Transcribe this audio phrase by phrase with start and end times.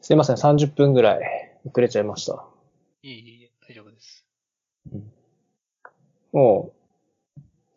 [0.00, 2.44] すいません、30分ぐらい遅れちゃいました。
[3.02, 4.24] いえいえ、大丈夫です。
[6.32, 6.72] も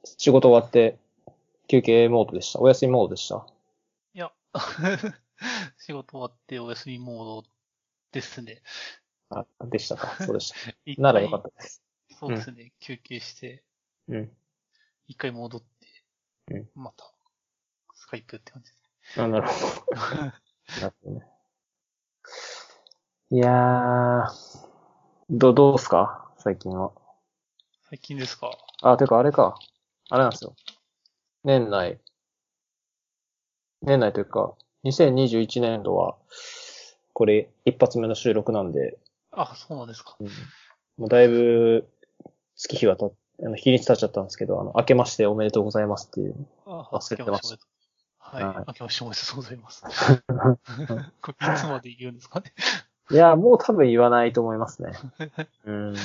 [0.04, 0.98] う、仕事終わって、
[1.68, 2.60] 休憩モードでした。
[2.60, 3.46] お休みモードでした？
[4.14, 4.32] いや、
[5.78, 7.50] 仕事終わってお休みモード
[8.12, 8.62] ですね。
[9.30, 10.24] あ、でしたか。
[10.24, 11.02] そうでした。
[11.02, 11.84] ならよかったです。
[12.20, 13.64] そうですね、休憩して、
[14.08, 14.32] うん。
[15.08, 15.68] 一回戻って、
[16.52, 17.06] うんまた、
[17.96, 19.54] スカイプって感じですあなるほ
[19.94, 19.98] ど。
[20.24, 20.34] ね。
[20.82, 21.33] なるほどね。
[23.34, 24.28] いやー、
[25.32, 26.30] ど、どうすか？
[26.38, 26.92] 最近は。
[27.90, 28.52] 最近ですか？
[28.84, 29.56] あ、てかあれか。
[30.12, 30.56] あれなんですよ。
[31.44, 32.00] 年内。
[33.82, 36.16] 年内というか、2021年度は、
[37.14, 39.00] これ一発目の収録なんで、
[39.32, 40.16] あ、そうなんですか。
[40.20, 40.28] うん
[40.96, 41.90] もうだいぶ
[42.56, 46.36] 月日はたっ、あの、日にち経っちゃったんですけど、あの、明けましておめでとうございますっていう。
[46.68, 47.58] あ、忘れてました
[48.20, 48.44] はい。
[48.44, 49.82] はい明けましておめでとうございます。
[51.24, 52.54] これいつまで言うんですかね？
[53.12, 54.94] いや、もう多分言わないと思いますね。
[55.66, 55.96] うん。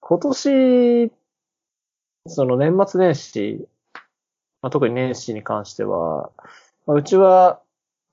[0.00, 1.12] 今年、
[2.26, 3.68] その年末年始、
[4.62, 6.30] まあ、特に年始に関しては、
[6.86, 7.60] まあ、うちは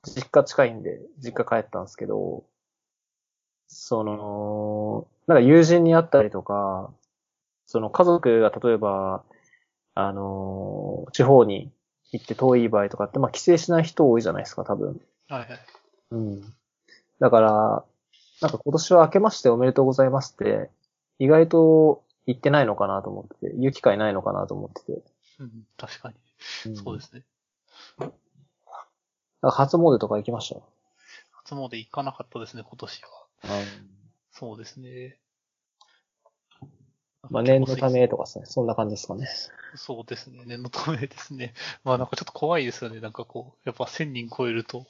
[0.03, 2.43] 実家近いんで、実家帰ったんですけど、
[3.67, 6.91] その、なんか友人に会ったりとか、
[7.65, 9.23] その家族が例えば、
[9.93, 11.71] あの、地方に
[12.11, 15.01] 行って遠い場合とかって、まあ帰省しない人多いじゃないですか、多分。
[15.29, 15.59] はいはい。
[16.11, 16.53] うん。
[17.21, 17.85] だから、
[18.41, 20.71] なんか今年は明けましておめでとうございますって、
[21.19, 25.01] 意外と言ってないのかなと思ってて、言う機会ないのかなと思ってて。
[25.39, 26.15] うん、確かに。
[26.65, 27.23] うんそうですね。
[29.43, 30.55] 初詣とか行きまし
[31.45, 33.09] 初詣行かなかったですね、今年は。
[33.43, 33.47] た。
[34.31, 35.17] そうですね。
[37.29, 39.27] まあ念のためとかですね、そんな感じですかね。
[39.75, 40.43] そうですね。
[40.45, 41.53] 念のためですね。
[41.83, 42.99] まあなんかちょっと怖いですよね。
[42.99, 44.87] なんかこう、やっぱ1000人超えると、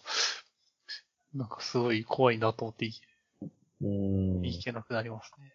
[1.34, 2.94] なんかすごい怖いなと思ってい
[3.82, 4.46] うん。
[4.46, 5.54] いけなくなりますね。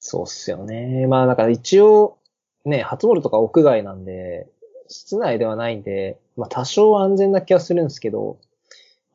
[0.00, 1.06] そうっすよね。
[1.06, 2.18] まあだから一応、
[2.64, 4.48] ね、初詣とか屋外なんで、
[4.88, 8.38] 室内ではないんで、まあ多少安全な気はするんですけど、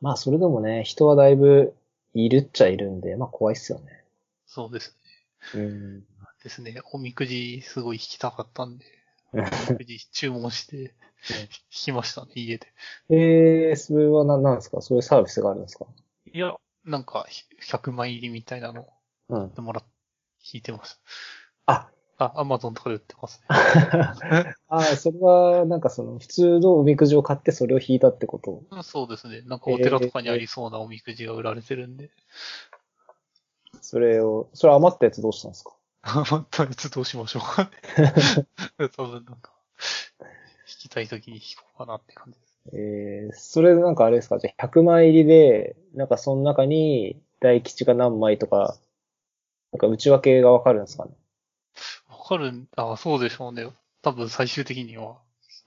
[0.00, 1.74] まあそれでもね、人はだいぶ
[2.14, 4.04] いるっちゃいるんで、まあ怖いっすよね。
[4.46, 4.96] そうです
[5.54, 5.98] うん。
[5.98, 6.04] ね。
[6.42, 6.80] ですね。
[6.92, 8.84] おみくじすごい引きたかったんで、
[9.34, 12.72] うんおみくじ注文して、引きましたね、家で。
[13.10, 14.80] えー、それはな、なんですか？
[14.80, 15.86] そういうサービスがあるんですか？
[16.32, 17.26] いや、なんか、
[17.62, 18.86] 100枚入りみたいなの
[19.30, 19.54] うん。
[19.54, 19.84] でもらっ、
[20.52, 21.00] 引いてます。
[21.66, 23.46] あ、あ、アマゾンとかで売ってますね。
[24.68, 28.62] あーそれは、なんかその、普通のおみくじを買ってそれを引いたってこと？
[28.70, 29.40] うんそうですね。
[29.42, 32.10] なんかお寺とかにありそうなおみくじが売られてるんで。
[33.80, 35.72] それを、それ余ったやつどうしたんですか？
[36.30, 37.70] 余ったやつどうしましょうかね。
[38.96, 39.86] 多分なんか、引
[40.66, 42.54] きたい時に引こうかなって感じです。
[42.74, 44.38] えー、それなんかあれですか？
[44.38, 48.76] じゃあ100枚入りで、なんかその中に大吉が何枚とか、
[49.72, 51.12] なんか内訳がわかるんですかね？
[52.08, 53.66] わかるん、あ、そうでしょうね。
[54.02, 55.18] 多分最終的には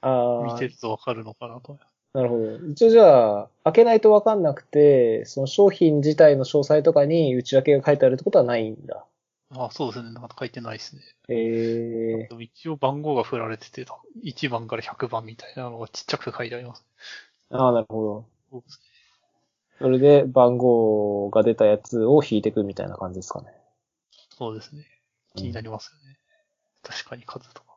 [0.01, 1.77] ああ見て、るとわかるのかなと。
[2.13, 2.57] なるほど。
[2.71, 9.05] 一応じゃあ、開けないとわかんなくて、その商品自体の詳細とかに内訳が書いてあるってことはないんだ。
[9.51, 10.11] あ、そうですね。
[10.11, 11.01] なんか書いてないですね。
[11.29, 13.85] えでも一応番号が振られてて、
[14.21, 16.85] 1番から100番みたいなのがちっちゃく書いてあります。
[17.51, 18.25] ー、ああ、なるほど。
[18.51, 18.85] そうですね。
[19.79, 23.47] それで番号が出たやつを引いていくみたいな感じですかね。
[24.37, 24.85] そうですね。
[25.35, 26.17] 気になりますよね。
[26.83, 27.67] 確かに数とか。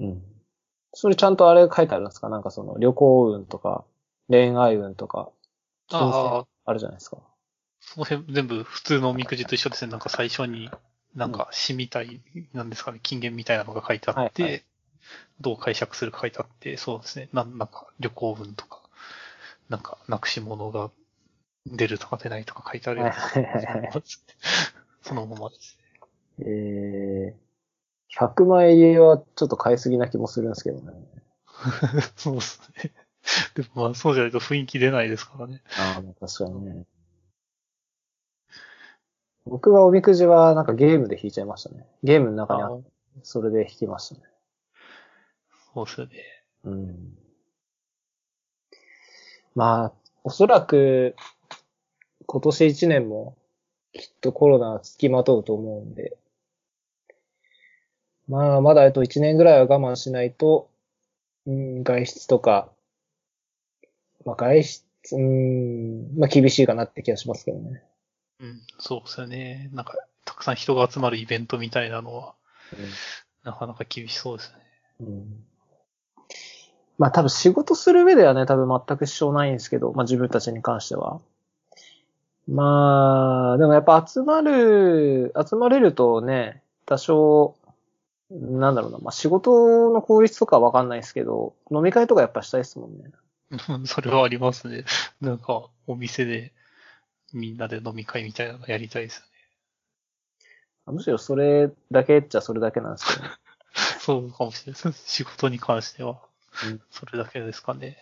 [0.00, 0.22] うん。
[0.92, 2.28] それちゃんとあれ書いてあるんですか？
[2.28, 3.84] なんかその旅行運とか、
[4.28, 5.30] 恋愛運とか、
[5.88, 7.18] 金ああ銭あるじゃないですか。
[7.86, 9.90] その辺全部普通のおみくじと一緒ですね。
[9.90, 10.70] なんか最初に、
[11.14, 12.20] なんか詩みたい、
[12.52, 14.58] なんですかね、金言みたいなのが書いてあって、はいは
[15.40, 17.28] どう解釈するか書いてあって、そうですね。
[17.32, 18.82] なんなんか旅行運とか、
[19.68, 20.90] なんかなくし物が
[21.66, 23.10] 出るとか出ないとか書いてあるよう
[25.02, 26.46] そのままですね。
[26.48, 30.92] えー、100枚入りはちょっと買いすぎな気もするんですけどね。
[32.16, 32.92] そうですね。
[33.54, 35.62] でもまあそうじゃないと雰囲気出ないですからね。
[35.78, 36.84] ああ確かにね。
[39.46, 41.86] 僕はおみくじはなんかゲームで引いちゃいましたね。
[42.02, 42.90] ゲームの中にああって、
[43.22, 44.22] それで引きましたね。
[45.74, 46.12] そうですよね。
[46.64, 47.18] うん。
[49.54, 49.92] まあ、
[50.24, 51.14] おそらく、
[52.26, 53.36] 今年一年も、
[53.92, 56.18] きっとコロナは付きまとうと思うんで、
[58.28, 60.68] まあ、まだあと一年ぐらいは我慢しないと、
[61.46, 62.72] うん、外出とか、
[64.24, 67.82] まあ外出、うん、まあ厳しいかなって気がしますけどね。
[68.40, 69.70] うん、そうですよね。
[69.72, 69.94] なんか、
[70.24, 72.34] たくさん人が集まるイベントみたいなのは、
[73.44, 74.58] なかなか厳しそうですね。
[75.00, 75.44] うん。
[76.98, 81.20] まあ多分仕事する上ではね、多分全く支障ないんですけど、まあ自分たちに関しては。
[82.48, 87.56] まあ、でもやっぱ集まる、集まれるとね、多少、
[88.30, 93.10] なんだろうな、まあ仕事の効率とかはわかんないですけど、飲み会とかやっぱしたいですもんね。
[93.68, 94.84] う んそれはありますね。
[95.20, 96.52] なんか、お店で、
[97.32, 100.92] みんなで飲み会みたいなのやりたいですよね。
[100.92, 103.30] むしろそれだけっちゃそれだけなんですけど、ね。
[104.00, 105.02] そうかもしれないです。
[105.06, 106.20] 仕事に関しては
[106.64, 106.80] うん。
[106.90, 107.98] それだけですかね。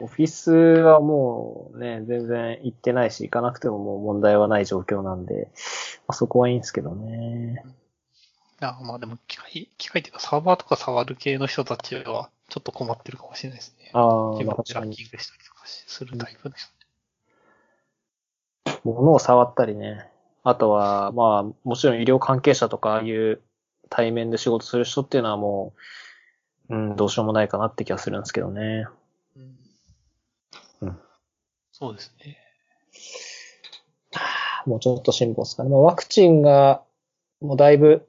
[0.00, 5.50] オフィスはもうね、全然行ってないし、行かなくてももう問題はない状況なんで、
[6.06, 7.62] まあ、そこはいいんですけどね。
[8.60, 13.90] あまあでも、機械、機械っていうかサーバーとか触る系の人たちは、ちょっと困ってるかもしれないですね。
[13.92, 14.62] ああ、自分。
[14.64, 16.73] でランキングしたりとかしするタイプの人。
[18.84, 20.06] 物を触ったりね。
[20.42, 23.40] あとは、まあ、もちろん医療関係者とか、ああいう
[23.88, 25.74] 対面で仕事する人っていうのはも
[26.68, 28.86] う、うん、どうしようもないかなって気がするんですけどね。
[29.36, 29.56] うん。
[30.82, 30.98] うん
[31.76, 32.38] そうですね。
[34.64, 35.70] もうちょっと辛抱ですかね。
[35.70, 36.82] まあ、ワクチンが、
[37.40, 38.06] もうだいぶ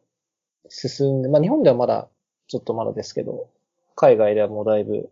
[0.69, 2.07] 進んで、まあ日本ではまだ、
[2.48, 3.50] ちょっとまだですけど、
[3.95, 5.10] 海外ではもうだいぶ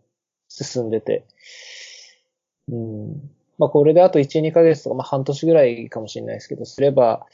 [0.48, 1.26] 進んでて、
[2.68, 3.30] うん。
[3.58, 7.26] まあこれであと1、2ヶ月とか、まあ半年ぐらいかもしれないですけど、すれば、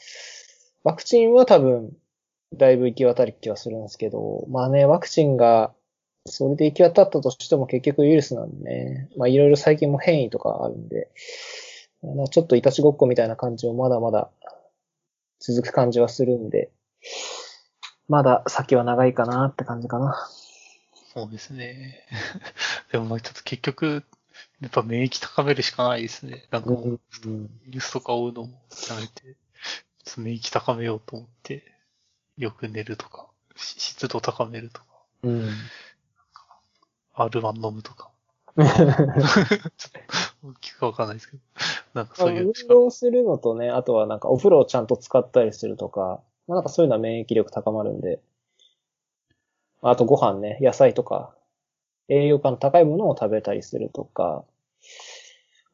[0.84, 1.92] ワクチンは多分、
[2.56, 5.72] だいぶ行き渡る気はするんですけど、まあね、ワクチンが、
[6.26, 11.10] それで行き渡ったとしても結局ウイルスなんでね、まあいろいろ最近も変異とかあるんで、
[12.02, 14.30] まあちょっといたちごっこみたいな感じもまだまだ
[15.38, 16.70] 続く感じはするんで、
[18.08, 20.28] まだ先は長いかなって感じかな。
[21.14, 22.04] そうですね。
[22.92, 24.04] でもまあちょっと結局、
[24.60, 26.44] やっぱ免疫高めるしかないですね。
[26.50, 27.00] なんか、うん。
[27.66, 29.36] ニュースとか追うのもやめて、
[30.18, 31.64] 免疫高めようと思って、
[32.36, 34.86] よく寝るとか、し湿度高めるとか、
[35.22, 35.50] うん。
[37.14, 38.10] R1 飲むとか、
[38.56, 41.42] ちょっと、聞くかわかんないですけど、
[41.94, 48.20] なんかそういう運動するのとね、あとはなんかお風呂をちゃんと使ったりするとか、まあなんかそういうのは免疫力高まるんで、
[49.82, 51.34] あとご飯ね、野菜とか、
[52.10, 54.44] 栄養価の高いものを食べたりするとか、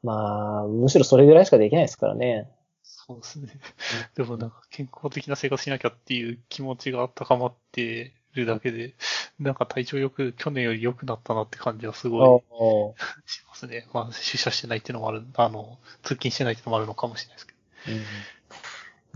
[0.03, 2.49] まあ、むしろそれぐらいしかできないですからね。
[2.83, 3.49] そうですね。
[4.15, 8.95] でもなんか健康的な生活しなきゃっていう気持ちが高まってるだけで、
[9.39, 13.01] なんか体調よく、去年より良くなったなって感じはすごおい
[13.31, 13.89] しますね。
[13.93, 17.97] まあ出社してないっていうのもある、あの、通勤してないっていうのもあるのかもしれないですけど。
[17.97, 18.03] うん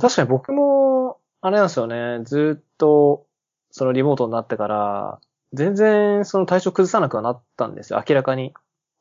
[0.00, 3.26] 確かに僕も、あれなんですよね、ずっと、
[3.70, 5.20] そのリモートになってから、
[5.52, 8.54] 全然その体調崩さなくはなったんですよ、明らかに。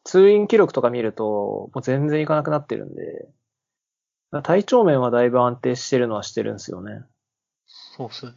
[0.04, 3.28] 通院記録とか見ると、もう全然いかなくなってるんで、
[4.44, 7.04] 体調面はだいぶ安定してるのはしてるんですよね。
[7.66, 8.34] そうっすね。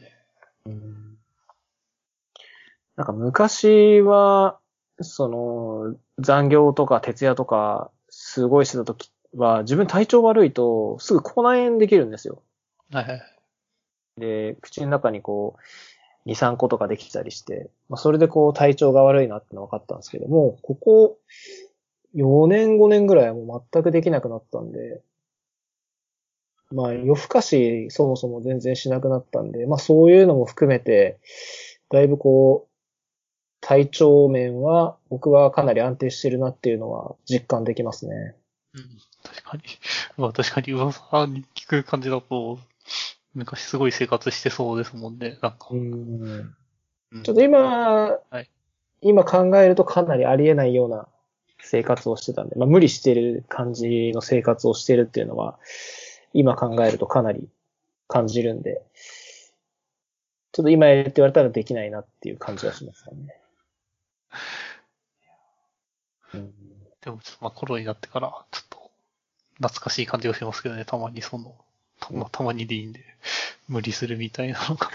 [2.96, 4.58] なんか昔は、
[5.00, 12.42] その、残業とか徹夜とか、すごいしてた時は、自分体調悪いと、すぐ口内炎できるんですよ。
[12.90, 13.22] はいはい。
[14.18, 15.60] で、口の中にこう、
[16.26, 21.18] 2、3個とかできたりして、まあ、それでこう体調が悪いなってのは分かったんですけども、ここ
[22.14, 25.02] 4年5年ぐらいはもう全くできなくなったんで、
[26.70, 31.18] まあ夜更かしそもそも全然しなくなったんで、まあそういうのも含めて、
[31.90, 32.72] だいぶこう、
[33.60, 38.34] 体調面は僕はかなり安定してるなっていうのは実感できますね。
[38.74, 38.82] うん、
[39.22, 39.62] 確かに。
[40.16, 42.58] まあ確かに噂に聞く感じだと、
[43.34, 45.38] 昔すごい生活してそうですもんね。
[45.40, 45.68] なんか。
[45.70, 48.48] うんうんちょっと今、はい
[49.02, 51.08] 今考えるとかなりありえないような
[51.60, 55.58] 生活をしてたんで、まあ無理してる感じの生活をしてるっていうのは、
[56.32, 57.48] 今考えるとかなり
[58.06, 58.80] 感じるんで、
[60.52, 63.36] ちょっと今やれって言われたらできないなっていう感じはしますかね。
[66.34, 66.52] うん
[67.00, 68.90] でもちょっとまあコロナになってから、ちょっと
[69.56, 71.56] 懐かしい感じがしますけどね、たまにその、
[71.98, 73.11] たまたまにでいいんで、
[73.68, 74.88] 無理するみたいなのが。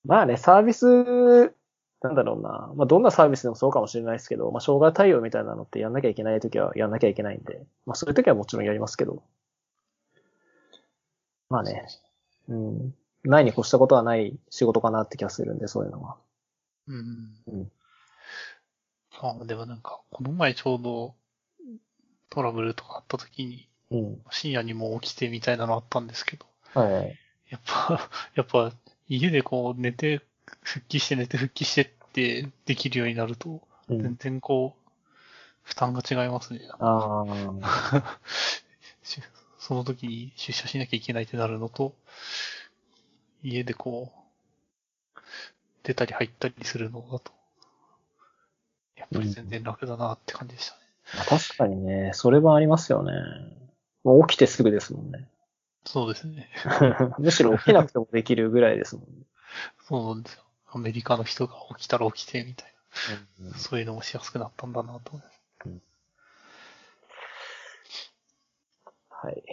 [0.06, 1.54] まあね、サービス、
[2.02, 2.74] なんだろうな。
[2.76, 9.24] まあどんなサービスでもそうかもしれないですけど、まあ障害対応みたいなのってやんなきゃいけないときはやんなきゃいけないんで、まあそういうときはもちろんやりますけど。
[11.50, 11.88] まあね、
[12.50, 12.96] うん。
[13.24, 16.18] ないに越したことはない仕事かなって気がするんで、そういうのは。
[16.88, 17.36] うん。
[17.48, 17.72] うん
[19.22, 21.16] ああ、でもなんか、この前ちょうど
[22.30, 24.22] トラブルとかあった時に、うん。
[24.32, 27.18] 深夜にも起きてみたいなのあったんですけど、はい。
[27.50, 28.74] やっぱ、 やっぱ、
[29.08, 30.22] 家でこう寝て、
[30.62, 34.18] 復帰して寝て復帰してってできるようになると、全うん。
[34.18, 34.90] 然こう、
[35.62, 36.62] 負担が違いますね。
[36.80, 37.26] あ
[37.62, 38.20] あ。
[39.04, 39.22] し
[39.60, 41.96] その時に出社しなきゃいけないってなるのと、
[43.44, 44.12] 家でこ
[45.16, 45.20] う、
[45.84, 47.32] 出たり入ったりするのだと、
[48.98, 50.82] やっぱり全然楽だなって感じでしたね。
[51.30, 53.12] 確かにね、それはありますよね。
[54.04, 55.28] もう起きてすぐですもんね。
[55.86, 56.50] そうですね。
[57.20, 59.26] むしろ起きなくてもできるぐらいですもんね。
[59.88, 60.44] そうなんですよ。
[60.72, 62.74] アメリカの人が起きたら起きてみたい
[63.40, 63.58] うんな。
[63.58, 65.44] そういうのもしやすくなったんだなと思います。
[69.10, 69.44] はい。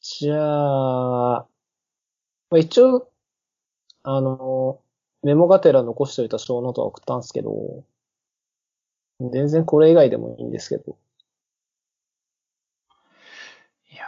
[0.00, 1.46] じゃあ、
[2.50, 3.10] まあ、一応、
[4.04, 4.80] あの、
[5.22, 7.84] メモがてら残しておいた小ノートは送ったんですけど、
[9.20, 10.96] 全然これ以外でもいいんですけど。
[13.90, 14.04] いや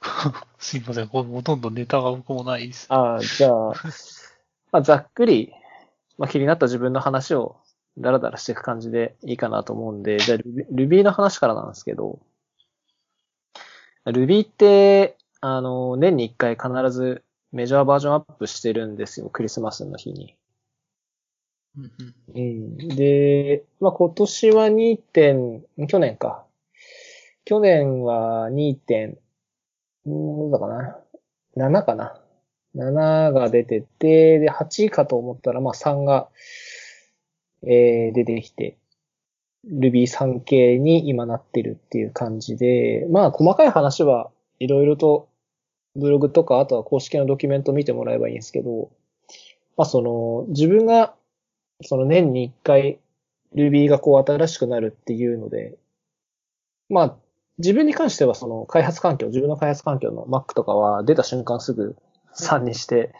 [0.00, 0.08] ー
[0.58, 1.06] すいません。
[1.06, 2.86] ほほとんどネタが僕もないです。
[2.90, 3.72] ああ、じゃあ、
[4.72, 5.52] まあ、ざっくり、
[6.18, 7.56] まあ、気になった自分の話を
[7.98, 12.18] ダラダラしていく感じでいいかなと思うんで、じゃあ Ruby の話からなんですけど、
[14.06, 20.36] Ruby って、あの、年に一回必ずメジャーバージョンアップしてるんですよ、クリスマスの日に。
[21.76, 22.88] うんうんうん。
[22.88, 26.44] で、まあ、今年は2点、去年か。
[27.44, 29.16] 去年は2点、んー
[30.06, 30.98] どうだかな。
[31.56, 32.20] 7かな。
[32.76, 36.28] 7が出てて、で、8かと思ったら、まあ、3が、
[37.62, 38.76] えー、出てきて、
[39.66, 45.28] Ruby3 系に今なってるっていう感じで、まあ、細かい話はいろいろと、
[45.96, 48.90] ブログとか、あとは公式のドキュメント見てもらえばいいんですけど、
[49.76, 51.14] まあ、その、自分が
[51.82, 52.98] その年に一回
[53.54, 55.76] Ruby がこう新しくなるっていうので、
[56.88, 57.16] まあ、
[57.58, 61.96] 自分に関してはその開発環境、自分の開発環境の Mac とかは出た瞬間すぐ
[62.36, 63.12] 3にして、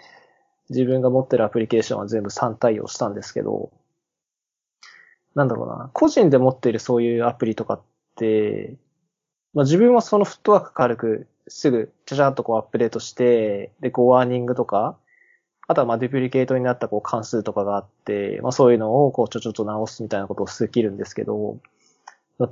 [0.70, 3.70] 自分が持ってるアプリケーションは全部3対応したんですけど、
[5.34, 7.82] なんだろうな、個人で持っているそういうアプリとかっ
[8.16, 8.76] て、
[9.52, 14.96] まあ自分はそのフットワーク軽くすぐちゃちゃっとこうアップデートして、で、こうワーニングとか、
[15.66, 21.58] あとはまあデュプリケートになったこう関数とかがあって、まあそういうのをこうちょちょっと直すみたいなことをできるんですけど、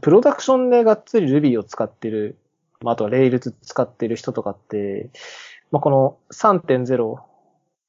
[0.01, 2.37] プロダクションでがっつり Ruby を使ってる、
[2.81, 5.11] まああとは Rails 使ってる人とかって、
[5.71, 7.19] まあこの3.0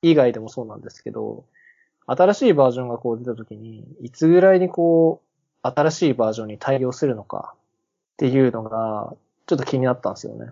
[0.02, 1.46] 以外でもそうなんですけど、
[2.06, 7.60] 新しいバージョンがこう出た時に、いつぐらいにこう、新しいバージョンに対応するのかっ
[8.18, 9.14] ていうのが、
[9.46, 10.52] ちょっと気になったんですよね。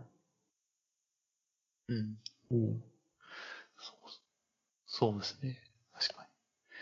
[1.90, 2.18] うん。
[2.52, 2.84] うん。
[4.94, 5.58] そうですね。
[5.94, 6.28] 確か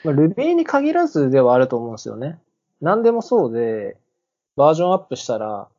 [0.04, 2.39] まあ、Ruby に限らずではあると思うんですよね。
[2.82, 3.98] 何でもそうで、
[4.60, 5.70] バージョンアップしたら、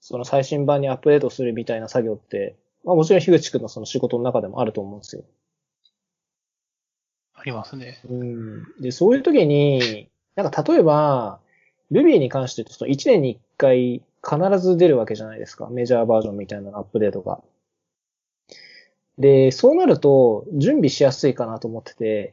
[0.00, 5.20] その最新版にアップデートするみたいな作業って、まあもちろん樋口くんのその仕事の中でもあると思うんですよ。
[5.20, 5.28] に。
[7.34, 8.00] ありますね。
[8.08, 8.64] うん。
[8.80, 11.40] で、そういう時に、なんか例えば、
[11.92, 15.68] Ruby に関して言うと、その1年に1回必ず出るわけじゃないですか。
[15.68, 17.42] メジャーバージョンみたいなアップデートが。
[19.18, 22.32] で、そうなると、準備しやすいかなと思ってて、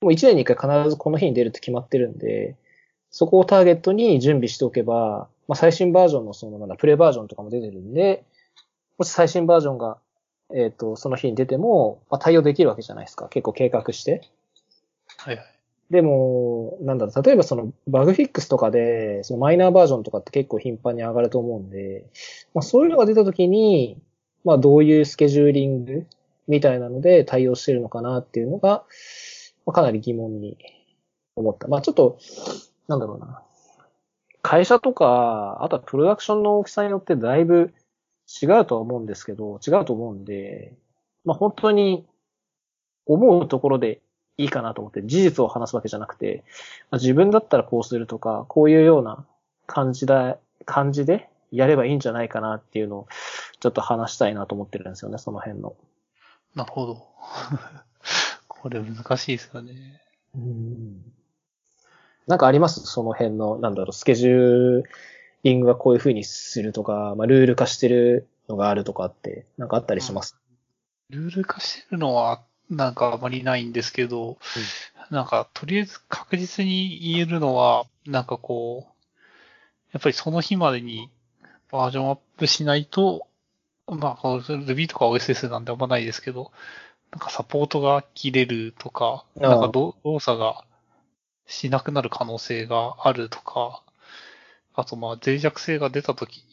[0.00, 2.56] もう1年に1回必ずこの日に出るって決まってるんで、
[3.10, 8.24] そこをターゲットに準備しておけば、まあ、最新バージョンのそのなんだ、プレバージョンとかも出てるんで、
[8.98, 9.98] もし最新バージョンが、
[10.54, 13.28] えっ、と、その日に出ても、まあ、対応できるわけじゃないですか。
[13.28, 14.22] 結構計画して。
[15.18, 15.56] はいはい。
[15.90, 22.04] でも、なんだろう、例えばそのバグフィックスとかで、そのマイナーバージョンとかって結構頻繁に上がると思うんで、
[22.54, 23.96] まあそういうのが出たときに、
[24.44, 26.06] まあどういうスケジューリング
[26.48, 28.84] みたいなので対応してるのかなっていうのが、
[29.64, 30.58] まあ、かなり疑問に
[31.36, 31.68] 思った。
[31.68, 32.18] まあちょっと、
[32.88, 33.42] なんだろうな。
[34.42, 37.74] 会社とか、あとはプロダクションの大きさによってだいぶ
[38.42, 40.72] 違うとは思うんですけど、違うと思うんで、
[41.24, 42.06] まあ本当に
[43.06, 44.00] 思うところで
[44.36, 46.44] いいかなと思って、事実を話すわけじゃなくて、
[46.90, 49.26] まあ自分だったらこうするとか、こういうような
[49.66, 53.08] 感じだ、感じでやればいいんじゃないかなっていうのを、
[53.58, 55.74] ちょっと話したいなと思ってるんですよね、その辺の。
[56.54, 57.06] なるほど。
[58.46, 60.00] これ難しいですよね。
[60.36, 61.16] うん
[62.26, 62.80] なんかあります？
[62.80, 64.82] その辺の、なんだろう、スケジュー
[65.44, 70.36] リングはこういう風にするとか、まあ、ルール化してるのがあるとかって、なんかあったりします、
[71.10, 74.38] ルール化してるのは、なんかあまりないんですけど、
[75.10, 78.92] なんか、とりあえず確実に言えるのは、なんかこう、
[79.92, 81.08] やっぱりその日までに
[81.70, 83.28] バージョンアップしないと、
[83.86, 86.50] まあ、Ruby とか OSS なんであんまないですけど、
[87.12, 90.64] なんかサポートが切れるとか、なんかど動作が
[91.46, 93.82] しなくなる可能性があるとか、
[94.74, 96.44] あとまあ脆弱性が出た時に、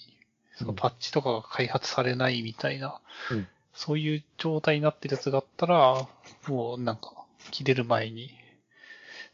[0.55, 2.99] そのパッチとかが開発されないみたいな、
[3.31, 6.07] うんそういう状態になってるやつがあったら、
[6.47, 8.29] もうなんか切れる前に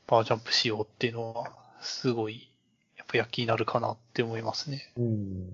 [0.08, 1.52] バージョンアップしようっていうのは、
[1.82, 2.50] すごい、
[2.98, 4.92] やっぱ躍起になるかなって思いますね。
[4.98, 5.50] うん。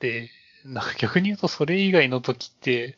[0.00, 0.30] で、
[0.64, 2.96] なんか逆に言うとそれ以外の時って、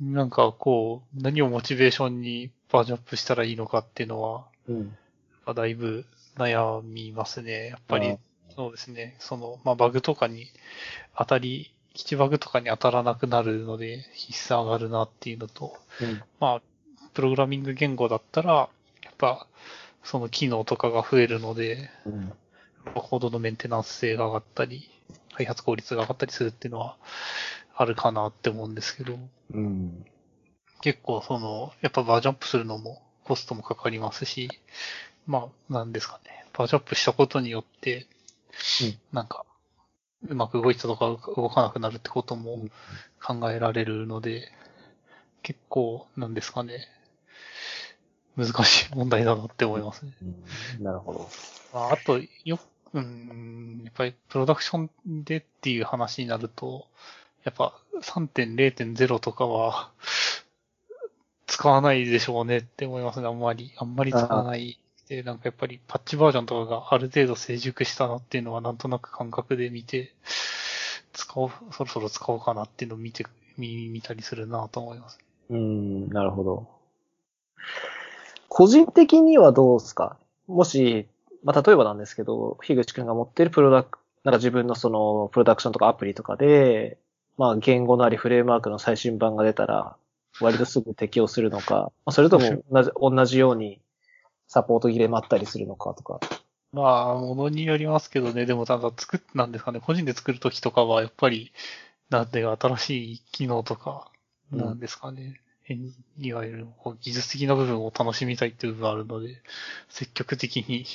[0.00, 4.96] なんかこう、何をモチベーションにバージョンアップしたらいいのかっていうのは、うん。
[5.48, 6.04] まあだいぶ
[6.36, 7.68] 悩みますね。
[7.68, 8.18] やっぱり
[8.54, 9.16] そうですね。
[9.18, 10.46] その、まあ、バグとかに
[11.16, 16.22] 当たり、基地バグとかに当たらなくなるので、必須上がるなっていうのと、うん。
[16.38, 16.62] まあ、
[17.14, 18.68] プログラミング言語だったら、
[19.02, 19.46] やっぱ、
[20.04, 22.32] その機能とかが増えるので、うん。
[22.94, 24.90] コードのメンテナンス性が上がったり、
[25.34, 26.98] 開発効率が上がったりするっていうのは
[27.74, 29.18] あるかなって思うんですけど、
[29.54, 30.04] うん。
[30.82, 34.48] 結構その、やっぱバージョンアップするのもコストもかかりますし、
[35.28, 36.44] まあ、なんですかね。
[36.54, 38.06] バージョンアップしたことによって、
[38.82, 39.44] うんなんか、
[40.26, 41.06] うまく動いたとか
[41.36, 42.70] 動かなくなるってこともうん
[43.22, 44.50] 考えられるので、
[45.42, 46.88] 結構、なんですかね。
[48.36, 50.12] 難しい問題だなって思いますね。
[50.22, 51.28] うんなるほど。
[51.74, 52.58] まあ、あと、よ、
[52.94, 56.86] うん、やっぱりプロダクションでっていう話になると、
[57.44, 59.90] やっぱ3.0.0とかは、
[61.46, 63.26] 使わないでしょうねって思いますね。
[63.26, 64.78] あんまり、あんまり使わない。
[65.08, 70.12] で、なんかやっぱりパッチバージョンとかがある程度成熟したなっていうのはなんとなく感覚で見て、
[71.14, 73.24] 使おう、そろそろ使おうかなっていうのを見て、
[73.56, 75.18] 見、見たりするなと思います。
[75.50, 76.68] うん、なるほど。
[78.48, 80.18] 個人的にはどうですか？
[80.46, 81.06] もし、
[81.42, 86.98] まあ、例えばなんですけど、樋口くんが持ってるプロダク、なんか自分のその、プロダクションとかアプリとかで、
[87.38, 89.96] まあ、言語なりフレームワークの最新版が出たら、
[90.40, 93.80] 割とすぐ適用するのか、まあそれとも同じ、同じように
[94.48, 96.20] サポート切れ待ったりするのかとか。
[96.72, 101.52] まあ、ものによりますけどね、でもただ作っ、なんですかね、個人で作るときとかは、やっぱり、
[102.10, 104.10] なんで新しい機能とか、
[104.52, 104.58] うん。
[104.58, 106.66] なんですかね、変いわゆる
[107.00, 109.42] 技術的な部分を楽しみたいっていう部分があるので、
[109.88, 110.86] 積極的に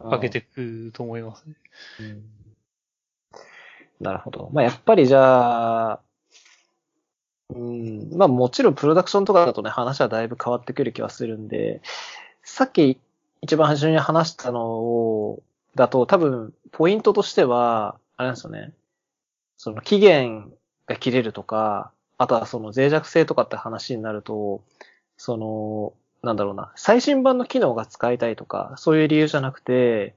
[0.00, 1.54] 上げていくと思いますね。
[2.00, 2.24] うん。
[4.00, 4.50] なるほど。
[4.52, 6.00] まあ、やっぱりじゃあ、
[7.54, 11.80] うん、まあもちろんプロダクションとかだとね、話はだいぶ変わってくる気はするんで、
[12.48, 13.00] さっき
[13.42, 15.42] 一番初めに話したのを、
[15.74, 18.72] だと多分、ポイントとしては、あれなんですよね。
[19.56, 20.52] その期限
[20.86, 24.62] が切れるとか、あとはその脆弱性とかって話になると、
[25.16, 25.92] その、
[26.22, 30.14] なんだろうな、最新版の機能が使いたいとか、そういう理由じゃなくて、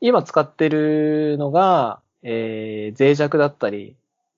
[0.00, 3.94] 今使ってるのが、えー、脆弱だったり、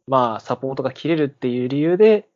[0.07, 2.29] まあ、サポートが切れるっていう理由で、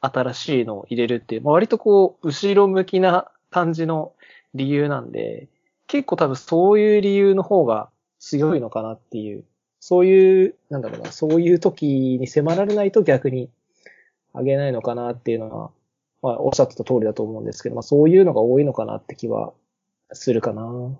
[0.00, 4.13] 新しいのを入れるっていう、まあ、割とこう、後ろ向きな感じの
[4.54, 5.48] 理由なんで、
[5.86, 9.44] 結構多分そういう理由の方が強いのかなっていう、
[9.80, 13.50] そういう、なんだろうな、そういう時に迫られないと逆に
[14.32, 15.70] あげないのかなっていうのは、
[16.22, 19.52] まあ、おっしゃってた通りだと思うんですけど、まあ、そういうのが多いのかなって気は
[20.12, 20.62] するかな。
[20.64, 20.98] う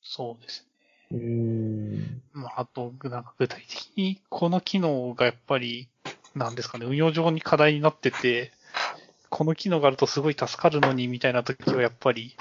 [0.00, 2.22] そうですーん。
[2.32, 5.88] まあ、あと、なんか具体的にこの機能がやっぱり、
[6.34, 8.52] なんですかね、運用上に課題になってて、
[9.28, 12.34] この機能があるとすごい助かるのにみたいな時はやっぱり、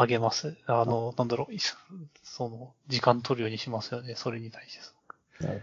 [0.00, 0.56] あげます。
[0.66, 1.58] あの、なんだろう、い
[2.22, 4.78] その、時間取るようにしますよね、それに対し
[5.40, 5.44] て。
[5.44, 5.60] なる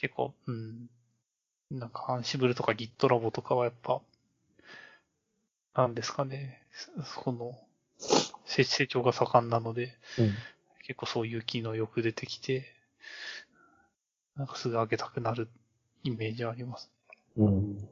[0.00, 0.88] 結構、うん。
[1.72, 4.00] なんか、アンシブルとか Git ラボとかはやっぱ、
[5.74, 6.62] なんですかね、
[7.24, 7.58] その、
[8.44, 10.28] 成成長が盛んなので、ほど。
[10.28, 10.34] うん。
[10.86, 12.72] 結構そういう機能よく出てきて、
[14.36, 15.48] なんかすぐ上げたくなる
[16.04, 16.88] イメージあります。
[17.36, 17.88] うん。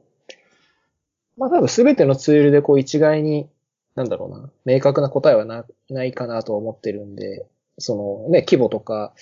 [1.37, 3.49] まあ多分すべてのツールでこう一概に、
[3.95, 7.45] なんだろうな、明確な答えはな、ないかなと思ってるんで、
[7.77, 9.13] そのね、規模とか、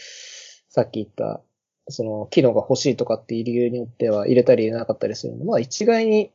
[0.69, 1.41] さっき言った、
[1.89, 6.31] その機能が欲しいとかっていう理由によっては入れたり入れなかったりするので、まあ一概に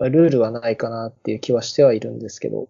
[0.00, 2.68] ルールはないかなっていう気はしてはいるんですけど、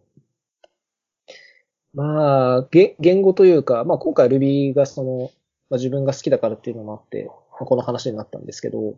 [1.95, 5.31] まあ、言語というか、まあ今回 Ruby がその、
[5.71, 8.97] まあ自分が好きだからっていうのもあって、この話になったんですけど、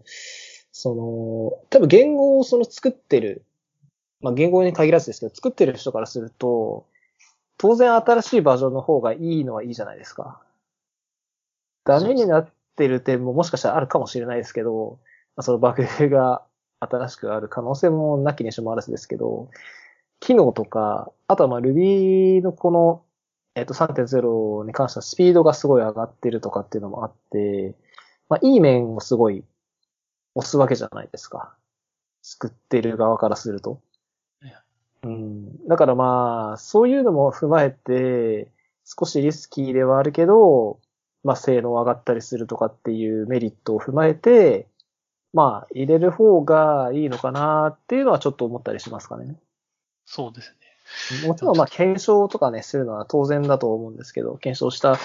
[0.72, 3.44] その、多分言語をその作ってる、
[4.20, 6.86] まあ言語に限らずですけど、作ってる人からすると、
[7.58, 10.40] 当然新しいバージョンの方がいいのはいいじゃないですか。
[11.84, 14.98] ダメになってる点ももしかしたらあるかもしれないですけど、
[15.36, 16.42] まあ、そのバグが
[16.80, 19.50] 新しくある可能性もなきにしもあらずですけど、
[20.20, 23.02] 機能とか、あとはまあ Ruby のこの、
[23.54, 27.74] えっ、と3.0に関してはスピードがすごい上がってるとかっていうのもあって、
[28.28, 29.44] まあいい面をすごい
[30.34, 31.54] 押すわけじゃないですか。
[32.22, 33.80] 作ってる側からすると。
[35.02, 35.66] うん。
[35.68, 38.48] だからまあ、そういうのも踏まえて、
[38.84, 40.78] 少しリスキーではあるけど、
[41.24, 44.68] まあ性能上がったりするとかっていうメリットを踏まえて、
[45.32, 49.36] まあ入れる方がいいのかなっていうのはちょっと思ったりしますかね。
[50.04, 50.54] そうです
[51.22, 51.26] ね。
[51.26, 54.98] もちろんまあ検証とかね、するのは当然だと思うんですけど、検証した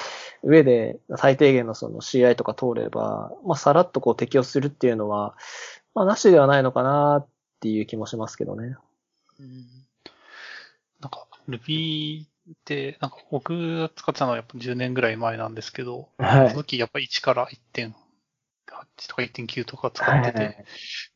[0.44, 5.36] 上で最低限のその CI とか通れば、まあさらっとこう適用するっていうのは、
[5.96, 7.28] まあなしではないのかなっ
[7.62, 8.76] ていう気もしますけどね。
[9.40, 9.81] うん
[11.02, 12.28] なんか Ruby っ
[12.66, 16.50] て、なんか僕が使ってたのはやっぱ10年ぐらい前なんですけど、はい。
[16.50, 17.92] その時やっぱ1から1.8
[19.08, 20.66] とか1.9とか使ってて、はいはい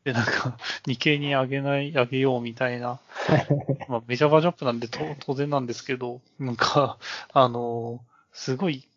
[0.06, 3.00] で、なんか、2系に上げない、上げようみたいな、
[3.90, 7.00] まあ、メジャーバージョンアップなんでと当然なんですけど、なんか、
[7.34, 8.88] あの、すごい、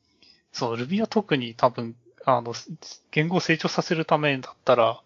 [0.53, 1.96] そう、Ruby は特に多分、
[2.27, 2.53] あの、
[3.11, 5.01] 言語を成長させるためだったら、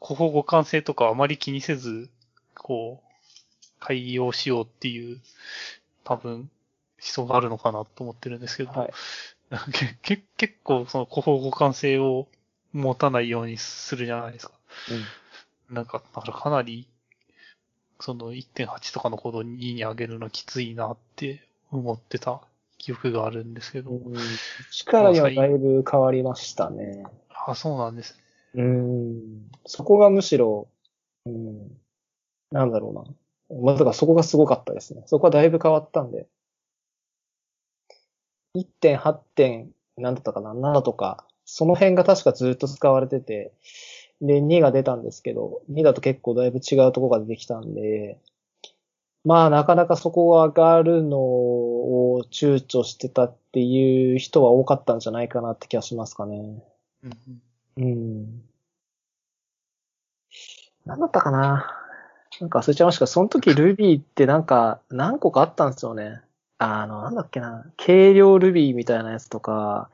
[0.00, 2.10] ここ互換性とかあまり気にせず、
[2.56, 3.03] こ
[3.84, 5.20] う、改用しようっていう、
[6.04, 6.48] 多分、思
[6.98, 8.92] 想があるのかなと思ってるんですけど、はい。
[10.02, 12.28] けけ結構その個包互換性を
[12.72, 14.54] 持たないようにするじゃないですか。
[15.70, 16.88] なんか、だからかなり、
[18.00, 22.40] その1.8とかのコードを2に上げるのきついなって思ってた
[22.78, 23.90] 記憶があるんですけど。
[23.90, 24.14] うん。
[24.70, 27.04] 力にはだいぶ変わりましたね。
[27.46, 28.16] あ、そうなんです
[28.54, 28.62] ね。
[28.62, 29.50] うん。
[29.66, 30.68] そこがむしろ、
[31.26, 31.80] うん。
[32.50, 33.04] なんだろうな。
[33.62, 35.02] まあ、だからそこがすごかったですね。
[35.06, 36.26] そこはだいぶ変わったんで。
[38.54, 43.52] 1.8点、なんだったかな ?7 とか、その辺が確かずっと使われてて、
[44.20, 48.18] で、2が出たんですけど、2だと結構だいぶ違うところが出てきたんで、
[49.24, 56.62] まあなかなかそこが上がるのを躊躇してたっていう人は多かったんじゃないかなって気がしますかね。
[57.02, 57.42] うん
[57.76, 58.42] うん。
[60.84, 61.83] なんだったかな
[62.40, 66.20] なんか忘れちゃいましたけど、その時 Ruby ってなんか何個かあったんですよね。
[66.58, 69.90] あの、なんだっけな、軽量 Ruby みたいなやつとか、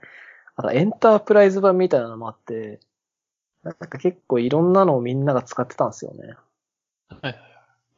[0.56, 2.80] あとエンタープライズ版みたいなのもあって、
[3.62, 6.34] なんか結構いろんなのをみんなが使ってたんですよね。
[7.08, 7.36] はいはい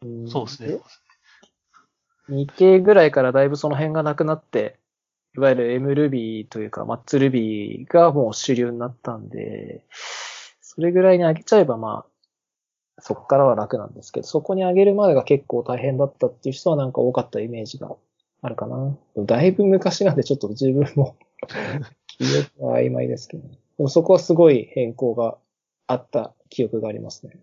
[0.05, 0.81] うんそうですね。
[2.28, 4.78] 2系ぐらいからだいぶその辺がなくなって、
[5.37, 9.85] いわゆる MRuby というか MatsRuby がもう主流になったんで、
[10.61, 12.12] それぐらいに上げちゃえばまあ、
[13.03, 17.97] そこからは楽なんですけど、そこに上げるまでが結構大変だったっていう人はなんか多かったイメージが
[18.43, 18.97] あるかな。
[19.17, 21.17] だいぶ昔なんでちょっと自分も
[22.07, 22.25] 記
[22.57, 25.37] 憶は曖昧ですけど、でもそこはすごい変更が
[25.88, 27.41] あった記憶がありますね。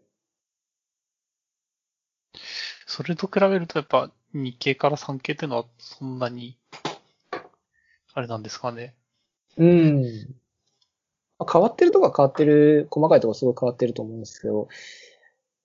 [2.88, 6.58] それと比べるとやっぱ2系から3系っていうのはそんなに、
[8.14, 8.96] あれなんですかね。
[9.58, 10.04] うん。
[11.38, 14.70] まあ変わってるとこは変わってる、細かいとこすごい変わってると思うんですけど、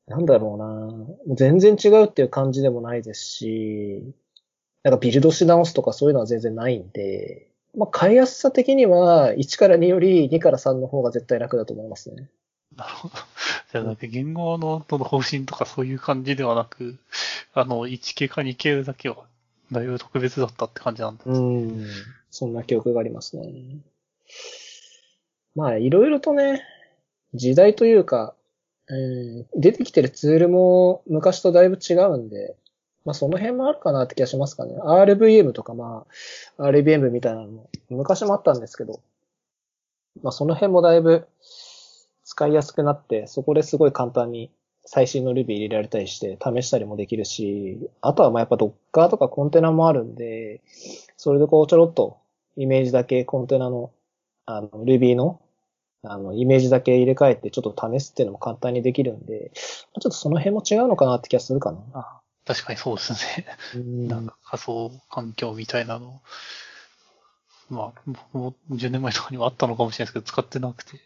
[0.07, 4.14] なんだろうな全然違うっていう感じでもないですし、
[4.83, 12.29] なんかビルドし直すとかそういうのは全然ないんで、まあ変えやすさ的には1から2より2から3の方が絶対楽だと思いますね。
[12.77, 13.14] なるほど。
[13.73, 16.99] じゃあなんか言語のその方針とかそういう感じではなく、
[17.55, 19.25] あの、1系か2系だけは
[19.73, 21.23] だいぶ特別だったって感じなんだ。
[21.27, 21.87] うん。
[22.31, 23.79] そんな記憶がありますね。
[25.55, 26.62] まあ、いろいろとね、
[27.33, 28.35] 時代というか、
[28.87, 32.57] うん、出てきてるツールも昔とだいぶ違うんで、
[33.05, 34.75] まあその辺もあるかなって気がしますかね。
[34.79, 36.07] RVM とかま
[36.59, 39.01] あ、RVM みたいなのも昔もあったんですけど、
[40.23, 41.27] まあその辺もだいぶ
[42.25, 44.51] 使いやすくなって、そこですごい簡単に
[44.87, 50.62] 最新の Ruby 入れられたりして試したりもできるし、あとはまあやっぱ Docker とかコンテナもあるんで、
[51.16, 52.18] それでこうちょろっと
[52.57, 53.92] イメージだけコンテナの、
[54.47, 55.40] あの Ruby の
[56.05, 61.79] あの、イメージだけ入れ替えてちょっと試すっていうのも簡単にできるんで、ちょっとその辺も違うのかなって気がするかな。
[61.95, 63.47] あ確かにそうですね。
[63.75, 66.21] うんなんか仮想環境みたいなの、
[67.71, 71.01] まあ、僕も10年前とかにはあったのかもしれないですけど、使ってなくて、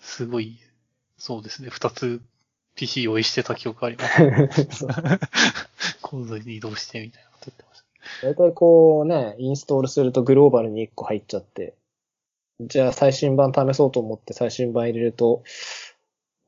[0.00, 0.58] すごい、
[1.18, 2.22] そうですね、2つ
[2.74, 4.86] PC 用意してた記憶あります。
[6.00, 7.82] コードに移動してみたいなことやってまし
[8.20, 8.28] た。
[8.28, 11.74] 大体こうね、インストールするとグローバルに1個入っちゃって、
[12.68, 15.42] じゃあ最新版試そうと思って最新版入れると、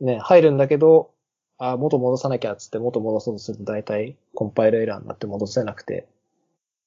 [0.01, 1.13] ね、入るんだけど、
[1.59, 6.07] あ、元戻さなきゃっつって元戻そうとすると大体コンパイルエラーになって戻せなくて、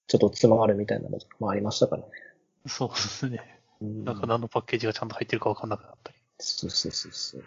[0.08, 2.10] ちょっとつままるみたいなのもありましたからね。
[2.68, 3.62] そうですね。
[3.82, 6.18] うんなんか何のパッケージがちゃんと入ってるかわかんなくなったり。
[6.40, 7.42] そうそうそうそう。
[7.42, 7.44] っ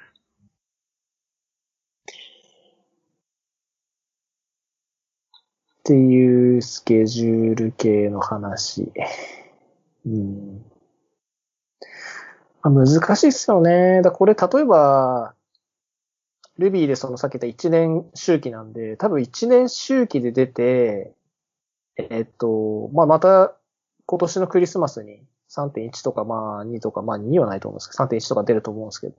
[5.82, 8.92] ていうスケジュール系の話。
[10.06, 10.69] うん。
[12.68, 14.02] 難しいっすよね。
[14.02, 15.34] だこれ例えば、
[16.58, 21.12] Ruby でそのさっき言った1年周期なんで、多分1年周期で出て、
[21.96, 23.54] えっと、まあ、また
[24.06, 29.14] 今年のクリスマスに3.1とかまあ2とか、まあ2はないと思うんですけど、3.1とか出ると思うんですけど、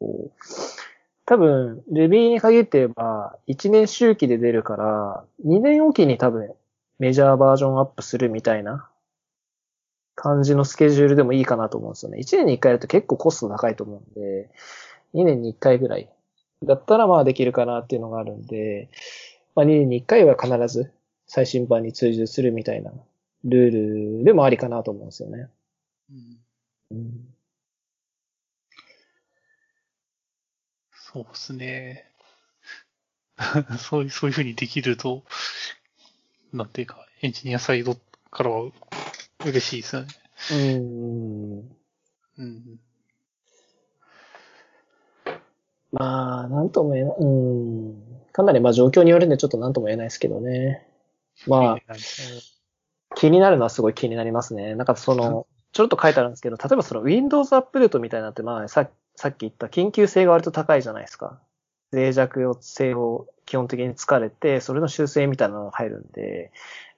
[1.25, 6.53] 多分 Ruby に限って言えば1年周期で出るから、2年おきに多分
[6.99, 8.90] メジャーバージョンアップするみたいな
[10.21, 12.19] 感じのスケジュールでもいいかなと思うんですよね。
[12.19, 14.51] 1年に1回やると結構コスト高いと思うんで、
[15.15, 16.07] 2年に1回ぐらい
[16.63, 18.91] だったらまあできるかなっていうのがあるんで、
[19.55, 20.91] まあ2年に1回は必ず
[21.25, 22.91] 最新版に追従するみたいな
[23.45, 25.49] ルールでもありかなと思うんですよね。
[26.11, 26.37] うん。
[26.91, 27.33] うん、
[30.93, 32.05] そうですね。
[33.79, 35.23] そういう、そういう風にできると、
[36.53, 37.97] なんていうか、エンジニアサイド
[38.29, 38.71] からは
[39.45, 40.07] 嬉しいですよね。
[40.51, 41.59] うん。
[42.37, 42.79] うん。
[45.91, 47.15] まあ、なんとも言えない。
[47.19, 48.11] うん。
[48.31, 50.87] かなりまあ状況によるんでちょっとなんとも言えないですけどね。
[51.47, 51.95] まあ、
[53.15, 54.75] 気になるのはすごい気になりますね。
[54.75, 61.39] なんかその、ちょっと書いてあるんですけど、例えばその Windows アップデートみたいなのって、まあささっき言った緊急性が割と高いじゃないですか。
[61.91, 66.51] 脆弱性を基本的に疲れて、それの修正みたいなのが入るんで、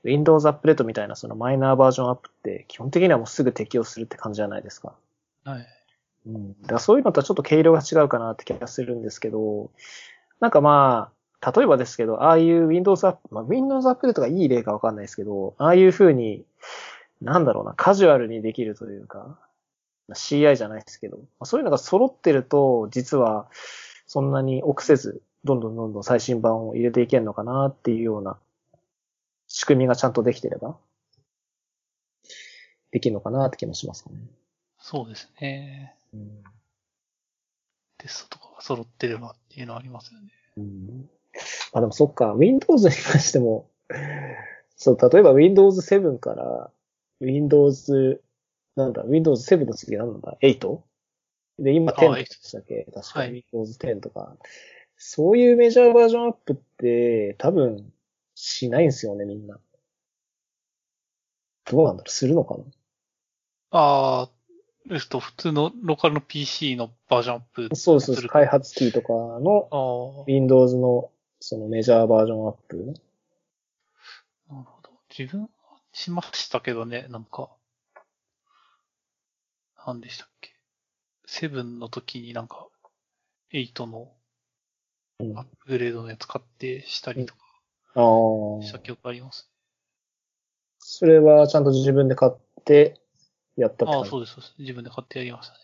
[0.04, 4.94] Windows アップデートみたいなそのマイナーバージョンアップって基本的にはもうすぐ適用するって感じじゃないですか。
[5.46, 5.68] はい。
[6.28, 6.62] うん。
[6.62, 9.72] だからそういうのとはちょっと毛色が違うかなって気がするんですけど、
[10.39, 11.12] なんかま
[11.42, 16.46] あ、例えばですけど、ああいう Windows アップ、まあ Windows アップデートがいい例かわかんないですけど、ああいう風に、
[17.22, 19.38] なんだろうな、カジュアルにできるというか、
[20.08, 23.48] まあ CI じゃないですけど、まあそういうのが揃ってると、実は
[24.08, 28.38] そんなに臆せず、どんどんどんどん最新版を入れていけるのかなっていうような
[29.56, 30.76] 仕組みがちゃんとできてれば、
[32.89, 34.18] できるのかなって気もしますかね。
[34.80, 35.96] そうですね。
[36.12, 36.44] うん
[38.00, 40.30] テストとかが揃ってればっていうのはありますよね。
[40.58, 41.10] うん
[41.72, 43.70] あ、でもそっか、Windows に関しても、
[44.76, 46.72] そう、例えば Windows 7から
[47.22, 48.22] Windows、
[48.76, 50.80] なんだ、Windows 7の次なんだ ?8?
[51.60, 52.88] で、今あ10でしたっけ？
[52.92, 54.36] 確かはい Windows 10とか。
[54.98, 57.94] そういうメジャーバージョンアップって多分
[58.36, 59.60] しないんですよね、みんな。
[61.65, 62.63] どうなんだろうするのかな？
[63.72, 64.30] ああ、
[64.91, 72.93] えっと、普通のローカルの PC のバージョンアップそうそうそう、開発キーとかの Windows のそのメジャーバージョンアップ。
[74.50, 74.89] なるほど。
[75.17, 75.50] 自分は
[75.93, 77.50] しましたけどね、なんか、
[79.86, 80.52] 何でしたっけ？
[81.26, 82.67] セブンの時になんか、
[83.54, 84.12] 8の
[85.19, 87.42] うん、あアップグレードのやつ買ってしたりとか
[87.95, 88.62] あー。
[88.63, 89.49] した記憶あります。
[90.79, 92.32] それはちゃんと自分で買っ
[92.65, 92.99] て
[93.56, 94.06] やったってああ。
[94.06, 94.56] そうです、そうです。
[94.60, 95.60] 自分で買ってやりましたね。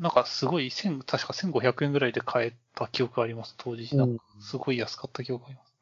[0.00, 3.96] なんかすごい、千確か1500円ぐらいで買えた記憶あります、当時。
[3.96, 5.74] なんかすごい安かった記憶あります。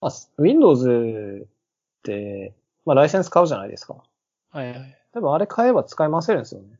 [0.00, 4.02] まあ、Windows って、まあ、ライセンス買うじゃないですか。
[4.50, 4.98] はいはい。
[5.12, 6.78] 多分あれ買えば使い回せるんですよね。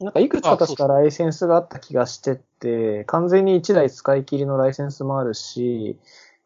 [0.00, 5.98] なんかいくつか確かライセンスがあった気がしてて、完全に1台使い切りのライセンスもあるし、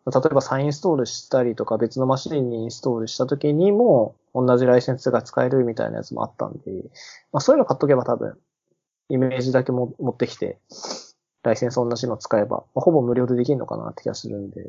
[0.07, 6.61] 例えば再インストールしたりとか別のマシンにインストールした時にも同じライセンスが使えるみたいなやつもあったんで、
[7.33, 8.39] まあそういうの買っとけば多分
[9.09, 10.59] イメージだけも持ってきて、
[11.43, 14.69] ライセンス同じの使えば、まあほぼ無料でできるのかなって気がするんで、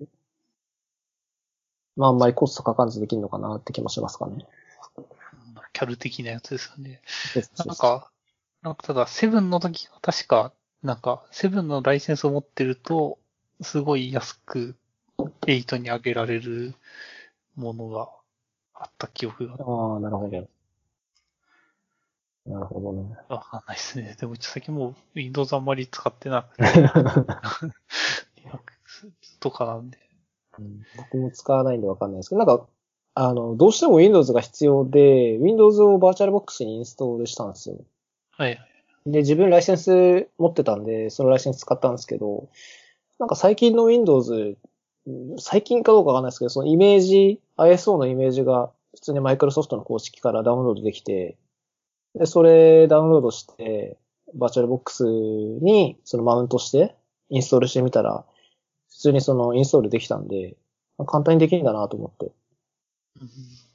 [1.95, 4.45] まああんまりコストかかんずできるのかなって気もしますかね。
[5.73, 7.01] キャル的なやつですよね。
[7.65, 8.11] なんか、
[8.61, 13.17] なんかただ、セブンの時は確か、なんか、セブンのライセンスを持ってると、
[13.61, 14.75] すごい安く、
[15.17, 16.75] 8に上げられる
[17.55, 18.09] ものが
[18.73, 20.47] あった記憶がああ、なるほど。
[22.45, 23.15] なるほどね。
[23.29, 24.15] わかんないですね。
[24.19, 26.63] でも、最近もう Windows あんまり使ってなくて、
[29.39, 29.97] とかなんで。
[30.59, 32.67] うん僕も使わないんでわかんないですけど、なんか、
[33.15, 37.77] あの、どうしても Windows が必要で、Windows を VirtualBox にインストールしたんですよ。
[38.41, 38.59] はい。
[39.05, 42.49] で、自分ライセンス持ってたんで、そのライセンス使ったんですけど、
[43.19, 44.57] なんか最近の Windows、
[45.05, 51.37] うん最近かどうかわかんないですけど、そのイメージ、ISO のイメージが普通にマイクロソフトの公式からダウンロードできて、
[52.15, 53.99] で、それダウンロードして、
[54.33, 56.95] VirtualBox にそのマウントして
[57.29, 58.25] インストールしてみたら、
[58.89, 60.57] 普通にそのインストールできたんで、
[60.97, 62.31] まあ簡単にできるんだなと思って。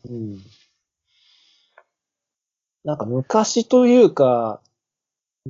[0.08, 0.40] うんうん。
[2.86, 4.60] なんか昔というか、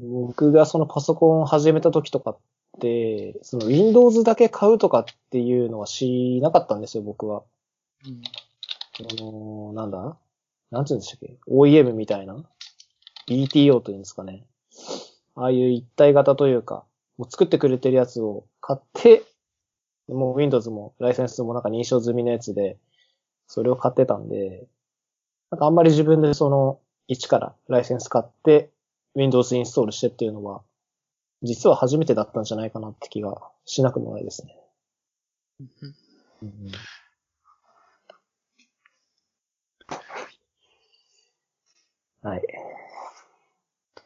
[0.00, 2.38] 僕がそのパソコンを始めた時とかっ
[2.80, 7.42] て、その Windows だけ買うとかっていうのはしなかったんですよ、僕は。
[8.06, 8.22] うん
[8.98, 10.16] あのーなんだ？
[10.70, 12.42] なんて言うんでしたっけ ?OEM みたいな
[13.28, 14.46] ?BTO というんですかね。
[15.34, 16.86] ああいう一体型というか、
[17.18, 19.24] もう作ってくれてるやつを買って、
[20.08, 22.78] もう Windows もライセンスもなんか認証済みのやつで、
[23.46, 24.66] それを買ってたんで、
[25.50, 28.70] なんかあんまり自分でその一からライセンス買って
[29.14, 30.62] Windows インストールしてっていうのは、
[31.42, 34.58] 実は初めてだったんじゃないかなって気がしなくもないですね。
[35.60, 36.72] うん
[42.22, 42.42] はい。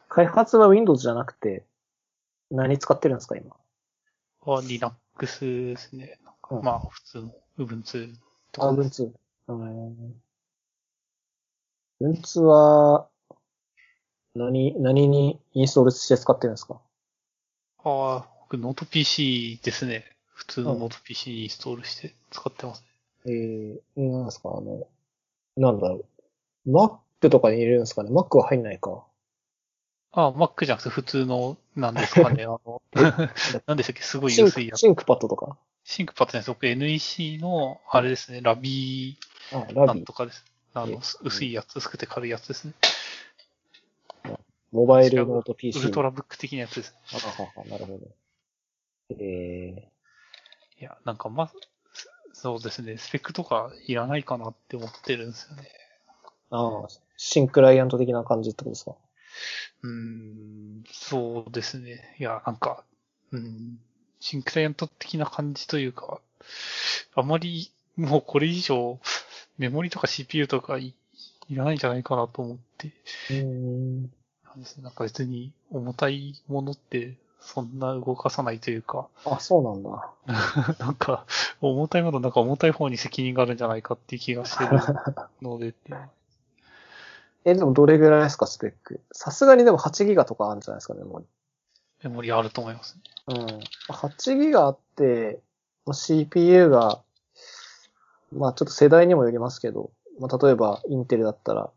[0.09, 1.65] 開発は Windows じゃなくて、
[2.51, 3.55] 何使ってるんですか、今？
[4.41, 6.19] は Linux ですね。
[6.51, 8.13] うんまあ普通の Ubuntu
[8.51, 8.73] とあ、か。
[8.73, 9.11] 文通。
[9.47, 10.21] うん。
[12.01, 13.07] Ubuntu は、
[14.35, 16.81] 何、何にインストールして使ってるんですか？
[17.83, 20.05] ああ、僕ノート PC ですね。
[20.33, 22.83] 普通のノート PC にインストールして使ってます
[23.25, 23.33] ね。
[23.33, 24.49] えー、なんですか？
[24.49, 24.87] あの、
[25.57, 26.05] なんだろ
[26.65, 26.71] う。
[26.71, 29.03] Mac とかに入れるんですかね ?Mac は入んないか。
[30.13, 32.45] ああ、Mac じゃなくて普通の、なんですかね。
[32.49, 32.81] あの、
[33.67, 34.01] なんでしたっけ？
[34.01, 34.79] すごい薄いやつ。
[34.79, 35.55] ThinkPad とか？
[35.83, 36.49] ThinkPad じゃないです。
[36.51, 39.85] 僕 NEC の、あれですね、 LAVIE。
[39.85, 40.45] なんとかです。
[40.73, 42.73] あえの、薄いやつ、薄くて軽いやつですね。
[44.71, 45.51] モバイルノート PC。
[45.51, 46.97] ウルトラブック的なやつですね。
[47.13, 48.07] あはは、なるほど。
[49.19, 49.89] え
[50.79, 51.51] いや、なんかま、
[52.33, 55.69] そうですね、スペックとかいらないかなって思ってるんですよね。
[56.51, 58.95] ー、ああ、新クライアント的な感じってことですか？
[59.83, 62.15] うーん、そうですね。
[62.19, 62.85] いや、なんか、
[63.31, 63.79] うん、
[64.21, 66.21] 新クライアント的な感じというか、
[67.15, 68.99] あまり、もうこれ以上、
[69.57, 70.93] メモリとか CPU とかい
[71.49, 72.91] いらないんじゃないかなと思って、
[73.29, 74.01] うーん。
[74.03, 74.83] なんですね。
[74.83, 80.75] なんか別に重たいものって、そんな動かさないというか、あ、そうなんだ。
[80.79, 81.25] なんか、
[81.59, 84.79] 重たいもの、なんか重たい方に責任があるんじゃないかっていう気がしてる
[85.41, 85.93] のでって。
[87.43, 89.01] え、でもどれぐらいですか、スペック？
[89.11, 91.25] さすがにでも8ギガとかあるんじゃないですかね、もう。
[92.03, 93.01] メモリあると思いますね。
[93.27, 93.59] うん。
[93.89, 95.39] 8ギガあって、
[95.85, 97.01] まあ CPU が、
[98.31, 101.69] まあちょっと世代にもよりますけど、まあ例えばインテルだったら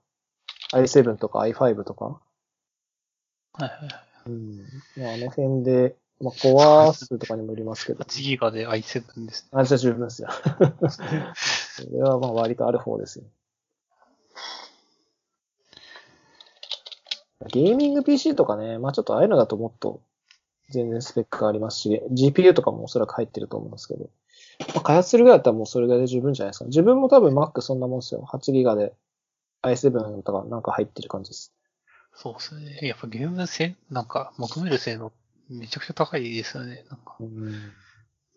[0.73, 2.21] i7 とか i5 とか、は
[3.61, 3.90] いはいはい。
[4.27, 4.59] うん。
[4.97, 9.49] まああの辺で、まあコア数とかにもよりますけど、8ギガで i7 ですね。
[9.53, 10.29] あ、じゃあ十分ですよ。
[10.90, 13.25] それはまあ割とある方ですよ。
[17.49, 20.01] ゲーミング PC とかね、まあちょっとああいうのだともっと
[20.71, 24.09] 全然スペックがありますし、GPU とかもおそらく入ってると思うんですけど、
[24.75, 26.65] まあ、開発するぐらいだったらもうそれぐらいで十分じゃないですか。
[26.67, 28.29] 自分も多分 Mac そんなもんですよ。
[28.31, 28.93] 8ギガで
[29.63, 31.53] i7 とかなんか入ってる感じです。
[32.15, 32.79] そうですね。
[32.83, 35.13] やっぱゲームの性、なんか求める性能
[35.49, 36.85] めちゃくちゃ高いですよね。
[36.91, 37.73] なんか、うん。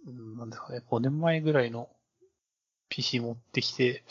[0.08, 0.84] うんなんですかね。
[0.90, 1.90] 5年前ぐらいの
[2.90, 4.04] PC 持ってきて、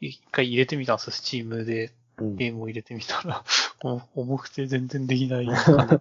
[0.00, 1.12] 一回入れてみたんですよ。
[1.12, 3.44] Steam でうんゲームを入れてみたら、
[3.84, 5.96] お重くて全然できない 感じ。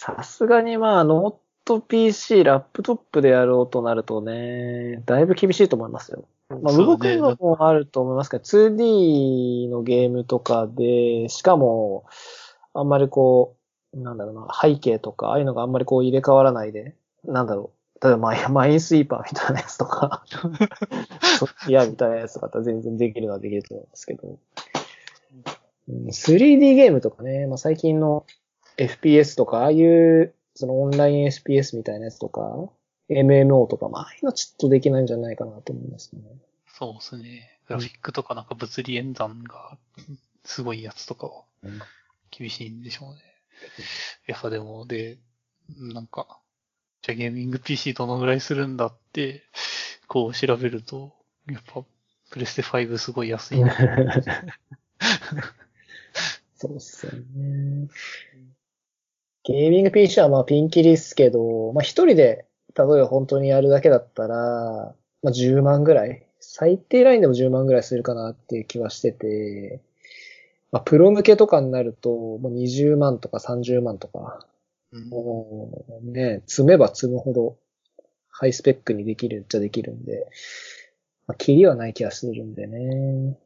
[0.00, 1.34] さすがにまあ、ノー
[1.66, 6.24] ト PC、ラップトップでやろうとなるとね、だいぶ厳しいと思いますよ。
[6.48, 12.06] まあ、動くのもあると思いますけど、2D のゲームとかで、しかも、
[12.72, 13.58] あんまりこ
[13.92, 16.94] う、なんだろうな、背景とか、ああいうのがあんまりこう入れ替わらないで、
[17.26, 20.22] なんだろう、例えばマイマインスイーパーみたいなやつとか、
[21.38, 24.38] ソフトウェアみたいなやつとか全然できるのはできると思いますけど、うん
[25.90, 28.24] 3D ゲームとかね、まあ、最近の
[28.80, 32.68] FPS とか、ああいう、そのオンライン SPS みたいなやつとか、
[33.08, 36.22] MMO とか、まあ、ああいうのちょっとできないんじゃないかなと思いますね。
[36.66, 37.58] そうですね。
[37.66, 39.76] グラフィックとかなんか物理演算が
[40.44, 41.80] すごいやつとかはうん
[42.30, 43.20] 厳しいんでしょうね。
[44.26, 45.18] やっぱでも、で、
[45.76, 46.40] なんか、
[47.02, 49.42] じゃあゲーミング PC どのぐらいするんだって、
[50.06, 51.12] こう調べると、
[51.50, 51.84] やっぱ、
[52.30, 53.74] プレステ5すごい安いな。
[56.54, 57.88] そうっすよね。
[59.44, 66.26] ゲーミング PC はまあピンキリっすけど、まあ一人で、例えば本当にやるだけだったら、まあ10万ぐらい。
[66.40, 69.80] 最低ラインでも10万ぐらいするかなっていう気はしてて、
[70.72, 74.46] まあプロ向けとかになると、もう20万とか30万とか、
[74.92, 77.56] うんもうね、積めば積むほど、
[78.28, 80.26] ハイスペックにできるっちゃできるんで、
[81.26, 83.38] まあ、キリはない気がするんでね。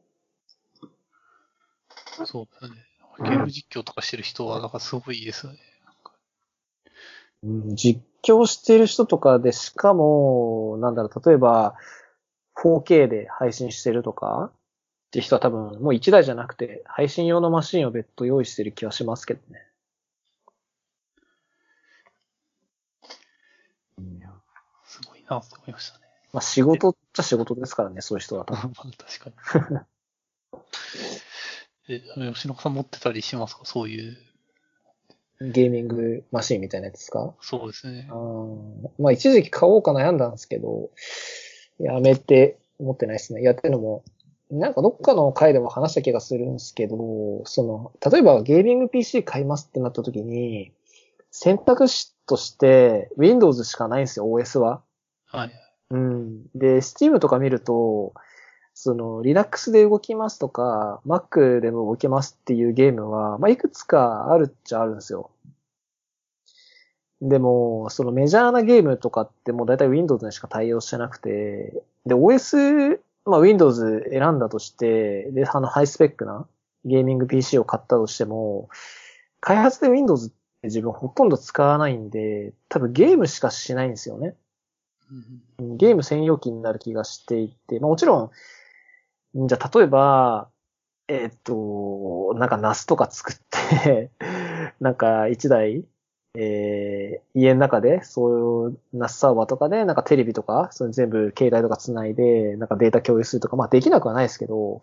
[2.25, 2.75] そうだね。
[3.19, 5.59] ゲーム実況とかしてる人は、なんかすごいですよね。
[7.45, 11.75] うん実況してる人とかで、しかも、なんだろう、例えば、
[12.55, 14.51] 4K で配信してるとか、
[15.07, 19.61] って人は多分、もう1台じゃなくて、配信用のマシンを別途用意してる気はしますけどね。
[24.85, 26.05] すごいなと思いましたね。
[26.33, 28.71] まあ仕事っちゃ仕事ですからね、そういう人は多分。
[28.75, 29.79] ま あ確かに。
[31.87, 32.01] え、
[32.33, 33.65] 吉野さん持ってたりしますか？
[33.65, 34.17] そういう。
[35.41, 37.33] ゲーミングマシンみたいなやつですか？
[37.41, 38.13] そうですねあ。
[38.13, 38.57] ー
[38.99, 40.89] まあ一時期買おうか悩んだんですけど、
[41.79, 43.41] やめて思ってないですね。
[43.41, 44.03] やってるのも、
[44.51, 50.71] なんかどっかの回でも話した気がするんですけど、その、例えばゲーミング PC 買いますってなった時に、
[51.31, 54.81] 選択肢として Windows しかないんですよ、OS は。
[55.25, 55.51] はい。
[55.89, 56.43] うん。
[56.55, 58.13] で、Steam とか見ると、
[58.75, 65.31] その、Linux で動きますとか、Mac でも動きますっていうゲームは、まあ、いくつかあるっちゃあるんですよ。
[67.21, 71.73] でも、そのメジャーなゲームとかってもう大体 Windows にしか対応してなくて、
[72.05, 76.45] で、OS、まあ Windows 選んだとして、で、あのハイスペックな
[76.83, 78.67] ゲーミング PC を買ったとしても、
[79.39, 84.35] 開発で Windows って自分ほとんど使わないんで、多分ゲームしかしないんですよね。
[85.59, 88.31] ゲーム専用機になる気がしていて、まあもちろん、
[89.35, 90.49] じゃあ例えば、
[91.07, 93.35] えっ、と、なんか NAS とか作っ
[93.83, 94.09] て
[94.79, 95.85] なんか一台、
[96.35, 104.81] えー、家の中で、そういう NAS サーバーとかで、なんかテレビとか、その全部携帯とか繋いで、なんかデータ共有するとか、まあできなくはないですけど、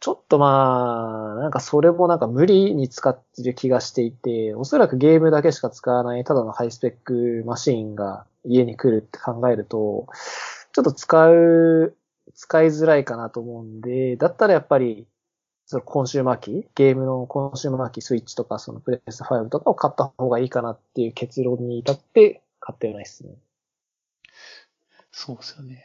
[0.00, 10.08] ちょっとまあ、なんかそれもなんか無理に使ってる気がしていて、おそらくゲームだけしか使わないただのハイスペックマシーンが家に来るって考えると、
[10.72, 11.94] ちょっと使う、
[12.34, 15.06] 使いづらいかなと思うんで、だったらやっぱり
[15.66, 23.34] そのコンシューマー機、ゲームのコンシューマー機、スイッチとか、そのプレス5とかを買った方がいいかなっていう結論に至って買ったようなですね。
[25.10, 25.84] そうですよね。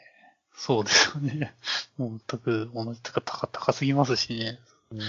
[0.54, 1.54] そうですよね。
[1.98, 4.60] もう全く同じとか高高すぎますしね。
[4.92, 5.00] うん。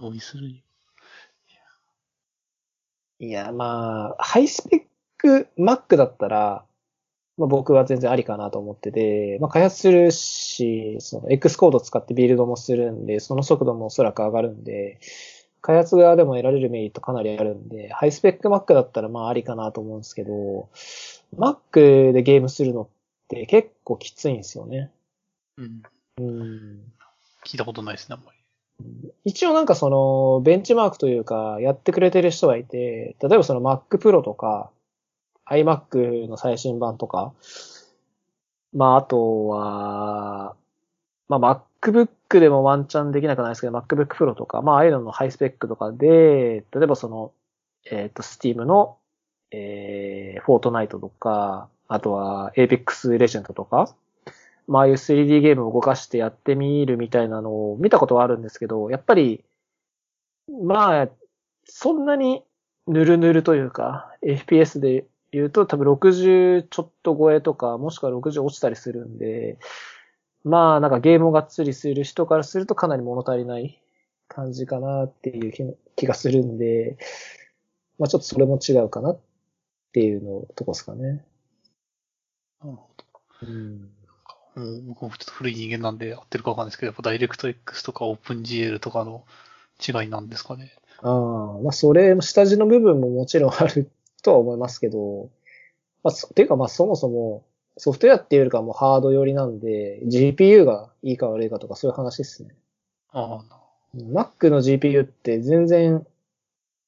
[0.00, 0.62] 用意するに。
[3.20, 4.82] いや、まあ、ハイスペッ
[5.18, 6.64] ク Mac だったら、
[7.36, 15.00] まあ、僕は全然ありかなと思ってて、まあ、開発するし、その X コード使ってビルドもするんで、その速度もおそらく上がるんで、
[15.62, 20.68] 開発側でも得られるメリットかなりあるんで、ハイスペック Mac だったらまあありかなと思うんですけど、
[21.36, 22.88] Mac でゲームするのっ
[23.28, 24.90] て結構きついんですよね。
[25.56, 25.82] うん。
[26.18, 26.80] うん。
[27.44, 28.38] 聞いたことないですね、あんまり。
[29.24, 34.70] 一応なんかその、ベンチマークというか、やってくれてる人がいて、例えばその Mac Pro とか、
[35.50, 37.32] iMac の最新版とか、
[38.72, 40.54] まあ、あとは、
[41.28, 47.32] まあ、MacBook でもワンチャンできなくないですけど、MacBook Pro とか、まあ、ああいうののハイスペックとかで、例えばその、
[47.90, 48.98] えっ、ー、と、Steam の、
[49.50, 53.94] えー、フォートナイトとか、あとは Apex Legend とか、
[54.68, 59.42] まあ、ああいう 3D ゲームを動かしてやってみるみたいなのを見たことはあるんですけど、やっぱり、
[60.64, 61.08] まあ、
[61.64, 62.44] そんなに
[62.86, 69.58] ぬるぬるというか、FPS で言うと多分60ちょっと超えとか、もしくは60落ちたりするんで、
[70.44, 73.80] まあなんかゲームをがっつりする人からするとかなり物足りない
[74.28, 76.98] 感じかなっていう気がするんで、
[77.98, 79.20] まあちょっとそれも違うかなっ
[79.92, 81.24] ていうのとこですかね。
[82.62, 83.04] なるほど。
[83.42, 83.90] うん。
[84.56, 89.24] もう僕もちょっと古い人間なんで合ってるかわかんないですけど、やっぱダイレクト X とか OpenGL とかの
[89.86, 90.72] 違いなんですかね。
[91.02, 93.90] ああ、まあそれ、下地の部分ももちろんある
[94.22, 95.30] とは思いますけど、
[96.02, 97.44] まあ、ていうかまあそもそも
[97.80, 102.50] ソフトウェアっていうよりかもハード寄りなんで、GPU がいいか悪いかとかそういう話ですね。
[103.12, 103.60] ああ。
[103.96, 106.06] Mac の GPU って全然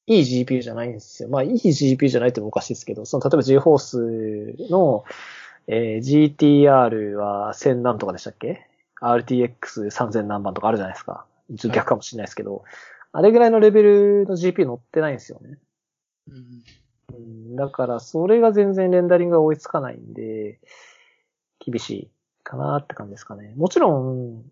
[0.05, 1.29] いい GPU じゃないんですよ。
[1.29, 5.03] まあいい GPU じゃないってもおかしいですけど、その例えば GForce の、
[5.67, 8.67] えー、GTR は1000何とかでしたっけ
[9.01, 11.25] ?RTX3000 何番とかあるじゃないですか。
[11.49, 12.63] ちょっと逆かもしれないですけど、はい、
[13.13, 15.57] あれぐらいのレベルの GPU 乗ってないんですよね。
[16.27, 16.63] うん
[17.13, 20.59] うん、だから、それが全然レンダリングが追いつかないんで、
[21.59, 22.11] 厳しい
[22.43, 23.53] かなって感じですかね。
[23.55, 24.43] もちろん、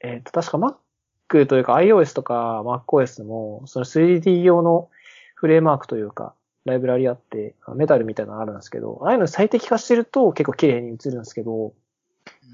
[0.00, 4.88] えっ、ー、と、確か Mac というか iOS とか MacOS も、その 3D 用の
[5.34, 6.34] フレームワークというか、
[6.64, 11.74] ライブラリあって、メタルみたいなのあるんですけど、ああいうの最適化してると結構綺麗に映るんですけど、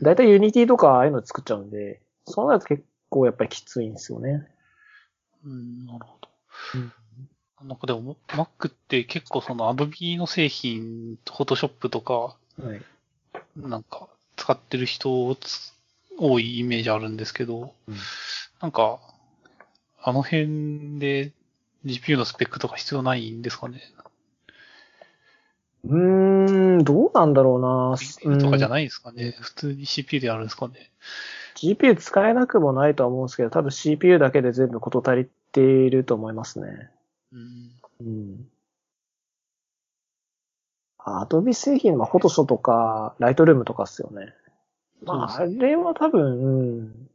[0.03, 4.47] だいたい Unity とかああいうの作っちゃうんで、そうなると結構やっぱりきついんですよね。
[5.45, 6.29] うん、なるほど。
[6.75, 6.93] うん
[7.63, 12.37] なんかでも、Mac って結構その Adobe の製品、Photoshop とか、は
[12.75, 12.83] い、
[13.57, 15.37] なんか使ってる人
[16.19, 17.95] 多いイメージあるんですけど、うん、
[18.61, 18.99] なんか、
[20.03, 21.33] あの辺で
[21.85, 23.83] GPU のスペックとか必要ないんですかね？
[25.85, 28.39] うーん、どうなんだろうな。
[28.39, 30.91] とかじゃないですかね、うん、普通に CPU でやるんですかね
[31.57, 36.91] ？GPU 使えなくもないとは思うんですけど、多分 CPU だけで全部事足りていると思いますね。
[37.33, 37.71] うん。
[38.01, 38.51] うん。
[40.99, 44.35] アドビ製品はフォトショーとか、ライトルームとかっすよね。
[45.03, 47.09] まあ、あれは多分、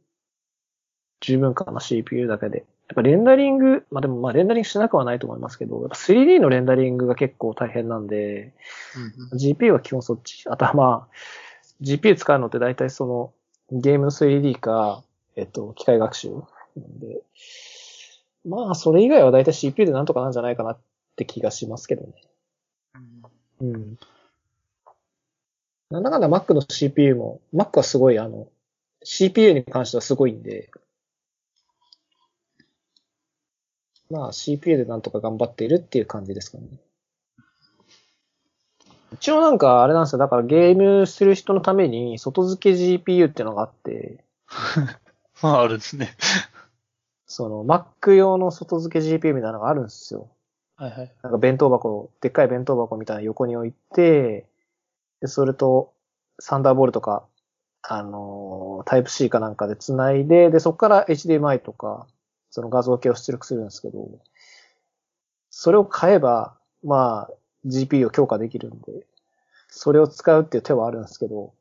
[1.20, 2.66] 十分かな、CPU だけで。
[2.88, 8.52] やっぱレンダリング、まあでもまあレンダリングしなくはないと思いますけど、やっぱ 3D のレンダリングが結構大変なんで、
[8.96, 10.44] うんうん、GPU は基本そっち。
[10.48, 11.14] あとはまあ、
[11.82, 13.32] GPU 使うのって大体その、
[13.72, 15.02] ゲームの 3D か、
[15.34, 16.36] えっと、機械学習な
[16.86, 17.22] んで、
[18.46, 20.78] まあ、それ以外はだいたい CPU でなんとかなんじゃないかなっ
[21.16, 22.12] て気がしますけどね。
[23.60, 23.72] うん。
[23.72, 23.98] うん。
[25.90, 28.48] なんだかんだ Mac の CPU も、Mac はすごいあの、
[29.02, 30.70] CPU に関してはすごいんで、
[34.10, 36.66] まあ CPU でなんとか頑張っているっていう感じですかね。
[39.12, 40.18] 一応なんかあれなんですよ。
[40.18, 44.24] だからゲームする人のために外付け GPU っていうのがあって、
[45.42, 46.16] まあ、あるんですね。
[47.26, 50.28] その Mac 用の外付け GPU みたいなのがあるんですよ。
[50.76, 51.12] はいはい。
[51.22, 54.46] なんか弁当箱、でっかい弁当箱みたいなの横に置いて、
[55.20, 55.92] で、それと
[56.38, 57.24] サンダーボルトか、
[57.82, 62.06] あのータイプ C かなんかで繋いで、で、そこから HDMI とか、
[62.50, 64.08] その画像系を出力するんですけど、
[65.50, 67.30] それを買えば、まあ、
[67.66, 69.06] GPU を強化できるんで、
[69.68, 71.52] それを使うっていう手はあるんですけど、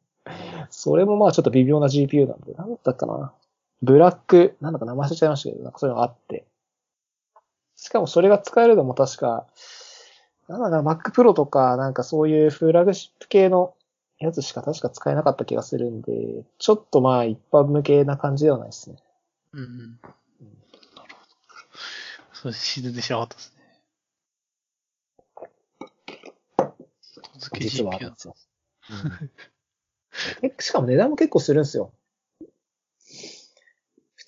[0.70, 3.34] それもまあちょっと微妙な GPU なんで、なんだったかな。
[3.82, 6.46] ブラック、なんだか名前忘れちゃいましたけど、なんかそういうのがあって。
[7.76, 9.48] しかもそれが使えるのも確か、
[10.48, 13.76] なんだかな、Mac Pro とか、なんかそういうフラグシップ系の
[14.20, 18.98] やつしか確か使えなかった気がするんで、ちょっとまあ一般向けな感じではないですね。
[19.54, 20.00] うんうん。
[20.02, 20.10] な
[21.04, 21.36] るほど。
[22.34, 23.56] それ死ぬでしなかったですね。
[27.60, 28.36] 実はあるんですよ。
[30.42, 31.92] うん、しかも値段も結構するんですよ。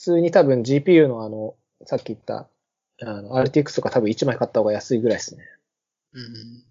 [0.08, 1.56] 普通に多分 GPU のあの、
[1.86, 2.48] さっき言った、
[3.02, 5.44] あの、RTX とか多分1枚買った方が安いぐらいですね。
[6.14, 6.64] うんうん。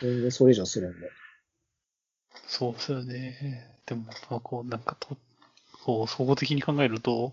[0.00, 1.10] 全然それ以上するんで。
[2.46, 3.68] そうですよね。
[3.84, 5.16] でも、まあ、こう、なんかと、
[5.82, 7.32] こう、総合的に考えると、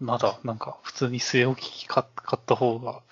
[0.00, 3.02] まだ、なんか、普通に据え置き買買った方が、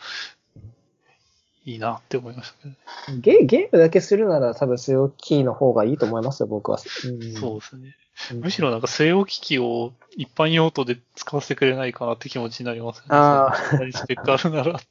[1.67, 2.77] いいなって思いましたけどね。
[3.21, 6.79] ゲゲームだけするなら多分据え置きの方がいいと思いますよ、僕は。
[7.05, 7.95] うんそうですね。
[8.33, 8.41] うん。
[8.41, 13.09] むしろなんか据え置き機を一般用途で使わせてくれないかなって気持ちになりますよね。
[13.11, 13.71] あー。
[13.71, 14.87] そんなにスペックあるならって。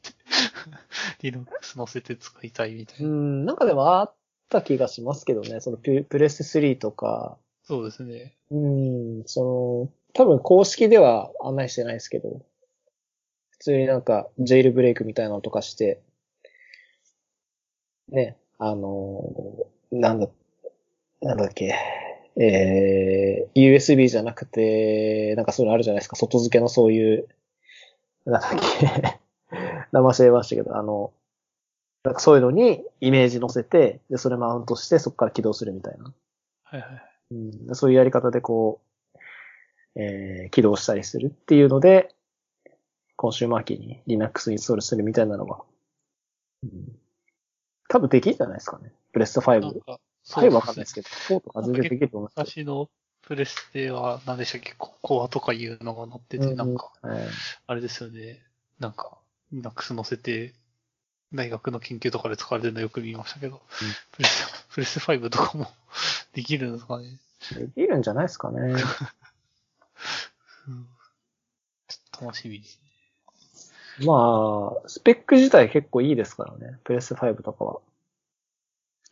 [1.22, 3.08] Linux 乗せて使いたいみたいうな。
[3.10, 4.16] ん、なんかでもあっ
[4.50, 8.36] た気がしますけどね、そのププレステ3とか、そうですね。
[8.52, 12.42] うん、その、多分公式では案内してないですけど、
[13.52, 16.02] 普通になんか、ジェイルブレイクみたいなのとかして、
[18.10, 20.28] ね、あのーなんだ、
[21.22, 21.74] なんだっけ、
[22.36, 27.28] えー、USB じゃなくて、なんかそういうのあるじゃないですか、外付けのそういう、
[28.26, 29.20] なんだっけ、
[29.92, 31.14] 名前忘れましたけど、あの、
[32.04, 36.14] なんかそういうのにイメージ乗せて、で、それマウントして、そこから起動するみたいな。
[36.64, 37.04] はいはい。
[37.32, 38.82] うん、そういうやり方でこ
[39.16, 39.20] う、
[39.96, 42.14] えー起動したりするっていうので、
[43.16, 45.60] コンシューマーキーに Linux インストールするみたいなのが、
[46.64, 47.00] うん、
[47.88, 48.92] 多分できるんじゃないですかね。
[49.12, 49.82] プレステ5。
[50.32, 52.90] なんか、5わかんないですけど、4とか全然できると思います昔の
[53.24, 56.92] プレステは何でしたっけココアとかいうのが載ってて、うんなんか、
[57.68, 58.44] あれですよね。
[58.80, 59.18] なんか、
[59.52, 60.54] Linux 載せて、
[61.34, 63.62] 大学の研究とかで使われてるのよく見ましたけど、
[64.12, 65.68] プレステ、プレステ5とかも
[66.34, 67.20] できるんですかね。
[67.52, 68.60] できるんじゃないですかね。
[68.70, 68.82] うん、
[71.88, 72.82] ちょっと楽しみです
[74.00, 74.06] ね。
[74.06, 76.80] まあ、スペック自体結構いいですからね。
[76.84, 77.80] プレステ5とかは。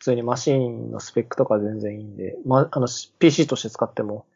[0.02, 2.88] 普通にマシンのスペックとか全然いいんで、ま、あの、
[3.20, 4.26] PC として使っても、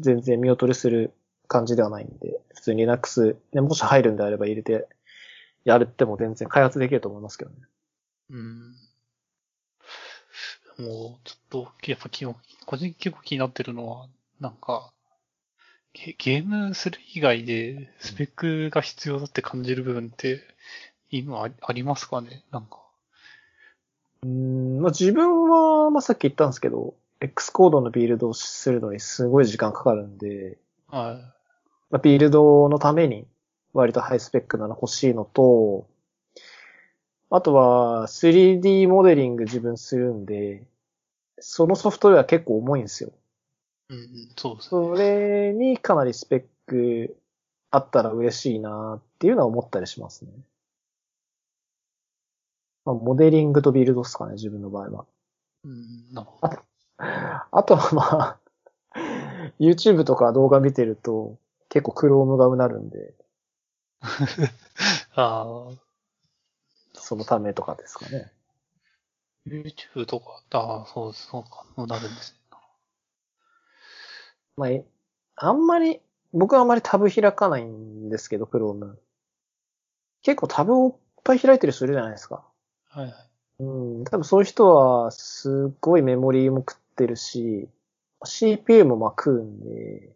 [0.00, 1.12] 全然見劣りする
[1.46, 4.88] 感じではないんで、普通に Linux、ね、もし入るんであれば入れて、
[5.64, 7.56] やるっても全然開発できると思いますけどね。
[8.30, 8.74] うん。
[10.78, 12.34] もう、ちょっと、やっぱ気を、
[12.66, 14.08] 個人結構気になってるのは、
[14.40, 14.92] なんか、
[15.92, 20.42] ゲゲームする以外で、スペックが必要だって感じる部分って、
[21.12, 22.42] 今ありますかね？
[22.50, 22.87] なんか。
[24.22, 30.58] うーん、まあ自分は、まあさっき言ったんですけど、X コードのビルドをするのにすごい時間かかるんで、
[30.88, 31.38] はい。
[31.90, 33.26] まあ、ビルドのために
[33.72, 35.86] 割とハイスペックなの欲しいのと、
[37.30, 40.66] あとは 3D モデリング自分するんで、
[41.40, 43.12] そのソフトウェア結構重いんですよ。
[43.90, 44.06] うんうん、
[44.36, 44.68] そうですね。
[44.68, 47.16] それにかなりスペック
[47.70, 50.30] あったら嬉しいなっていうのは思ったりしますね。
[52.88, 55.06] まあ、モデリングとビルドですかね、自分の場合は。
[55.62, 56.56] うん、なるほど。
[56.96, 58.38] あとはま
[58.94, 59.00] あ、
[59.60, 61.36] YouTube とか動画見てると
[61.68, 63.12] 結構 Chrome がうなるんで、
[65.14, 65.72] ああ、
[66.94, 68.32] そのためとかですかね。
[69.46, 72.58] YouTube とか、ああ、そうそうか、そうなるんですね。
[74.56, 74.86] まあ、え
[75.36, 76.00] あんまり、
[76.32, 78.96] 僕はあんまりタブ開かないんですけど、Chrome。
[80.22, 82.47] 結構タブをいっぱい開いてる人いるじゃないですか。
[82.88, 83.14] はいはい。
[83.60, 87.68] うん、多分そういう人は、すっごいメモリーも食ってるし、
[88.24, 90.10] CPU もまあ食うんで、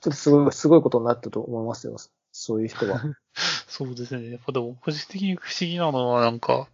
[0.00, 1.96] ちょっとすごい、すごいことになったと思いますよ。
[2.32, 3.02] そういう人は。
[3.68, 4.30] そうですね。
[4.30, 6.68] やっぱでも、個人的に不思議なのは、なんか、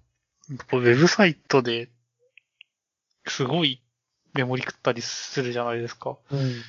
[0.48, 1.90] やっぱウェブサイトで、
[3.26, 3.82] すごい
[4.32, 6.16] メモリ食ったりするじゃないですか。
[6.30, 6.62] うん。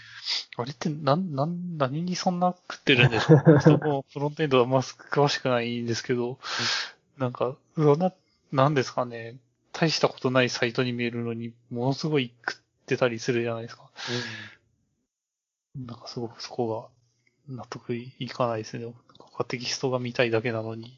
[0.58, 6.40] あれって、なん、なん、何にそんな食ってるんですかちょっともう フロントエンドはま詳しくないんですけど、
[7.20, 8.14] なんか、そんな
[8.52, 9.38] なんですかね、
[9.74, 13.90] 大したことないサイトに見えるのに、ものすごい食ってたりするじゃないですか。
[15.76, 16.90] なんかすごくそこ
[17.48, 18.86] が納得いかないですね。
[18.86, 18.94] なん
[19.38, 20.98] かテキストが見たいだけなのに、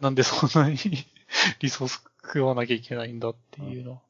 [0.00, 0.76] なんでそんなに
[1.60, 4.00] リソース食わなきゃいけないんだっていうの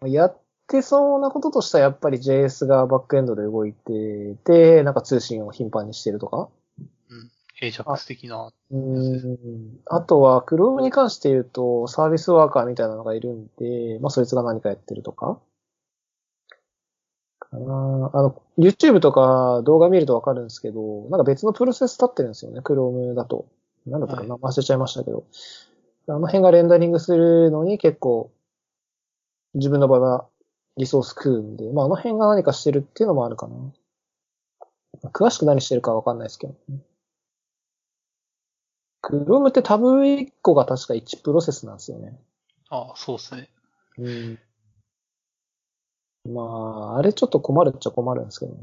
[0.00, 0.08] は。
[0.08, 6.48] やってそうなこととしてはやっぱり JS がバックエンドで動いてて、なんか通信を頻繁にしてるとか
[7.10, 7.30] うん。
[7.60, 8.52] AJAX 的な。
[8.70, 9.78] うん。
[9.86, 15.38] あとは、Chrome に関して言うと、サービスワーカーみたいなのがいるんで、まあそいつが何かやってるとか。
[17.38, 23.46] かなあの、YouTube とか動画見るとわかるんですけど、なんか別のプロセス立ってるんですよね、Chrome だと。
[23.86, 25.24] なんだったかな、忘れちゃいましたけど。
[26.06, 28.30] あの辺がレンダリングするのに結構、
[29.54, 30.26] 自分の場が
[30.76, 33.54] リソース食うんで、まああの辺が何かしてるっていうのもあるかな。
[35.12, 36.78] 詳しく何してるかわかんないですけど、ね。
[39.04, 42.18] Chrome ってタブ1個が確か1プロセスなんですよね。
[42.70, 43.50] ああ、そうですね。
[43.98, 44.38] うん。
[46.32, 48.58] まあ、あれちょっと困るっちゃ困るんですけどね。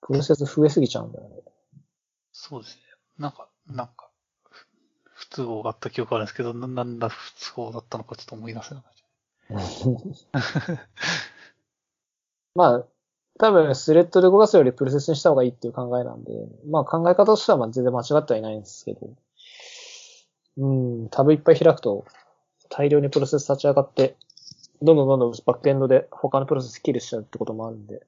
[0.00, 1.36] プロセス増えすぎちゃうんだよね。
[2.32, 2.82] そうですね。
[3.18, 4.10] なんか、なんか、
[4.50, 4.66] ふ
[5.14, 9.02] 不都合があった記憶あるんですけど、ななんだ不都合だったのかちょっと思い出せなかった。
[12.54, 12.86] まあ、
[13.38, 16.32] 多分スレッドで動かすよりプロセスにした方がいいっていう考えなんで、
[16.68, 19.10] まあ考え方としてはまあ全然間違ってはいないんですけど、
[20.58, 22.04] うん、タブいっぱい開くと
[22.68, 24.16] 大量にプロセス立ち上がって、
[24.82, 28.02] どんどんどんどんバックエンドで他のプロセスキルしちゃうってこともあるんで、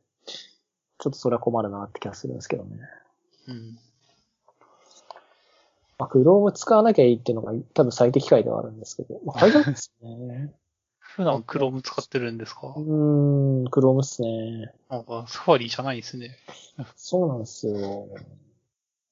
[0.98, 2.78] ちょっとそれは困るなって気がするんですけどね。
[3.48, 3.78] うん。
[5.98, 10.52] まあ、Chrome 使わなきゃいいっていうのが多分最適解ではあるんですけど、まあ、大丈夫ですね。
[11.16, 12.74] 普段 Chrome 使ってるんですか？
[12.76, 14.72] うーん、Chrome っすね。
[14.88, 16.36] なんか、サファリじゃないですね。
[16.96, 18.08] そうなんですよ。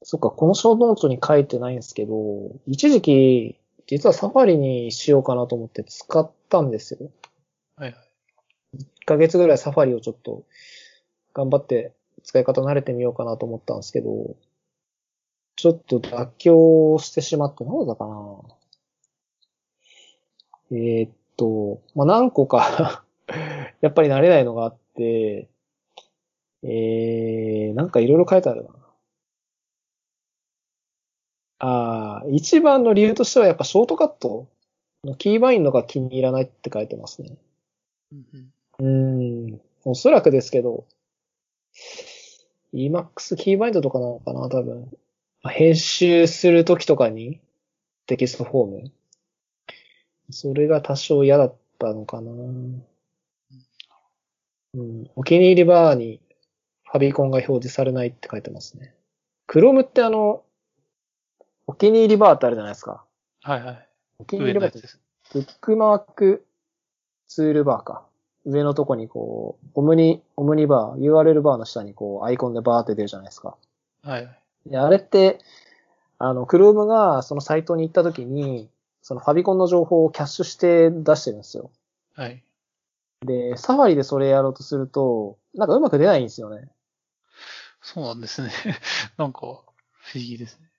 [0.03, 7.11] そっか、このショートノートに書いてないんですけど、一時期、実はサファリにしようかなと思って使ったんですよ。
[7.77, 8.79] はいはい。
[8.79, 10.43] 1ヶ月ぐらいサファリをちょっと
[11.35, 11.93] 頑張って
[12.25, 14.35] 使い方慣れてみようかなと思ったんですけど、
[15.55, 18.39] ちょっと妥協してしまって、なんだかな
[20.73, 23.05] えーっと、まあ、何個か
[23.80, 25.49] やっぱり慣れないのがあって、
[26.62, 28.70] えー、なんかいろいろ書いてあるな。
[31.59, 34.49] ああ、一番の理由としてはやっぱショートカット
[35.05, 37.37] のキーバインドが気に入らないって書いてますね。
[38.12, 39.61] うんうんうーん。
[39.85, 40.87] おそらくですけど、
[42.74, 44.91] Emacs キーバインドとかなのかな、多分。
[45.43, 47.41] まあ編集するときとかに
[48.07, 48.93] テキストフォーム。
[50.33, 52.33] それが多少嫌だったのかな。
[54.74, 55.11] うん。
[55.14, 56.20] お気に入りバーに
[56.91, 58.95] ファビコンが表示されないって書いてますね。
[59.49, 60.43] Chrome ってあの、
[61.66, 63.05] お気に入りバーってあるじゃないですか。
[63.43, 63.89] はいはい。
[64.18, 64.80] お気に入りバーって。
[65.33, 66.45] ブックマーク
[67.26, 68.07] ツールバーか。
[68.45, 73.57] 上のとこにこう、オムニ、オムニバー、URL バーの下にこう、アイコンでバーって出るじゃないですか。
[74.03, 74.41] はいはい。
[74.66, 75.39] で、あれって、
[76.18, 78.68] あの、Chrome がそのサイトに行った時に、
[79.03, 81.71] そのファビコンの情報をキャッシュして出してるんですよ。
[82.15, 82.43] はい。
[83.27, 86.69] で、サファリでそれやろうとすると、なんかうまく出ないんですよね。
[87.83, 88.51] そうなんですね。
[89.19, 89.63] なんか、不思
[90.15, 90.71] 議ですね。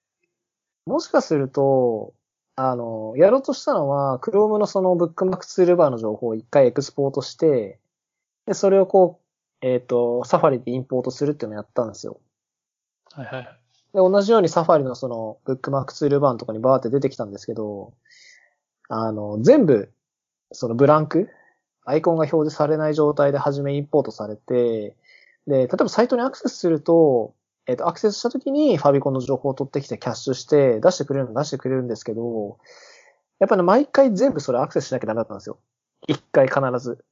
[0.86, 2.14] もしかすると、
[2.56, 7.80] あの、やろうとしたのは、Chrome のそのブックマークツールバーの情報を一回エクスポートして、
[8.46, 9.20] で、それをこ
[9.62, 12.20] う、えっ、と、サファリでインポートするっていうのをやったんですよ。
[13.14, 13.46] はいはいはい。
[13.46, 17.94] で、同じようにサファリのその、ブックマークツールバーのとこにバーって出てきたんですけど、
[18.90, 19.92] あの、全部、
[20.52, 21.30] そのブランク、
[21.86, 24.96] アイコンが表示されない状態で初めインポートされて、
[25.48, 27.34] で、例えばサイトにアクセスすると、
[27.66, 32.58] えっ、と、アクセスした時にファビコンの情報を取ってきてキャッシュして出してくれるの出してくれるんですけど、
[33.40, 35.60] やっぱり、ね、毎回全部それアクセスしなきゃダメだったんですよ。
[36.08, 37.04] 一回必ず。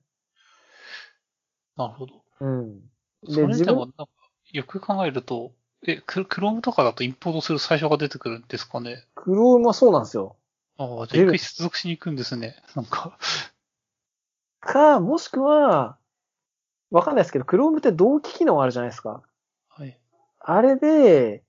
[1.78, 2.22] なるほど。
[2.42, 2.80] うん。
[3.28, 4.08] それでも、なんか、
[4.52, 5.52] よく考えると、
[5.88, 9.04] え、ククロームとかだとインポートする最初が出てくるんですかね？
[9.16, 10.36] クロームはそうなんですよ。
[10.82, 12.56] ああ、じゃあ一回接続しに行くんですね。
[12.76, 13.18] なんか。
[14.60, 15.98] か、もしくは、
[16.90, 19.22] わかんないですけど、クロームって同期機能あるじゃないですか。
[19.70, 20.00] はい。
[20.40, 21.44] あれで、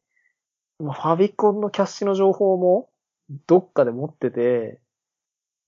[0.78, 2.90] まあファビコンのキャッシュの情報も
[3.46, 4.80] どっかで持ってて、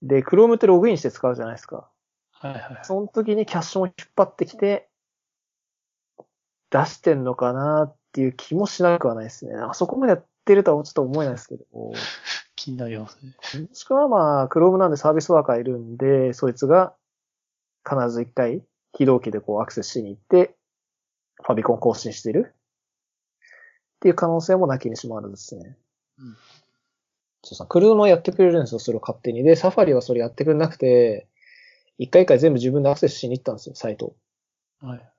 [0.03, 1.89] で、クロームってログインして使うじゃないですか。
[2.33, 2.79] はいはい。
[2.83, 4.89] その時にキャッシュも引っ張ってきて、
[6.71, 9.55] 出してんのかなっていう気もしなくはないですね。
[9.55, 11.65] あそこまでやってるとはちょっと思えないですけど。
[12.65, 13.61] 気になりますね。
[13.61, 16.95] もしくはまあ、クロームなんでサービスワーカーいるんで、そいつが
[17.87, 18.63] 必ず一回
[18.97, 20.55] 非同期でこうアクセスしに行って、
[21.43, 25.77] ファビコン更新してるっていう可能性もなきにしもあるんですね。
[26.19, 26.37] うん
[27.47, 29.43] そうさ、車やってくれるんですよ、それを勝手に。
[29.43, 31.29] で、サファリはそれやってくれなくて、
[31.99, 34.17] 一回一回全部自分でアクセスしに行ったんですよ、サイト。
[34.81, 35.11] はい。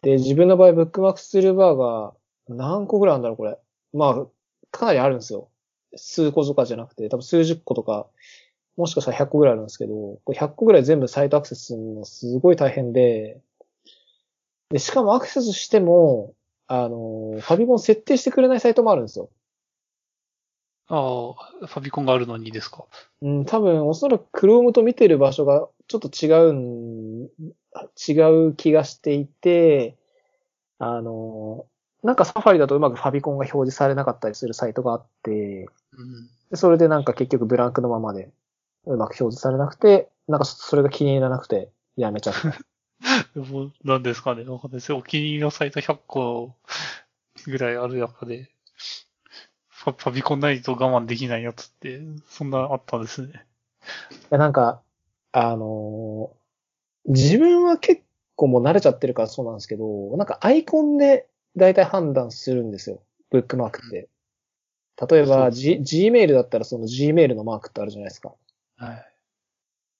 [0.00, 2.14] で、自分の場合、ブックマークスルーバーが
[2.48, 3.58] 何個ぐらいあるんだろう、これ。
[3.92, 4.26] まあ、
[4.70, 5.50] かなりあるんですよ。
[5.96, 8.06] 数個とかじゃなくて、多分数十個とか、
[8.76, 13.40] もしかしたら100個ぐらいあるんですけど、これ100個ぐらい全部サイトアクセスするのすごい大変で、
[14.70, 16.34] で、しかもアクセスしても、
[16.66, 19.28] あの、ファビコン設定してくれないサイトもあるんですよ。
[20.88, 22.84] ああ、ファビコンがあるのにですか？
[23.22, 27.28] うん、多分、おそらく Chrome と見てる場所がちょっと違うん、
[28.08, 28.12] 違
[28.48, 29.96] う気がしていて、
[30.78, 31.66] あの、
[32.04, 35.30] なんかサファリだとうまくファビコンが表示されなかったりするサイトがあって、
[35.92, 36.28] うん。
[36.50, 38.30] でそれでなんか結局ブランクのままで
[38.86, 42.40] うまく表示されなくて、なんかそれが気に入らなくてやめちゃった。
[43.34, 44.44] でも、なんですかね。
[44.44, 44.98] ないですよ。
[44.98, 46.54] お気に入りのサイト100個
[47.46, 48.50] ぐらいある中で、
[49.68, 53.46] ファファビコンないと我慢できないやつって、そんなあったんですね。
[54.22, 54.82] いやなんか、
[55.32, 56.44] あのー
[57.06, 58.02] 自分は結
[58.34, 63.02] 構もう慣れちゃってるからそうなんですけど、なんかアイコンで大体判断するんですよ。
[63.30, 64.08] ブックマークって。
[65.10, 68.32] 例えば、G、Gmail だったらその Gmail のマークってあるじゃないですか。
[68.76, 69.06] はい。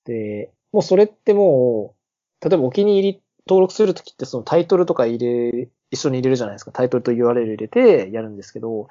[0.05, 1.94] で、もうそれっても
[2.42, 6.72] う、例えばお気に入り登録するときってそのタイトルとか入れ、一緒に入れるじゃないですか。
[6.72, 8.88] タイトルと URL 入れてやるんですけど、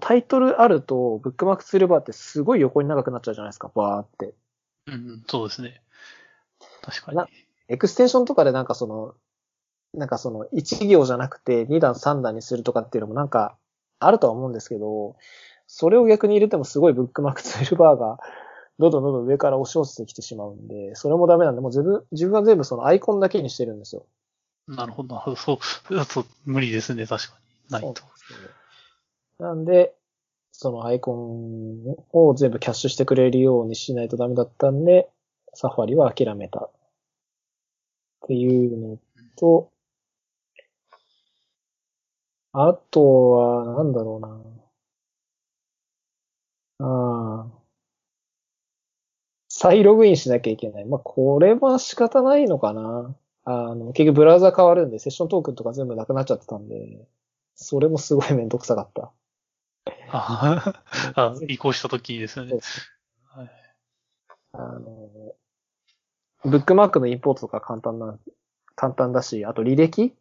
[0.00, 3.70] タイトルあるとブックマークするバーってすごい横に長くなっちゃうじゃないですか。
[3.74, 4.34] バーって。
[4.86, 5.80] うんうん、そうですね。
[6.82, 7.16] 確かに。
[7.16, 7.28] な
[7.68, 9.14] エクステンションとかでなんかその、
[9.96, 13.56] なんかその1行じゃなくて2段3段にするとかっていうのもなんか
[13.98, 15.16] あるとは思うんですけど、
[15.66, 18.18] それを逆に入れてもすごいブックマークツールバーが
[18.78, 24.04] どんどんどんどん上から押し落ちてきてしまうんで、それもダメなんで、もう自分、自分は全部そのアイコンだけにしてるんですよ。
[24.68, 25.36] なるほど、なるほど。
[25.36, 27.38] そう、そう、無理ですね、確か
[27.70, 27.72] に。
[27.72, 28.02] ないと。
[29.38, 29.94] なんで、
[30.52, 35.08] そのアイコンを全部キャッシュしてくれるようにしないとダメだったんで、
[35.54, 36.60] サファリは諦めた。
[36.60, 36.70] っ
[38.26, 38.98] ていうの
[39.36, 39.70] と、
[42.58, 44.20] あとは、なんだろう
[46.80, 46.86] な。
[46.86, 47.66] ああ。
[49.50, 50.86] 再ログインしなきゃいけない。
[50.86, 53.14] まあ、これは仕方ないのかな。
[53.44, 57.06] あの、結局ブラウザ変わるんで、セッショントークンとか全部なくなっちゃってたんで、
[57.56, 59.12] それもすごいめんどくさかった。
[60.08, 60.82] あ
[61.14, 62.58] あ、移行した時にですよね。
[63.26, 63.50] はい。
[64.52, 65.34] あの、
[66.42, 68.18] ブックマークのインポートとか簡単な、
[68.76, 70.16] 簡単だし、あと履歴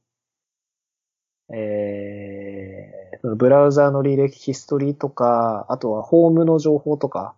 [1.54, 7.36] えー、ブラウザーの履歴ヒストリーとか、あとはホームの情報とか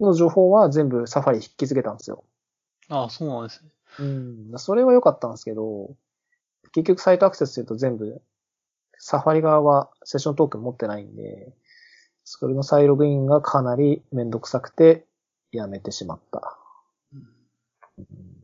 [0.00, 2.24] の情報は全部サファリ引き付けたんですよ。
[2.88, 3.70] ああ、そうなんですね。
[4.00, 4.02] う
[4.54, 4.58] ん。
[4.58, 5.94] それは良かったんですけど、
[6.72, 8.20] 結局サイトアクセスすると全部、
[8.98, 11.52] サファリ側はセッショントークン持ってないんで、
[12.24, 15.06] それの再ログインがかなりめんどくさくて、
[15.50, 16.58] やめてしまった。
[17.98, 18.38] うん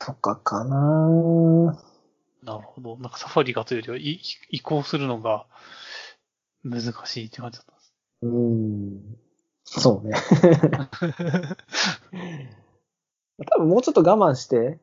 [0.00, 1.78] とかかな
[2.50, 2.96] なるほど。
[2.96, 4.20] なんかサファリがというよりは、い
[4.50, 5.46] 移行するのが
[6.64, 7.94] 難しいって感じだったんです。
[8.22, 9.16] うん。
[9.64, 10.14] そうね。
[13.52, 14.78] 多分もうちょっと我慢して、例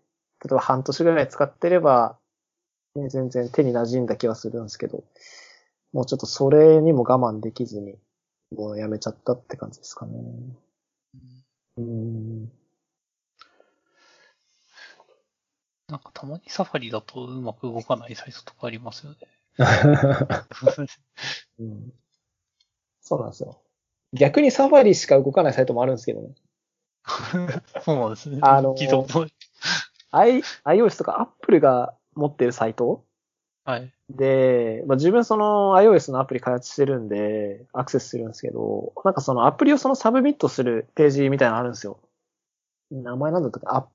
[0.46, 2.18] えば半年ぐらい使ってれば、
[2.96, 5.04] ね、全然手に馴染んだ気はするんですけど、
[5.92, 8.00] もうちょっとそれにも我慢できずに、
[8.56, 10.18] もうやめちゃったって感じですかね。
[11.78, 12.52] うん。
[15.90, 19.18] なんかたまにサファリだとうまく動かないサイトとかありますよね。
[21.60, 21.94] うん
[23.02, 23.62] そうなんですよ。
[24.12, 26.36] 逆に Safari しか動かないサイトもあるんですけどね。
[27.84, 28.40] そうなんですね。
[28.42, 29.34] あのー聞いたことない
[30.12, 33.06] I、iOS とか Apple が持ってるサイト？
[33.64, 33.94] はい。
[34.10, 42.00] で、まあ、自分その iOS のアプリ開発してるんで、アクセスするんですけど、なんかそのアプリをそのサブミットするページみたいなのあるんですよ。
[42.92, 43.88] 名前なんだったかな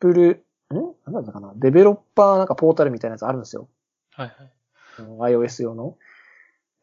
[0.00, 1.52] ?Apple、んなんだったかな？
[1.56, 3.68] デベロッパーなんかポータルみたいなやつあるんですよ。
[4.12, 5.34] はいはい。
[5.34, 5.96] iOS 用の。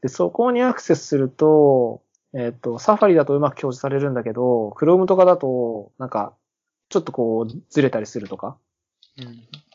[0.02, 6.34] で、そこにアクセスすると、えっ、と、 Safari だとうまく表示されるんだけど、Chrome とかだと、なんか、
[6.90, 8.58] ちょっとこう、ずれたりするとか。
[9.20, 9.28] うん。
[9.28, 9.30] っ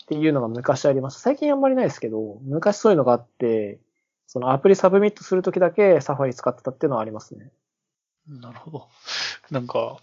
[0.07, 1.21] ていうのが昔ありました。
[1.21, 3.81] 最近あんまりないですけど、昔そういうのがあって、
[4.27, 7.51] そのアプリサブミットするときだけ Safari 使ってたっていうのはありますね。
[8.29, 8.89] なるほど。
[9.51, 9.99] なんか、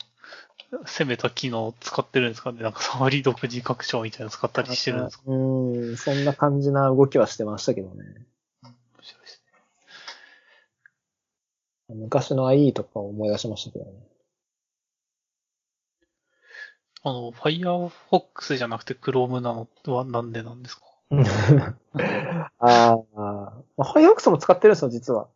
[0.72, 2.62] 攻めた機能使ってるんですかね？
[2.62, 5.24] なんかサファリ独自拡張みたいなの使ったりしてるんですか？
[5.28, 8.04] うーん、そんな感じな動きはしてましたけどね。
[8.64, 9.42] 面白いです
[11.90, 13.92] 昔の IE とかを思い出しましたけどね。
[17.02, 19.54] あの、Firefox じゃなくて Chrome な
[19.86, 20.84] のはなんでなんですか？
[22.60, 25.30] ああ、まあ、Firefox も使ってるんですよ、実は。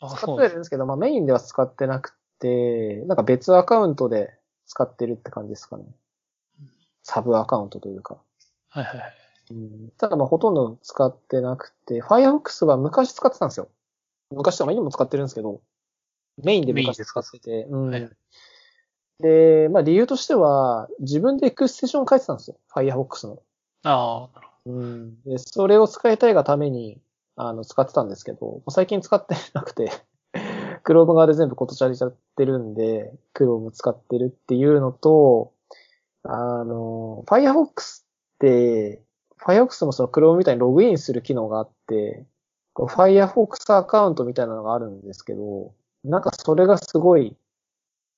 [0.00, 4.37] あ、使ってるんですけど、まあメインでは使ってなくて、なんか別アカウントで
[4.68, 5.84] 使ってるって感じですかね。
[7.02, 8.18] サブアカウントというか。
[8.68, 9.14] はいはいはい。
[9.50, 13.68] うんただまあほとんど使ってなくて、Firefox は昔使ってたんですよ。
[14.30, 15.62] 昔とかまあ今も使ってるんですけど、
[16.42, 17.64] メインで昔使ってて。
[17.64, 18.10] うんはい
[19.20, 22.56] で、まあ理由としては、自分でエクステンションを書いてたんですよ。
[22.72, 23.42] Firefox の。
[23.82, 25.22] ああ、なるほうん。
[25.22, 27.00] で、それを使いたいがために、
[27.34, 29.90] あの、使ってたんですけど、最近使ってなくて、
[30.88, 35.52] Chrome 側で全部ことちゃりちゃってるんで、Chrome 使ってるっていうのと、
[36.22, 38.04] あの、Firefox っ
[38.38, 39.02] て、
[39.38, 42.24] Firefox もその Chrome みたいにログインする機能があって、
[42.74, 45.74] Firefox アカウントみたいなのがあるんですけど、
[46.04, 47.36] なんかそれがすごい、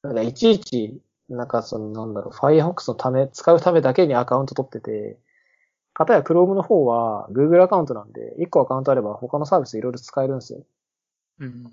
[0.03, 5.19] なんかいちいち、なんかそのなんだろう、Firefox のため、使うためだけにアカウント取ってて、
[5.93, 10.65] かたや Chrome の方は Google アカウントなんで、1個アカウントあれば他のサービスいろいろ使えるんですよ。
[11.41, 11.73] うん。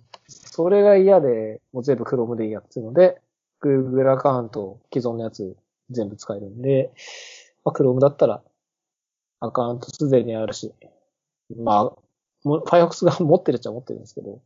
[0.58, 3.22] それが嫌で、もう全部 Chrome でいいやっていうので、
[3.62, 5.56] Google アカウント、既存のやつ
[5.92, 6.92] 全部使えるんで、
[7.64, 8.42] まあ、Chrome だったら
[9.40, 10.74] アカウントすでにあるし、
[11.56, 11.84] まあ、
[12.44, 14.42] もう Firefox が持ってるっちゃ持ってるんですけど、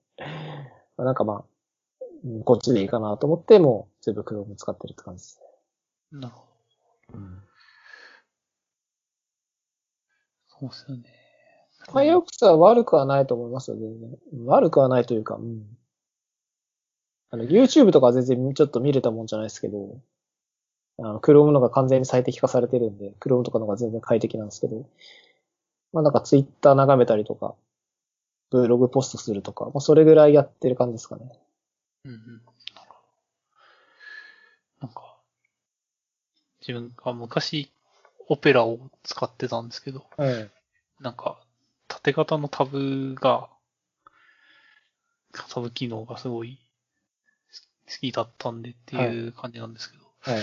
[0.97, 5.41] まあ、なんかまあ、うんこっちでいいかなと思って、もう全部 Chrome 使ってるって感じです
[6.11, 6.43] なるほ
[7.13, 7.19] ど。
[7.19, 7.25] ね。
[10.47, 11.03] そうですよね。
[11.87, 14.17] Firefox は悪くはないと思いますよ、全然。
[14.45, 15.77] 悪くはないというか、うん。
[17.31, 19.97] あの、YouTube とかは全然ちょっと見れたもんじゃないですけど、
[20.99, 24.85] あの、Chrome のが完全に最適化されてるんで、Chrome とかのが全然快適なんですけど、
[25.93, 27.55] まあなんか Twitter 眺めたりとか、
[28.49, 31.39] ブログポストするとか、まあそれぐらいやってる感じですかね。
[32.03, 32.41] うんうん。
[34.81, 35.15] なんか、
[36.59, 37.71] 自分が昔、
[38.27, 40.51] オペラを使ってたんですけど、はい。
[40.99, 41.39] なんか、
[41.87, 43.49] 縦型のタブが、
[45.49, 46.70] タブ機能がすごい好
[47.87, 50.41] きだったんでっていう感じなんですけど、はい。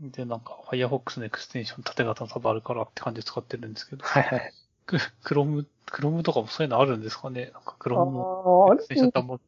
[0.00, 4.52] で、なんか、Firefox のエクステンション縦型のタブあるからって感じで使ってるんですけど、はいはい。
[4.86, 7.50] ククロム、クロムとかもそういうのあるんですかね？
[7.54, 9.40] なんか、クあロムのあ、あエクステンションれタブ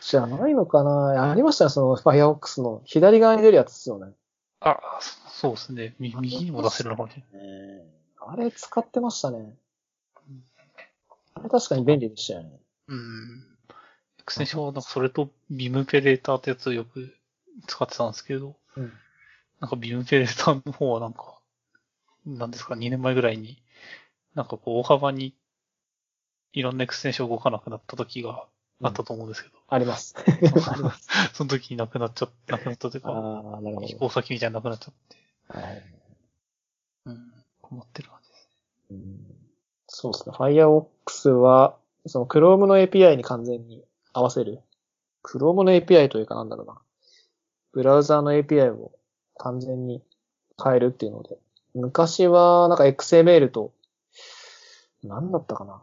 [0.00, 1.30] じゃないのかな？
[1.30, 4.12] ありましたね、その Firefox の左側に出るやつですよね。
[4.60, 4.78] あ、
[5.28, 5.94] そうですね。
[5.98, 7.82] み右にも出せるのかもしれない。
[8.20, 9.54] あれ使ってましたね。
[11.34, 12.50] あれ確かに便利でしたよね。
[12.88, 13.57] うん。
[14.28, 17.14] エクステンションはなんかそれと Vimperator ってやつをよく
[17.66, 18.92] 使ってたんですけど、うん。
[19.58, 21.38] なんか Vimperator の方はなんか、
[22.26, 23.62] なんですか、2年前ぐらいに、
[24.34, 25.34] なんかこう大幅に
[26.52, 28.44] いろんなエクステンション動かなくなった時が
[28.82, 30.14] あったと思うんですけど、あります。
[30.18, 31.08] あります。
[31.32, 33.98] その時になくなっちゃっなくなったというか、ああ、なるほ飛ど。
[34.00, 35.16] 行先みたいになくなっちゃって、
[35.58, 35.82] はい
[37.06, 38.48] うん、困ってる感じです。
[38.90, 39.38] うん
[39.90, 40.36] そうですね。
[40.36, 43.82] Firefox は、その Chrome の API に完全に
[44.12, 44.60] 合わせる
[45.22, 46.78] ？Chrome の API というかなんだろうな。
[47.72, 48.92] ブラウザーの API を
[49.36, 50.02] 完全に
[50.62, 51.36] 変えるっていうので。
[51.74, 53.72] 昔は、なんか XML と、
[55.04, 55.82] なんだったかな。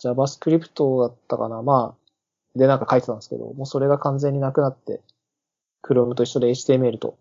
[0.00, 1.62] JavaScript だったかな。
[1.62, 5.00] まあ、でなんか書いてたんですけど、もうそれが完全になくなって、
[5.82, 7.18] Chrome と一緒で HTML と、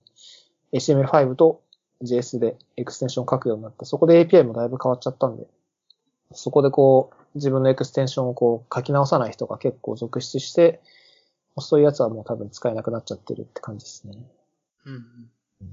[0.73, 1.61] HTML5 と
[2.03, 5.47] JS でエクステンションを書くようになって、そこで API もだいぶ変わっちゃったんで、
[6.33, 10.81] そこでこう、自分のエクステンションをこう書き直さない人が結構続出して、
[11.59, 14.13] そういうやつはもう多分使えなくなっちゃってるって感じですね。
[14.85, 14.99] うんうん。
[14.99, 15.69] い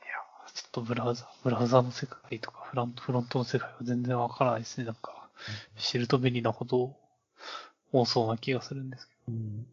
[0.00, 4.84] や、ちょっとブラウザ、ブラウザの世界とかフロント、フロントの世界は全然わからないですね。
[4.84, 5.28] なんか、
[5.78, 6.96] 知ると便利なこと
[7.92, 9.66] 多そうな気がするんですけうん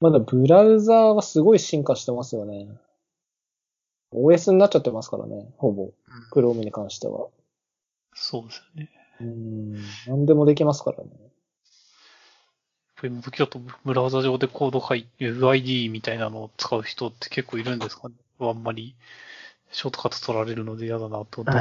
[0.00, 2.68] まだブラウザーはすごい進化してますよね。
[4.12, 5.86] OS になっちゃってますからね、ほぼ。
[5.86, 5.92] ど。
[6.40, 7.26] Chrome に関しては。
[8.14, 8.90] そうですよね。
[9.20, 9.74] うん。
[10.06, 11.10] 何でもできますからね。
[13.02, 18.96] 今時だとブラウザ上でコード書いて UID みたいなのを使う人って結構いるんですかねあんまり
[19.70, 21.60] ショートカット取られるので嫌だなと思った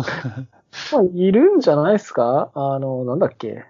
[0.00, 2.50] んですまあ、いるんじゃないですか？
[2.54, 3.64] あの、なんだっけ？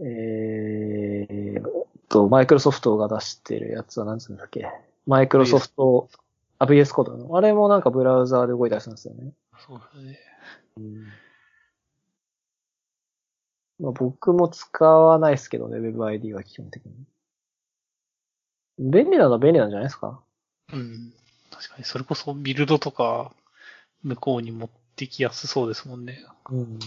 [0.00, 4.68] えーっと、マイクロソフトが出してるやつは何つうんだっけ？
[5.06, 6.08] マイクロソフト、
[6.58, 7.36] あ、VS コードの。
[7.36, 9.32] あれもなんかブラウザーで動いたりするんですよね。
[9.66, 10.18] そうですね。
[13.78, 16.92] まあ、僕も使わないですけどね、WebID は基本的に。
[18.78, 20.22] 便利なのは便利なんじゃないですか？
[20.72, 21.12] うん。
[21.50, 23.32] 確かに、それこそビルドとか
[24.02, 26.24] 向こうに持ってきやすそうですもんね。
[26.50, 26.78] うん。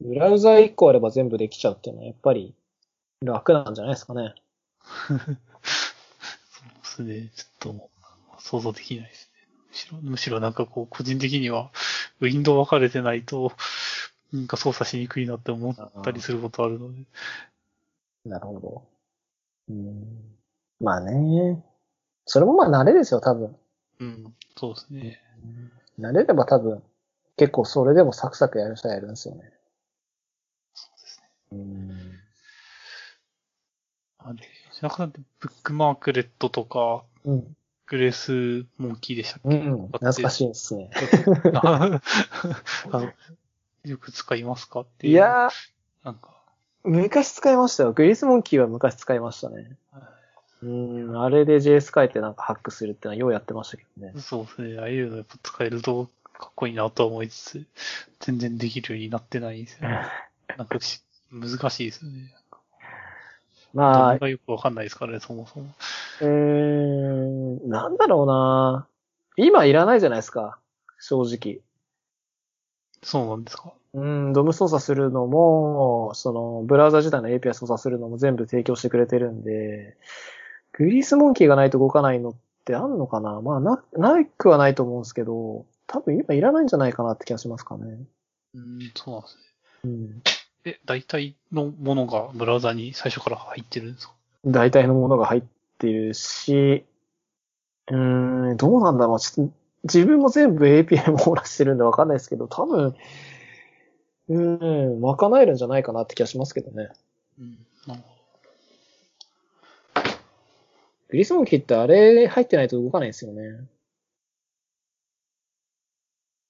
[0.00, 2.54] ブラウザー1個あれば全部できちゃうっていうのはやっぱり
[3.22, 4.34] 楽なんじゃないですかね。
[5.08, 7.30] そうですね。
[7.34, 7.90] ちょっと
[8.38, 9.35] 想像できないですね。
[9.76, 11.70] むしろ、むしろなんかこう、個人的には、
[12.20, 13.52] ウィンドウ分かれてないと、
[14.32, 16.98] なんか操作しにくいなって思ったりすることあるので。
[18.24, 18.82] なるほど。
[19.68, 20.36] うん。
[20.80, 21.62] まあね。
[22.24, 23.56] それもまあ慣れですよ、多分。
[24.00, 25.20] うん、そうですね。
[25.98, 26.82] 慣れれば多分、
[27.36, 29.52] 結構それでもサクサクやる人はやるんですよね。
[30.74, 31.28] そうですね。
[31.52, 32.20] うん。
[34.18, 34.38] あれ、
[34.72, 37.56] 白川さんってブックマークレットとか、うん。
[37.86, 39.56] グレースモンキーでしたっけ？
[39.56, 39.86] うん。
[39.88, 40.90] 懐かしいですね。
[41.54, 42.00] あ
[42.92, 43.12] の
[43.84, 45.12] よく使いますかっていう。
[45.12, 45.50] いや
[46.04, 47.92] なんか、ー、昔使いましたよ。
[47.92, 49.76] グリースモンキーは昔使いましたね。
[50.62, 54.14] うん、あれで JS 書いてなんかハックするってのはようやってましたけどね。
[54.18, 54.78] そうですね。
[54.80, 56.08] ああいうのやっぱ使えると
[56.38, 57.66] かっこいいなとは思いつつ、
[58.20, 60.06] 全然できるようになってないんですよね。
[60.56, 62.34] なんかし難しいですよね。
[63.76, 65.66] まあよくわかんないですからね、そもそも。
[66.20, 68.86] うーん、なんだろうな
[69.36, 70.58] 今いらないじゃないですか。
[70.98, 71.60] 正直。
[73.02, 73.74] そうなんですか。
[73.92, 79.96] うん、ドム操作するのも、その、ブラウザ自体の API 操作するのも全部提供してくれてるんで、
[80.72, 87.98] グリースモンキーがないと動かないのってあんのかなまあ、な、なくはないと思うんですけど、多分今いらないんじゃないかなって気がしますかね。
[88.54, 89.42] うん、そうなんですね。
[89.84, 90.22] うん。
[90.66, 94.14] え、大体のものがブラウザに最初から入ってるんですか？
[94.44, 95.42] 大体のものが入っ
[95.78, 96.84] てるし、
[97.88, 99.20] うーん、どうなんだろう。
[99.20, 99.54] ちょっと、
[99.84, 102.96] 自分も全部 API 網羅してるんでわかんないですけど、多分、
[104.28, 106.88] うーん、賄えるんじゃないかなって気がしますけどね。
[107.38, 107.58] うん。
[111.08, 113.60] グリスモンキーってあれ入ってないと動かないんですよね。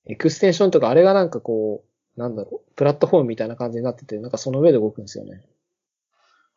[0.06, 5.42] エクステンションとかあれがなんかこう、なんだろう、プラットフォームみたいな感じになってて、なんかその上で動くんですよね。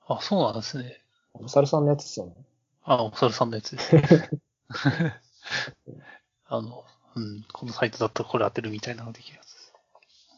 [0.08, 0.16] ど。
[0.16, 1.02] あ、そうなんですね。
[1.34, 2.34] お猿さんのやつですよね。
[2.84, 3.96] あ、お猿さんのやつです。
[6.46, 6.86] あの、
[7.16, 9.74] うん、このサイトだったらこれ当てるみたいなのができるやつです。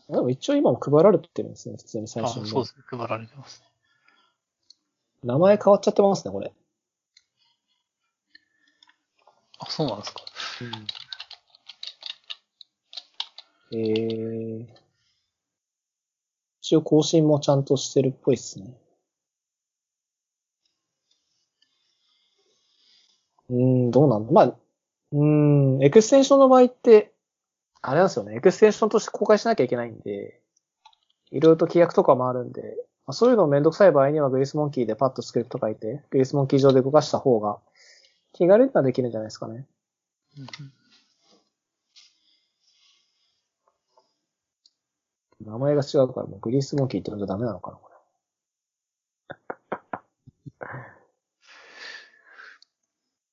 [0.10, 2.48] でも一応今も配られてるんですね、普通に最あ、初に。
[2.50, 2.84] そうですね。
[2.88, 3.68] 配られてますね。
[5.24, 6.52] 名前変わっちゃってますね、これ。
[9.60, 10.22] あ、そうなんですか。
[13.74, 14.68] えー、
[16.72, 18.74] 一応更新もちゃんとしてるっぽいっすね。
[23.50, 23.58] うー
[23.90, 24.32] ん、どうなんだ？
[24.32, 27.12] まあ、うーん、エクステンションの場合って、
[27.82, 30.40] あれなんですよね、エクステンションとして公開しなきゃいけないんで、
[31.32, 32.62] いろいろと規約とかもあるんで、
[33.06, 37.60] まあ、そういうのめんどくさい場合にはグリスモンキーでパッとスクリプト書いて、グリスモンキー上で動かした方が
[38.32, 39.66] 気軽にはできるんじゃないですかね。
[40.38, 40.48] うん
[45.46, 47.90] 名前が違うからもうグリスモンキーって呼んじゃダメなのかな、こ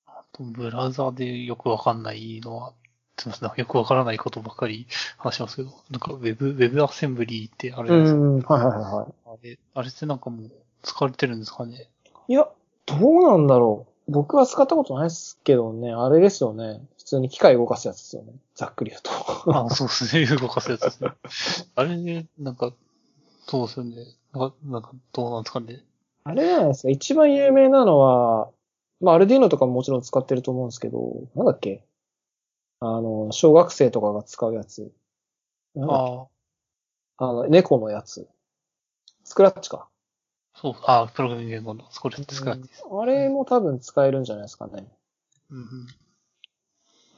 [0.07, 2.73] あと、ブラウザでよくわかんないのは、
[3.19, 4.87] すみません、よくわからないことばっかり
[5.17, 8.57] 話しますけど、なんか Web、Web アセンブリーってあるじゃないですか。
[8.57, 10.51] ん、はいはいはいはあれ、あれってなんかもう
[10.83, 11.91] 使われてるんですかね？
[12.29, 12.33] い。
[12.33, 12.49] いや、
[12.87, 14.13] どうなんだろう。
[14.13, 16.81] 僕は使ったことないですけどね、あれですよね。
[17.09, 18.35] 普通に機械動かすやつですよね。
[18.55, 19.11] ざっくり言うと。
[19.57, 20.27] あ、そうですね。
[20.37, 21.11] 動かすやつですね。
[21.75, 22.71] あれね、なんか、
[23.47, 24.05] そうですよね。
[24.35, 25.83] なんか、なんかどうなんですかね。
[26.25, 26.91] あれじゃないですか。
[26.91, 28.51] 一番有名なのは、
[29.01, 31.83] まあ、アルディーノとかももちろん使ってると思うんですけど、なんだっけ？
[32.81, 34.93] あの、小学生とかが使うやつ。
[35.81, 36.27] あ
[37.17, 38.29] あ、あの、猫のやつ。
[39.25, 39.89] スクラッチか。
[40.55, 42.85] そう、あプログラミング言語の、これ使うやつです。
[42.91, 44.87] あれも多分使えるんじゃないですかね。
[45.51, 45.87] うんうん。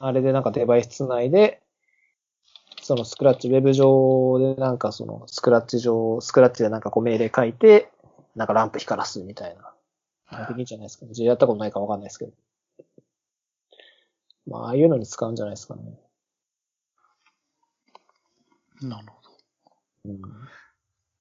[0.01, 1.61] あれでなんかデバイスつないで、
[2.81, 7.91] そのスクラッチ、ウェブ上でなんかそのスクラッチ上、スクラッチでなんかこう命令書いて、
[8.35, 9.71] なんかランプ光らすみたいな。
[10.47, 11.11] できるんじゃないですかね。
[11.25, 12.31] やったことないかわかんないですけど。
[14.47, 15.99] まあ、ああいうのに使うんじゃないですかね。
[18.81, 19.29] なるほど。
[20.05, 20.21] うん。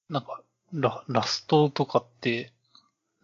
[0.09, 2.53] なんか、ララストとかって、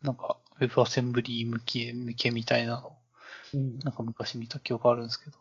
[0.02, 2.96] なんか、Web アセンブリー向け、向けみたいなの、
[3.54, 5.38] うん、なんか昔見た記憶あるんですけど。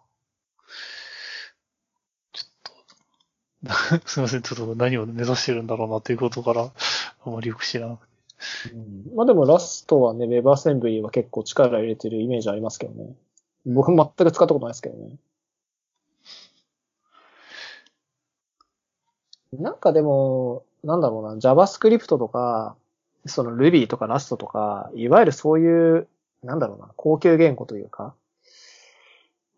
[2.32, 2.72] ちょっと、
[4.06, 6.72] すいません、ちょっと何を目指してるんだろうなということから、
[7.26, 8.16] あまりよく知らなくて。
[8.74, 13.16] うんまあでもラストはね、WebAssembly は結構力入れてるイメージありますけどね。
[13.66, 15.16] 僕全く使ったことないですけどね。
[19.54, 22.76] なんかでも、なんだろうな、JavaScript とか、
[23.26, 26.08] その Ruby とか Rust とか、いわゆるそういう、
[26.44, 28.14] なんだろうな、高級言語というか、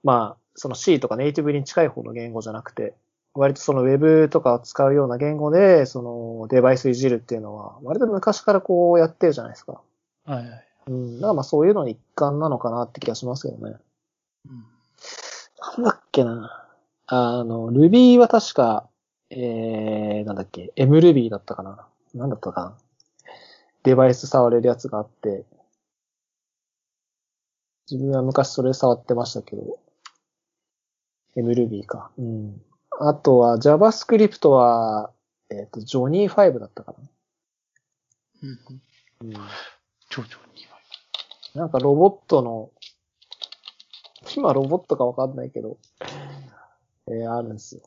[0.04, 2.94] まあ、その C とかネイティブに近い方の言語じゃなくて、
[3.38, 9.82] 割とその Web とかを使うような言語で、そのデバイスいじるっていうのは、割と昔からこうやってるじゃないですか。
[10.26, 10.66] はいはい。
[10.88, 11.16] うん。
[11.16, 13.78] だからまあそういうのに一環なのかなって気がしますけどね。
[14.50, 14.66] うん。
[15.78, 16.68] なんだっけな。
[17.06, 18.90] あの、Ruby は確か
[19.30, 22.78] えー、なんだっけ、MRuby だったかななんだったかな
[23.84, 25.46] デバイス触れるやつがあって、
[27.90, 29.80] 自分は昔それ触ってましたけど、
[31.36, 32.12] MRuby か。
[32.18, 32.62] うん。
[33.00, 35.12] あとは JavaScript は、
[35.50, 36.96] えっ、と、ジョニー5だったか
[38.44, 38.60] うん
[39.22, 39.30] うん。
[39.32, 39.40] な。
[39.40, 39.48] うん。
[40.10, 40.80] 徐々には。
[41.54, 42.72] なんかロボットの、
[44.36, 45.78] 今ロボットかわかんないけど、
[47.08, 47.82] えー、あるんですよ。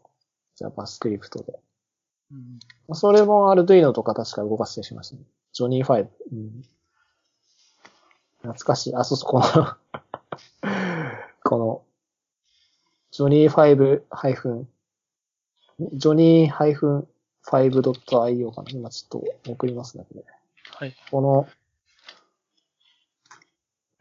[0.61, 1.58] JavaScript で。
[2.32, 2.94] うん。
[2.94, 5.22] それも Arduino とか確か動かしてしましたね。
[5.52, 6.08] ジョニー5。
[6.32, 6.62] うん。
[8.42, 8.94] 懐かしい。
[8.94, 9.76] あ、そうそう、この
[11.42, 11.82] この、
[13.11, 14.68] ジョニー5ハイフン、
[15.93, 16.55] ジョニー
[17.45, 18.70] -5.io かな。
[18.70, 20.24] 今ちょっと送りますね、これ。
[20.76, 20.95] はい。
[21.11, 21.49] この、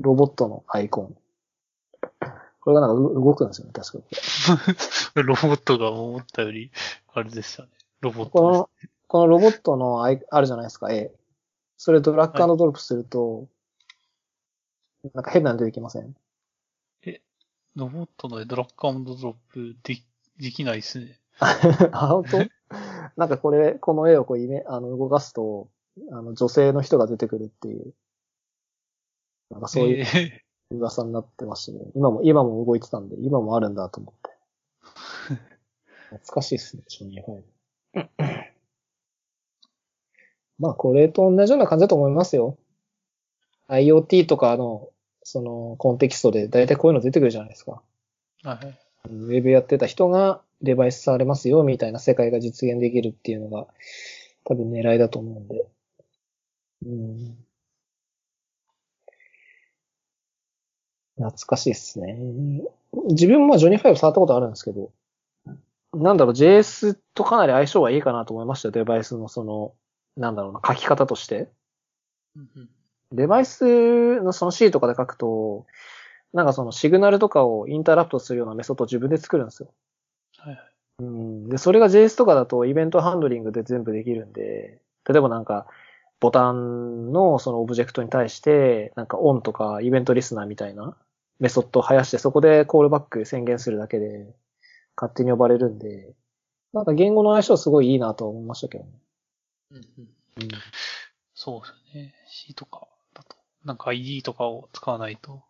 [0.02, 1.18] ロボットのアイコン。
[2.60, 4.04] これがなんかう動くんですよね、確か
[5.16, 6.72] こ ロボットが思ったより、
[7.14, 7.70] あれでしたね。
[8.02, 8.32] ロボッれ。
[8.32, 8.70] こトの、
[9.08, 11.12] このロボットのアイあるじゃないですか、絵。
[11.78, 13.48] それドラッグドドロップすると、
[15.14, 16.14] なんか変なの出てきません？
[17.02, 17.22] です。
[17.76, 20.06] ロボットのドラッグアンドドロップでき、
[20.38, 21.19] できないですね。
[21.92, 22.38] あ、本当？
[23.16, 25.70] なんかこれ、この絵をこうイメ、あの、動かすと、
[26.12, 27.94] あの、女性の人が出てくるっていう、
[29.50, 31.80] なんかそういうえ噂になってましたね。
[31.96, 34.30] 今も、今も動いてたんで、今もあるんだと思って。
[36.10, 37.42] 懐かしいですね、ジョ。
[40.60, 42.58] まあ、これと同じような感じだと思いますよ。
[43.70, 44.90] IoT とかの、
[45.24, 47.82] その、コンテキストで大体こういうの出てくるじゃないですか。
[48.44, 48.78] ーはい。
[49.10, 53.68] ウェブやってた人がデバイス触れますよ、みたいな世界が実現できるっていうのが、
[54.45, 55.66] 多分狙いだと思うんで。
[56.86, 57.45] うん。
[61.18, 62.18] 懐かしいっすね。
[63.10, 64.91] 自分もジョニー5触ったことあるんですけど、
[65.93, 69.74] なんだろう、JS とかなり相性はいいかなと思いましたよ、デバイスのその、
[70.16, 71.49] なんだろうな、書き方として。
[72.36, 72.70] うんうん
[73.12, 75.66] デバイスのその C とかで書くと、
[76.34, 79.74] なんかそのシグナルとかをインタラプトするようなメソッドを自分で作るんですよ。
[80.40, 80.74] はいはい。
[81.00, 81.50] うん。
[81.50, 85.68] で、それが JS とかだとイベントハンドリングで全部できるんで、例えばなんか、
[86.20, 90.98] ボタンのそのオブジェクトに対して、なんかオンとかイベントリスナーみたいな
[91.40, 94.36] メソッドを生やして、そこでコールバック宣言するだけで、
[94.98, 96.14] 勝手に呼ばれるんで、
[96.74, 98.92] なんか言語の相性すごいいいなとは思いましたけどね。
[99.72, 99.84] うんうん
[100.42, 100.50] うん。
[101.34, 102.14] そうですよね。
[102.28, 105.42] C とかだと、なんか ID とかを使わないと、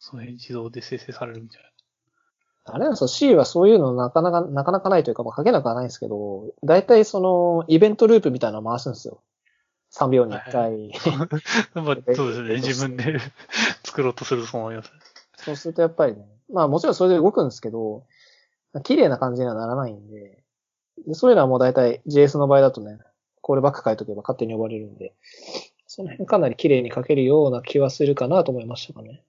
[0.00, 1.73] その辺自動で生成されるみたいな。
[2.64, 9.20] あれなんですよ、C はそういうのなかなか、なかなかないというか、まあ、書けなくはないんですけど、だいたいその、イベントループみたいなの回すんですよ。
[9.92, 10.92] 3秒に1回。
[11.74, 12.54] まあ、そうですね。
[12.56, 13.18] 自分で
[13.84, 14.90] 作ろうとすると思います。
[15.36, 18.04] そうするとやっぱりね、まあもちろんそれで動くんですけど、
[18.82, 20.42] 綺麗な感じにはならないんで、
[21.06, 22.98] でそういうのはもう大体 JS の場合だとね、
[23.40, 25.12] コールバック書いとけば勝手に呼ばれるんで、
[25.86, 29.22] その辺かなり綺麗に書けるような気はするかなと思いましたかね。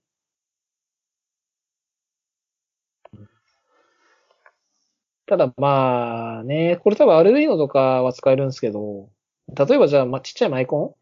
[5.27, 9.09] ただまあね、これ多分 Arduino とかは使えるんですけど、
[9.47, 10.95] 例えばじゃあ、まあ、ちっちゃいマイコ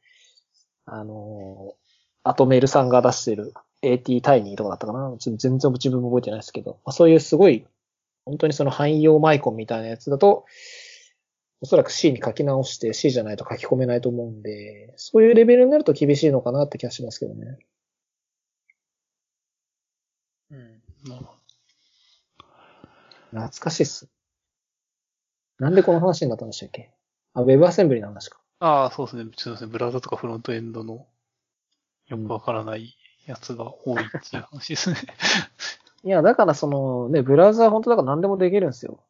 [0.87, 0.91] ン？
[0.91, 1.75] あの、
[2.23, 5.15] アトメルさんが出してる AT タイニーとかだったかな？
[5.17, 7.65] ちょっと全然自分も覚えてないですけど、まあ、そういうすごい、
[8.25, 10.45] 本当にその汎用マイコンみたいなやつだと、
[11.61, 17.57] おそらく C に書き直して C じゃないと書き込めないと思うんで、そういうレベルになると厳しいのかなって気がしますけどね。
[20.51, 20.81] うん。
[23.31, 24.09] 懐かしいっす。
[25.63, 26.91] なんでこの話になったんでしたっけ？
[27.33, 28.39] あ、ウェブアセンブリの話か。
[28.59, 28.65] ど。
[28.67, 29.31] ああ、そうですね。
[29.37, 29.71] そうですね。
[29.71, 31.05] ブラウザとかフロントエンドの
[32.07, 32.95] よくわからない
[33.25, 34.97] やつが多いっていう話ですね。
[36.03, 39.03] いや、だからそのね、ブラウザは本当だから何でもできるんですよ。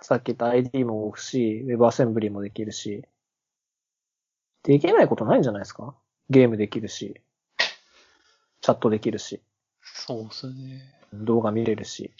[0.00, 3.04] さっき言った ID も動くし、ウェブアセンブリもできるし。
[4.64, 5.94] できないことないんじゃないですか？
[6.28, 7.20] ゲームできるし、
[8.60, 9.40] チャットできるし、
[9.82, 10.82] そうですね。
[11.14, 12.12] 動画見れるし。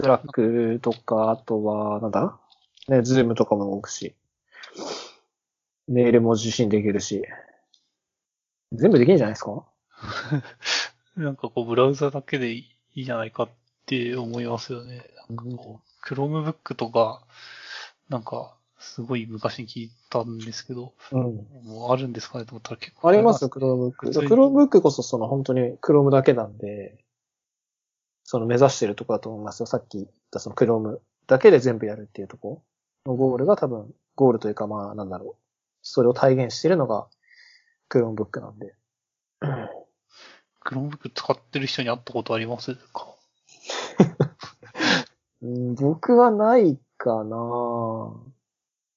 [0.00, 2.38] Slack とか、あとは、なんだ？
[2.86, 4.14] ね、 Zoom とかも動くし。
[5.88, 7.24] メールも受信できるし。
[8.70, 9.64] 全部できるんじゃないですか？
[11.20, 13.48] なんかこう、ブラウザだけでいいじゃないかっ
[13.86, 15.02] て思いますよね。
[15.28, 17.24] なんかこう、Chromebook とか、
[18.08, 21.22] なんか、すごい昔に聞いたんですけど、うん。
[21.64, 22.44] もうあるんですかね？
[22.44, 23.08] と思ったら結構。
[23.08, 24.06] あります、 Chromebook。
[24.06, 26.96] 普通にクロームブックこそその本当に Chrome だけなんで、
[28.30, 29.66] その目指してるところだと思いますよ。
[29.66, 32.62] さっき言ったその Chrome だけで全部やるっていうとこ
[33.06, 35.42] ろのゴールが多分、ゴールというかまあなんだろう。
[35.80, 37.06] それを体現してるのが
[37.88, 38.74] Chromebook なんで。
[40.62, 43.06] Chromebook 使ってる人に会ったことありますか？
[45.40, 47.36] うん、僕はないかな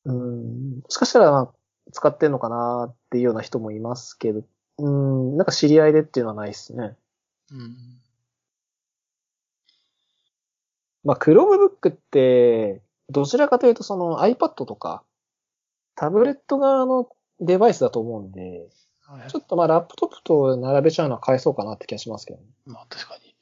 [0.08, 0.80] うん。
[0.80, 1.54] もしかしたら、まあ
[1.94, 4.44] 使ってんのかなっていうような人もいますけど、
[4.80, 6.98] うん、なんか知り合いでっていうのはないですね。
[7.50, 8.01] うん。
[11.04, 15.04] まあ、Chromebook って、どちらかというとその iPad とか、
[15.96, 17.10] タブレット側の
[17.40, 18.70] デバイスだと思うんで、
[19.02, 22.46] はいちょっとまあラップトップと並べちゃうのは買えそうかなって気がしますけどね。
[22.66, 23.36] まあ確かに。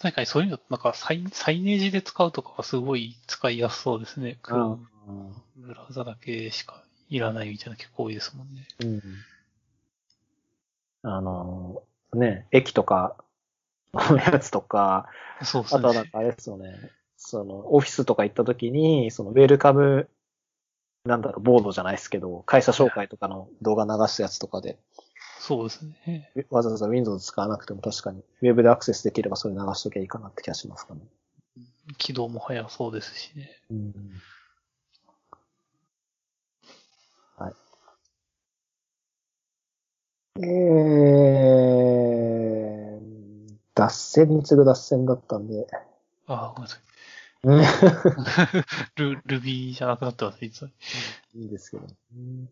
[0.00, 4.38] 確かにそういうの、なんかサイサイネージで使うとかはすごい使いやすそうですね。
[4.42, 4.78] 黒
[5.56, 8.66] ブラウザだけしかいらないみたいな結構多いですもんね。
[8.80, 9.02] うん。
[11.02, 11.82] あの、
[12.14, 13.16] ね、駅とか、
[13.94, 15.08] のやつとか、
[15.42, 15.78] そうですね。
[15.78, 20.08] あとはなんかあれですよね、その、オフィスとか行った時に、その、ウェルカム、
[21.04, 24.78] なんだろう、ボードじゃないですけど、会社紹介とかの動画流したやつとかで、
[25.38, 26.30] そうですね。
[26.48, 31.00] わざわざ Windows 使わなくても確かに、ウェブでアクセスできればそれ流しときゃいいかなって気がしますかね。
[31.98, 33.50] 起動も早そうですしね。
[33.70, 33.92] うん。
[37.36, 37.54] はい。
[40.36, 41.43] えー、脱
[44.14, 45.66] 線に次ぐ脱線だったんで、
[46.26, 46.80] ああ、ごめんなさい。
[47.46, 47.62] うん
[48.96, 50.72] ル、 ルビーじゃなくなってます、実は。
[51.34, 52.48] いいですけど、うん。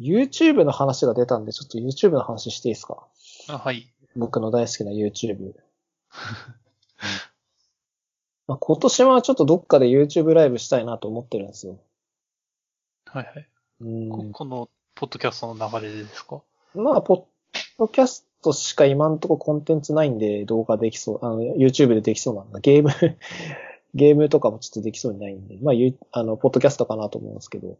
[0.00, 3.06] YouTube の話が出たんで、ちょっと YouTube の話していいですか？
[3.48, 3.92] あ、はい。
[4.16, 5.54] 僕の大好きな YouTube。
[8.48, 11.78] まあ、今年はちょっとどっかで YouTube ライブしたいなと思ってるんですよ。
[13.06, 13.48] はいはい。
[13.80, 16.42] うんここの、ポッドキャストの流れでですか？
[16.74, 17.24] まあ、ポッ
[17.78, 22.60] ドキャストしか今んとこコンテンツないんで、動画できそう、あの、YouTube でできそうなんだ。
[22.60, 22.90] ゲーム、
[23.94, 27.78] ゲームとかもちょっとできそうにないんで、まあ、ゆあの、ポッドキャストかなと思うんですけど、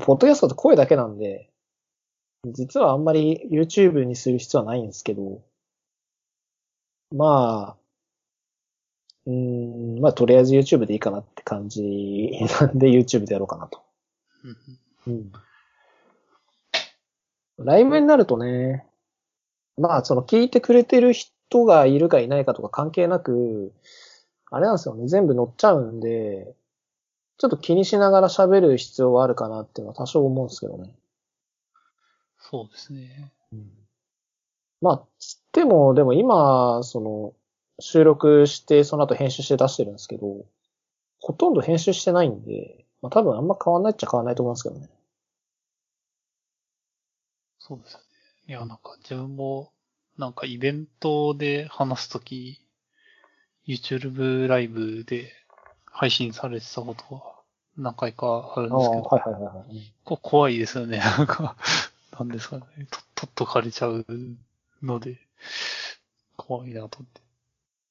[0.00, 1.50] ポッドキャストって声だけなんで、
[2.46, 5.42] 実はあんまり YouTube にする必要はないんですけど、
[7.10, 7.76] まあ、
[9.26, 12.30] うーん、まあ、とりあえず YouTube でいいかなって感じ
[12.60, 13.82] なんで YouTube でやろうかなと。
[15.06, 15.32] うんうん。
[17.58, 18.86] ライブになるとね、
[19.76, 23.72] まあ、その聞いてくれてる人がいるかいないかとか関係なく、
[24.50, 26.54] あれなんですよね、全部乗っちゃうんで、
[27.38, 30.94] ちょっと気にしながら喋る必要はあるかなっていうのは多少思うんですけどね。
[32.38, 33.32] そうですね。
[34.80, 37.34] まあ、つっても、でも今、その、
[37.80, 40.44] 収録して、その後編集して出してるんですけど、
[41.18, 44.90] ほとんど編集してないんで、まあ多分あんま変わんないっちゃ変わんないと思うんですけどね。
[47.58, 48.04] そうですよね。
[48.46, 49.72] いや、なんか自分も、
[50.18, 52.60] なんかイベントで話すとき、
[53.66, 55.32] YouTube ライブで
[55.86, 57.34] 配信されてたことは
[57.78, 59.94] 何回かあるんですけど、はいはいはいはい。
[60.04, 60.98] こ怖いですよね。
[60.98, 61.56] なんか、
[62.18, 62.64] なんですかね。
[62.90, 64.04] と、とっとかれちゃう
[64.82, 65.18] ので、
[66.36, 67.22] 怖いなと思って。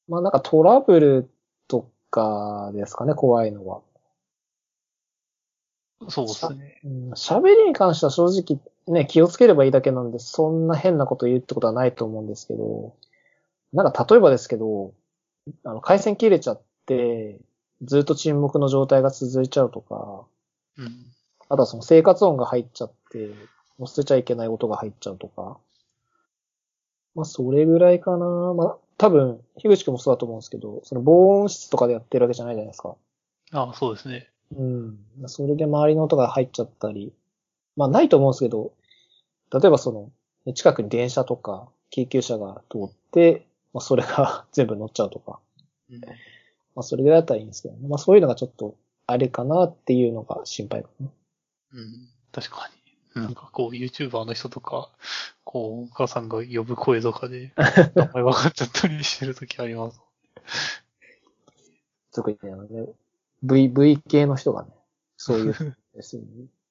[0.07, 1.29] まあなんかトラブル
[1.67, 3.81] とかですかね、怖いのは。
[6.09, 6.79] そうですね。
[6.83, 12.93] うん喋りに関しては正直ね、気をつければいいだけなんで、そんな変なこと言うってことはないと思うんですけど、
[13.71, 14.93] なんか例えばですけど、
[15.63, 17.39] あの、回線切れちゃって、
[17.81, 20.25] ずっと沈黙の状態が続いちゃうとか、
[20.77, 21.05] うん。
[21.49, 23.27] あとはその生活音が入っちゃって、
[23.77, 25.57] もう捨てちゃいけない音が入っちゃうとか。
[27.15, 28.25] まあ、それぐらいかな。
[28.53, 32.95] まあ、多分、樋口くんもそうだと思うんですけど、その防音室とかでやってるわけじゃないじゃないですか。
[33.51, 34.29] ああ、そうですね。
[34.55, 34.97] うん。
[35.27, 37.13] それで周りの音が入っちゃったり。
[37.75, 38.73] まあ、ないと思うんですけど、
[39.51, 40.11] 例えばその、
[40.45, 45.39] ね近くに電車とか、救急車が通って、まあ、それが 全部乗っちゃうとか。
[45.89, 45.99] うん。
[46.01, 48.75] まあ、それぐらいだったらいいんですけど、まあ、そういうのがちょっと、
[49.05, 51.07] あれかなっていうのが心配かな。
[51.73, 52.09] うん。
[52.31, 52.69] 確か
[53.15, 53.21] に。
[53.21, 54.89] なんかこう、YouTuber の人とか、
[55.43, 57.53] こう、お母さんが呼ぶ声とかで、
[57.95, 60.01] 名前分かっちゃったりしてるときあります。
[62.11, 62.87] 特にあのね、
[63.43, 64.69] V、V 系の人がね、
[65.17, 66.47] そういうですよね。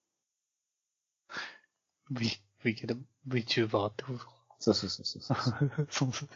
[2.12, 2.30] V、
[2.64, 2.96] V 系で
[3.28, 4.32] VTuber ってことか。
[4.58, 5.22] そうそうそうそう
[5.90, 6.06] そう。
[6.06, 6.28] そうですね。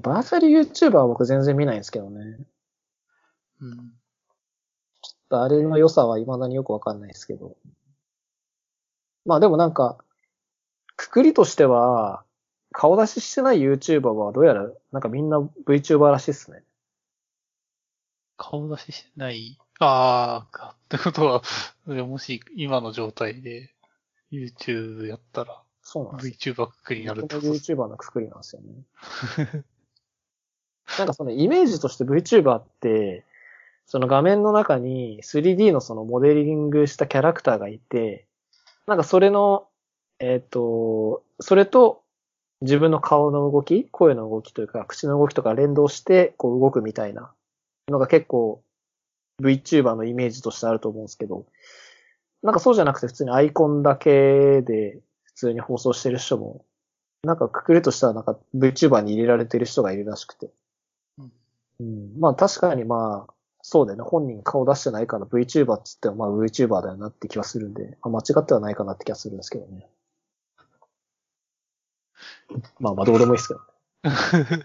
[0.00, 2.38] バーチャル YouTuber は僕全然見ないんですけどね。
[3.60, 3.92] うん。
[5.30, 7.56] あれの良さは未だによくわかんないですけど。
[9.24, 10.04] まあでもなんか、
[10.96, 12.24] くくりとしては、
[12.72, 16.64] 顔出ししてない YouTuber はどうやら、なんかみんな VTuber らしいっすね。
[18.36, 19.58] 顔出ししてない。
[19.78, 20.76] ああ、か。
[20.84, 21.42] ってこと
[21.86, 23.74] は、もし今の状態で
[24.30, 26.54] YouTube やったらそうなんですよ。
[26.54, 29.64] VTuber くくりになるってことです YouTuber のくくりなんですよね。
[30.98, 33.24] なんかそのイメージとして VTuber って、
[33.86, 38.26] その画面の中に 3D のそのモデリングしたキャラクターがいて、
[38.86, 39.68] なんかそれの、
[40.18, 42.02] えっ、と、それと
[42.60, 47.32] 自分の顔の動き、声の動きというか、口の動きとか連動して、こう動くみたいな
[47.88, 48.62] のが結構
[49.40, 51.46] VTuber のイメージとしてあると思うんですけど、
[52.42, 56.64] なんかそうじゃなくて普通にアイコンだけで普通に放送してる人も、
[57.22, 60.50] なんかくくるとしたらなんか VTuber に入れられてる人がいるらしくて。
[61.18, 61.32] うん
[61.80, 64.04] うん、まあ確かにまあ、そうだよね。
[64.04, 69.88] 本人顔出してないから VTuber っつってもまあ VTuber だよなって気はするんで、まあ、間違ってはないかなって気がするんですけどね。
[72.80, 73.60] まあまあどうでもいいですけど。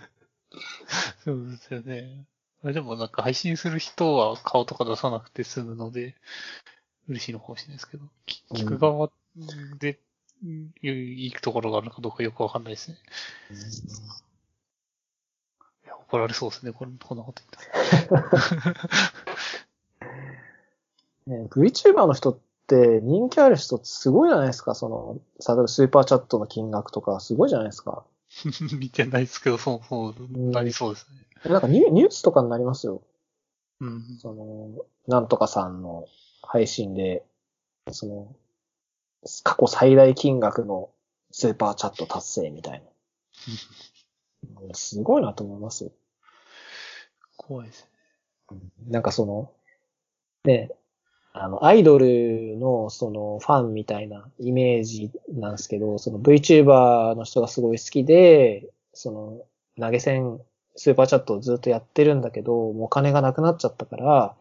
[1.23, 2.25] そうですよね。
[2.63, 6.15] まあでもなんか配信する人は顔とか出さなくて済むので、
[7.07, 8.05] 嬉しいのかもしれないですけど、
[8.53, 9.09] 聞く側
[9.79, 9.99] で、
[10.43, 12.97] うんいいところがあるのかどうかよくわかんないですね。
[15.85, 18.23] いや、怒られそうですね、これこんなこと言ったら。
[21.27, 24.75] ね、VTuber の人って人気ある人ってすごいじゃないですか。
[24.75, 28.05] その、例えばスーパーチャットの金額とかすごいじゃないですか。
[28.77, 31.51] 見てないですけど、そう、そう、なりそうですね。
[31.51, 33.01] なんかニュニュースとかになりますよ。
[33.79, 34.17] うん。
[34.19, 36.07] その、なんとかさんの
[36.41, 37.25] 配信で、
[37.91, 38.35] その、
[39.43, 40.89] 過去最大金額の
[41.31, 42.85] スーパーチャット達成みたいな。
[42.87, 42.93] うん
[44.73, 45.91] すごいなと思いますよ。
[47.35, 47.87] 怖いです
[48.51, 48.59] ね。
[48.87, 49.51] なんかその、
[50.45, 50.71] ね、
[51.33, 59.41] あの、アイドルのそのファンみたいなイメージなんですけど、その VTuber の人がすごい好きで、その
[59.79, 60.41] 投げ銭、
[60.75, 64.35] スーパーチャットをずっとやってるんだけど、もうお金がなくなっちゃったから、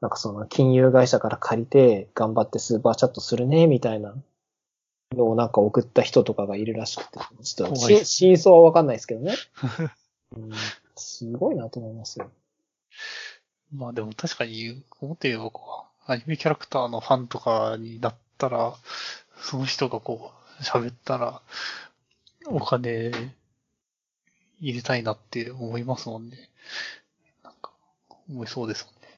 [0.00, 4.14] なんかその金融会社から借りて頑張ってスーパーチャットするね、みたいな
[5.12, 9.34] のをなんか送った人とかがいるらしくて、ちょっと真相はわかんないですけどね。
[10.36, 10.50] うん、
[10.96, 12.30] すごいなと思いますよ。
[13.74, 15.50] まあでも確かに、思ってみれば
[16.10, 18.74] アニメキャラクターのファンとかになったら、
[19.42, 21.42] その人がこう、喋ったら、
[22.46, 23.12] お金
[24.58, 26.48] 入れたいなって思いますもんね。
[27.44, 27.72] なんか、
[28.30, 29.08] 思いそうですもんね。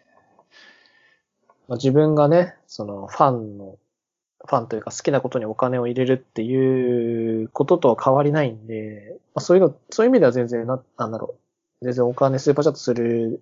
[1.69, 3.79] まあ、自分がね、そのファンの、
[4.45, 11.37] ファンというか好きなことにお金を入れるっていうこととは変わりないんで、まあ、そういうの、そういう意味では全然な、なんだろ
[11.81, 11.85] う。
[11.85, 13.41] 全然お金スーパーチャットする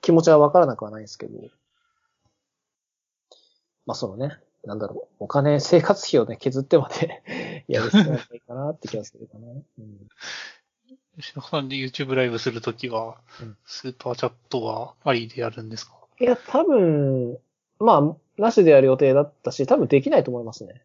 [0.00, 1.48] 気持ちはわからなくはないですけど、
[3.86, 7.22] まあそのね、なんだろう、お金、生活費をね、削ってまで
[7.68, 9.48] やる必要はないかなって気がするかな。
[9.48, 9.52] う
[9.82, 10.08] ん
[11.16, 15.94] 吉野さんで YouTube ライブするときはうん、スーパーチャットはありでやるんですか？
[16.20, 17.38] いや、多分、
[17.78, 20.82] まあ、なしでやる予定だったし、多分できないと思いますね。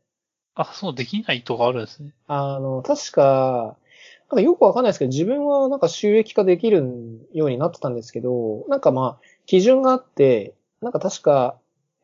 [0.54, 2.14] あ、そう、できないとかあるんですね。
[2.28, 3.78] あの、確か、
[4.30, 11.58] なんかよくわかんないですけど、自分はなんか収益化できるようになってたんですけど、なんかまあ、基準があって、なんか確か、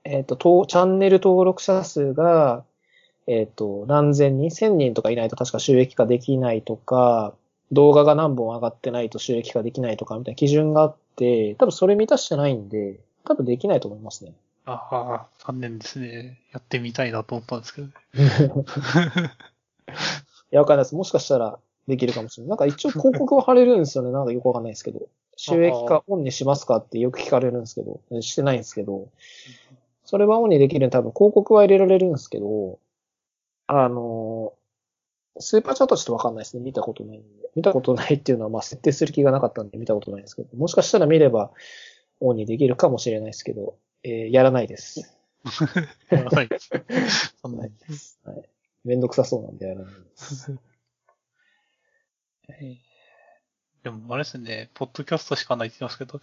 [0.05, 2.63] えっ、と、とチャンネル登録者数が、
[3.27, 7.33] えっ、と、何千人、千人とかいないと確か収益化できないとか、
[7.71, 14.33] 動画が何本上がってないと収益化できないとかみたいな基準があって、多分それ満たしてないんで、多分できないと思いますね。
[14.65, 16.39] ああ、残念ですね。
[16.53, 17.87] やってみたいなと思ったんですけど。
[17.91, 17.91] い
[20.51, 20.95] や、わかんないです。
[20.95, 21.57] もしかしたら
[21.87, 22.49] できるかもしれない。
[22.49, 24.11] なんか一応広告は貼れるんですよね。
[24.11, 25.07] なんかよくわかんないですけど。
[25.37, 29.09] 収益化オンにしますかってよく聞かれるんですけど、してないんですけど、
[30.05, 32.79] それはオンにできる多分広告は入れられるんですけど、
[33.67, 34.53] あの、
[35.39, 36.63] スーパーチャットはちょっとわかんないですね。
[36.63, 37.49] 見たことないんで。
[37.55, 41.51] 見たことないっていうのはまあ設定する気がなかったんで見たことないんですけど、もしかしたら見れば
[42.19, 45.17] オンにできるかもしれないですけど、えーやらないです。
[45.43, 46.49] はい。
[47.41, 47.71] そんなはい
[48.25, 48.49] はい。
[48.83, 50.55] めんどくさそうなんでやらないです。
[52.49, 52.77] えー
[53.83, 56.19] でも、あれですね、ポッドキャストしかないって言ってますけど、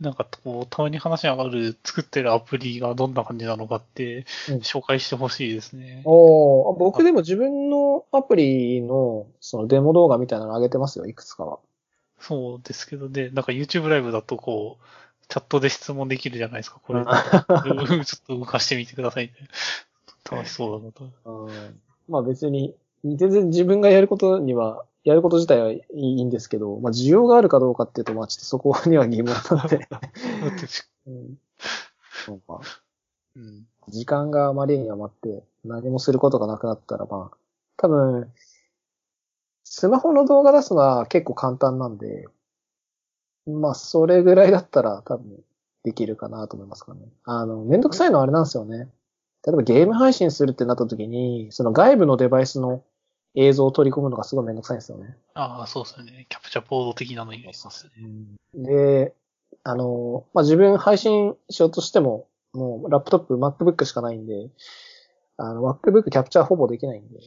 [0.00, 6.02] なんかこう、たまに話に上がる作ってるアプリがどんな感じなのかって、うん紹介してほしいですね。
[6.04, 11.58] おー僕でも自分のアプリのそのデモ動画みたいなの上げてますよ、いくつかは。
[12.18, 17.00] そうですけどね、なんか YouTube ライブだとこう、チャットで質問できるじゃないですか、これ。
[17.00, 19.34] うんちょっと動かしてみてくださいね。
[20.30, 21.04] 楽しそうだなと。
[21.24, 22.74] うんまあ別に、
[23.04, 29.88] 全然自分がやることには、やること自体はいいんですけど、まあ需要があるかどうかっていうと、まあちょっとそこには疑問なんで。
[31.06, 31.38] うん
[32.26, 32.60] そうか
[33.36, 33.66] うん。
[33.88, 37.36] 時間があまりに余って何もすることがなくなったら、まあ、
[37.76, 38.30] 多分、
[39.64, 42.26] スマホの動画出すのは結構簡単なんで、
[43.46, 45.42] まあそれぐらいだったら多分
[45.82, 47.00] できるかなと思いますかね。
[47.24, 48.90] あの、めんどくさいのはあれなんですよね。
[49.46, 52.82] 例えばゲーム配信するってなった時に、その外部のデバイスの
[53.34, 55.16] 映像を取り込むのがすごいめんどくさいんですよね。
[55.34, 56.26] ああ、そうですよね。
[56.28, 58.36] キャプチャーボード的なのになりますよね。
[58.54, 59.14] で、
[59.62, 64.50] あの、まあ、自分配信しようとしても、もうラップトップ、MacBook しかないんで、
[65.36, 67.20] あの、MacBook キャプチャーほぼできないんで、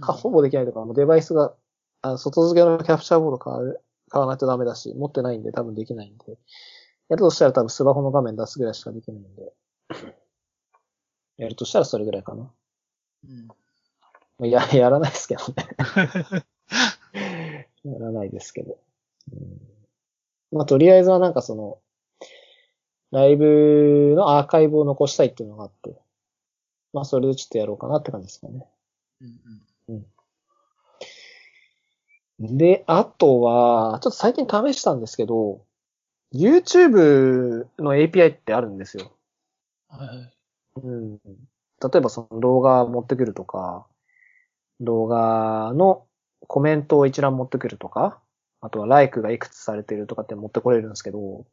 [0.00, 1.54] か、ほぼできないとか、もうデバイスが
[2.02, 6.38] あの外付けのキャプチャーボード買う買わないとダメだし、持ってないんで多分できないんで。
[7.08, 9.52] やるとしたら多分スマホの画面出すぐらいしかできないんで。
[11.38, 12.52] やるとしたらそれぐらいかな。
[13.28, 13.48] うん。
[14.38, 15.54] まあや、やらないですけどね。
[17.84, 18.78] やらないですけど。
[19.32, 19.60] うん、
[20.52, 21.78] まあ、とりあえずはなんかその、
[23.12, 25.96] ライブのアーカイブを残したいっていうのがあって、
[26.92, 28.66] まあ、それでちょっとやろうかなって感じですかね。
[29.88, 30.06] うん
[32.38, 35.64] で、あとは、ちょっと最近試したんですけど、
[36.34, 39.12] YouTube の API ってあるんですよ。
[39.90, 39.98] うん。
[39.98, 40.32] はい。
[40.82, 41.16] うん。
[41.16, 41.20] 例
[41.96, 43.86] えばその動画持ってくるとか、
[44.80, 46.06] 動画の
[46.46, 48.20] コメントを一覧持ってくるとか、
[48.60, 51.46] あとはライクがいくつされてるとかって持ってこれるんですけど、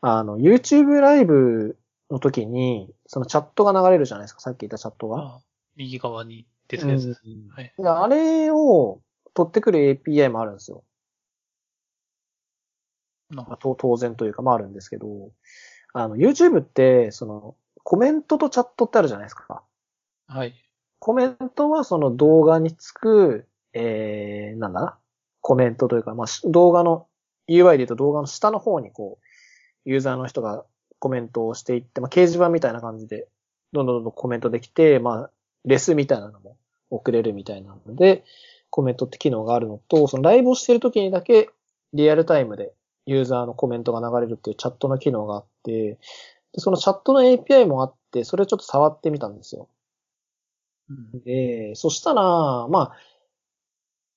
[0.00, 1.78] あの、YouTube ライブ
[2.10, 5.22] の時に、そのチャットが流れるじゃないですか、さっき言ったチャットが。
[5.22, 5.40] あ
[5.76, 7.22] 右側に出てるやつです。
[7.24, 7.72] うんはい。
[7.76, 9.00] であれを
[9.34, 10.84] 取ってくる API もあるんですよ。
[13.30, 15.32] なんか、当然というか、まああるんですけど、
[15.92, 19.64] あの、YouTube って、その、コメントとチャットってあるじゃないですか。
[20.28, 20.54] はい。
[20.98, 24.98] コメントはその動画につく、えー、なんだ
[25.40, 27.06] コメントというか、まあ、動画の、
[27.48, 29.26] UI で言うと動画の下の方にこう、
[29.88, 30.64] ユーザーの人が
[30.98, 33.28] コメントをしていって、まあ、掲示板みたいな感じで、
[33.72, 35.30] どんどんどんどんコメントできて、まあ、
[35.64, 36.56] レスみたいなのも
[36.90, 38.24] 送れるみたいなので、
[38.70, 41.50] コメントって機能があるのと、そのライブをしてる時にだけ
[41.92, 42.72] リアルタイムで
[43.06, 45.98] ユーザーのコメントが流れるっていうチャットの機能があって、で
[46.58, 49.68] そのチャットの API もあって、それをちょっと触ってみたんですよ。
[50.88, 51.20] うん。
[51.22, 52.22] で、そしたら、
[52.68, 52.96] まあ、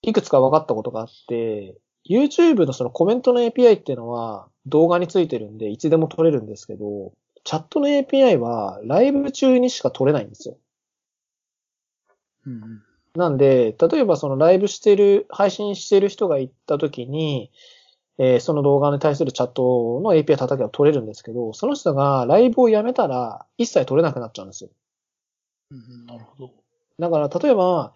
[0.01, 1.77] いくつか分かったことがあって、
[2.09, 7.13] YouTube のそのコメントの API っていうのは動画についてるんでいつでも取れるんですけど、
[7.43, 10.57] チャットの API はライブ中にしか取れないんですよ。
[12.45, 12.83] うん。
[13.15, 17.51] なんで、例えばそのライブしてる、配信してる人が行った時に、
[18.19, 24.71] えーその動画に対するチャットの API 叩けば取れるんですけど、その人がライブをやめたら一切取れなくなっちゃうんですよ。
[25.71, 26.05] うん。
[26.05, 26.53] なるほど。
[26.99, 27.93] だから、例えば、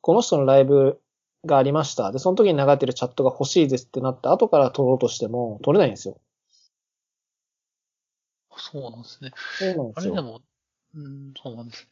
[0.00, 1.00] この人のライブ
[1.44, 2.12] がありました。
[2.12, 6.18] で、その時に流れてるチャットが欲しいですってなって、後から取ろうとしても取れないんですよ。
[8.56, 9.32] そうなんですね。
[9.58, 10.14] そうなんですよ。
[10.14, 10.42] あれでも、
[10.94, 11.90] うん、そうなんですね。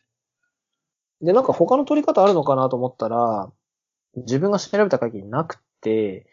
[1.26, 3.50] で、なんか他の取り方あるのかなと思ったら、
[4.16, 6.26] 自分が調べた限りなくて、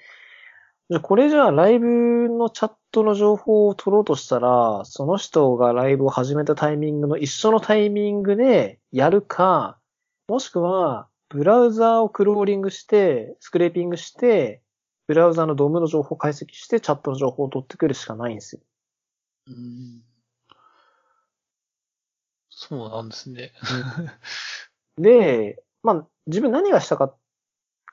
[0.91, 1.87] でこれじゃあライブ
[2.27, 9.79] のチャットの情報を取ろうとしたら、その人がライブを始めたタイミングの一緒のタイミングでやるか、
[10.27, 14.61] もしくは、ブラウザーをクローリングして、スクレーピングして、
[15.07, 18.61] ブラウザーのドームの情報を解析して、チャットの情報を取ってくるしかないんですよ。
[19.47, 20.01] うん。
[22.49, 23.53] そうなんですね。
[24.99, 27.15] で、まあ、自分何がしたか、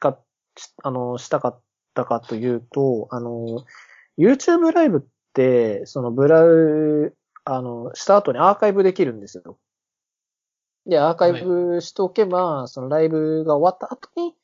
[0.01, 0.19] か、
[0.57, 1.61] しあの、したかっ
[1.99, 3.65] たかというと、あの、
[4.17, 5.01] YouTube ライブっ
[5.33, 7.15] て、そのブラウ、
[7.45, 9.59] あの、した後にアーカイブできるんですよ。
[10.87, 14.35] で、アーカイブしておけば、そのライブが終わった後に、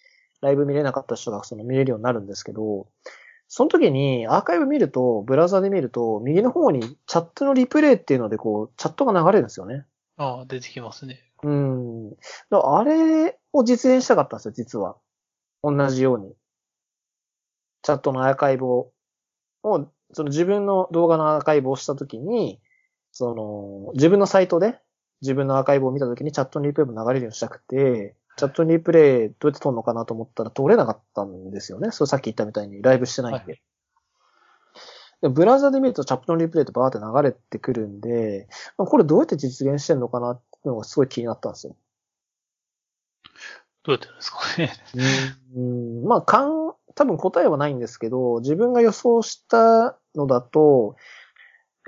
[0.41, 2.89] ライブ見れなかった人がその見れるようになるんですけど、
[3.49, 9.85] その時にアーカイブ見ると、ブラウザで見ると、右の方にチャットのリプレイっていうので、こう、チャットが流れるんですよね。
[10.17, 11.21] ああ、出てきますね。
[11.43, 12.17] うん。
[12.51, 14.97] あれを実現したかったんですよ、実は。
[15.63, 16.35] 同じように。
[17.85, 18.91] チャットのアーカイブを、
[19.63, 22.59] をその自分の動画のアーカイブをしたときに、
[23.13, 24.81] その、自分のサイトで
[25.21, 31.91] 自分のアーカイブを見たときにチャットのリプレイも流れるようにしたくて、チャットのリプレイどうやって撮るのかなと思ったら撮れなかったんですよね。
[31.93, 33.53] そうさっき言ったみたいにライブしてないんで。
[33.53, 33.59] は
[35.23, 41.77] でブラウザで見るとチャットのリプレイってバーって流れてくるんで、これどうやって実現してんのかなっていうのがすごい気になったんですよ。
[43.85, 44.73] どうやってるんですかね。
[45.55, 46.64] うん、まあ、かん、
[46.95, 50.97] 多分答えはないんですけど、自分が予想したのだと、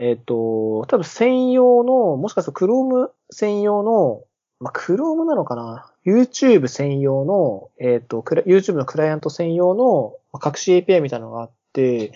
[0.00, 4.24] えっ、と、多分専用の、もしかすると Chrome 専用の、
[4.60, 12.12] まあ、Chrome なのかな ?YouTube 専用の、えっ、と、YouTube のクライアント専用のまあ隠し API みたいなのがあって、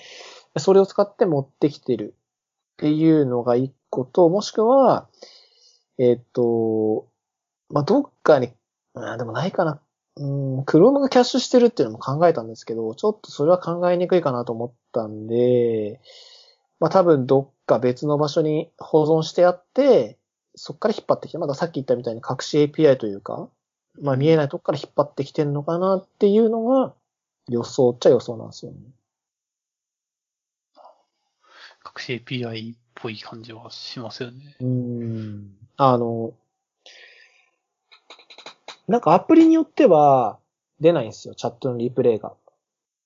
[0.59, 5.09] それを使って持ってきてるっていうのが一個と、もしくは、
[5.99, 7.07] えっ、と、
[7.71, 8.53] まあ、どっかに、
[8.95, 9.81] あでもないかな。
[10.21, 16.01] うん、Chrome がキャッシュしてるっていうのも考えたんですけど、ちょっとそれは考えにくいかなと思ったんで、
[16.79, 20.19] まあ多分どっか別の場所に保存してあって、
[20.57, 23.49] そっから引っ張ってきて、まださっき言ったみたいに隠し API というか、
[23.99, 26.93] まあ見えないとこから引っ張ってきてるのかなっていうのが
[27.49, 28.79] 予想っちゃ予想なんですよね。
[31.83, 34.57] 隠し API っぽい感じはしますよね。
[34.61, 35.57] うーん。
[35.79, 36.35] あの、
[38.91, 40.41] なんかアプリによっては、
[40.81, 42.35] 出ないんですよ、チャットのリプレイが。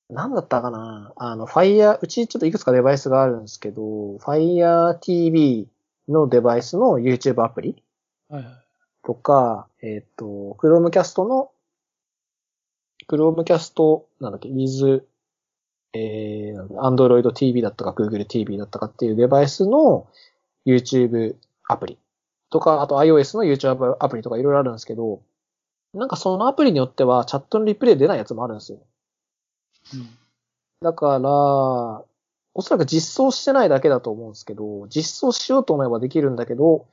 [0.08, 5.68] なんだったかなあの、Fire、うちちょっといくつかデバイスがあるんですけど、Fire TV
[6.08, 7.82] のデバイスの YouTube アプリ。
[9.04, 11.50] とか、えっ、と、Chromecast の、
[13.06, 15.02] Chromecast、なんだっけ、with、
[15.92, 20.06] えー、Android TV だったか Google TV だったかっていうデバイスの
[20.64, 21.36] YouTube
[21.68, 21.98] アプリ
[22.48, 25.20] とか、あと iOS の YouTube アプリとかいろいろあるんですけど、
[25.94, 28.78] なんかそのアプリによってはチャットのリプレイ出ないやつもあるんですよ。
[29.94, 30.08] うん。
[30.80, 32.04] だから、
[32.56, 36.86] おそらく実装してないだけだと思うんですけど、実装しようと思えばできるんだけど、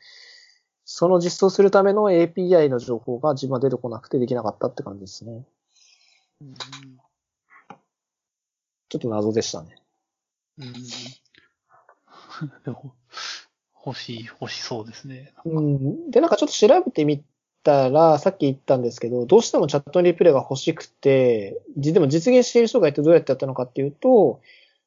[0.86, 5.46] その実装するための API の情報が自分は出てこなくてできなかったって感じですね。
[6.42, 6.54] うん
[8.92, 9.78] ちょっと謎でしたね。
[10.58, 10.74] うん。
[13.86, 15.34] 欲しい、欲しそうですね。
[15.46, 16.12] うん。
[16.12, 17.24] で、なんかちょっと調べてみ
[17.64, 24.42] たら、さっき言ったんですけど、どうしてもチャットリプレイが欲しくて、じでも実現している人がいてどうやってやったのかっていうと、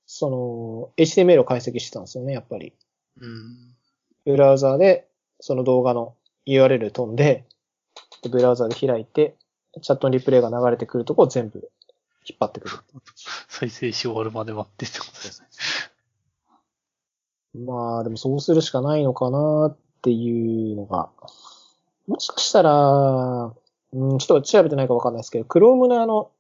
[0.07, 2.73] その、HTML を解析してたんですよね、やっぱり。
[3.21, 3.75] うん。
[4.25, 5.09] ブラウザーで、
[5.41, 6.15] その動画の
[6.47, 7.45] URL 飛んで、
[8.23, 9.37] でブラウザーで開いて、
[9.81, 11.71] チャットのリプレイが流れてくるとこを全部
[12.27, 12.77] 引っ張ってくる。
[13.49, 15.49] 再生し終わるまで待ってってことですね。
[17.65, 21.11] まあ、でもそうするしかないのかなっていうのが。
[22.07, 23.55] もしかしたら、
[23.93, 26.31] うん、ちょっと調べてないかわかんないですけど、Chrome のあの、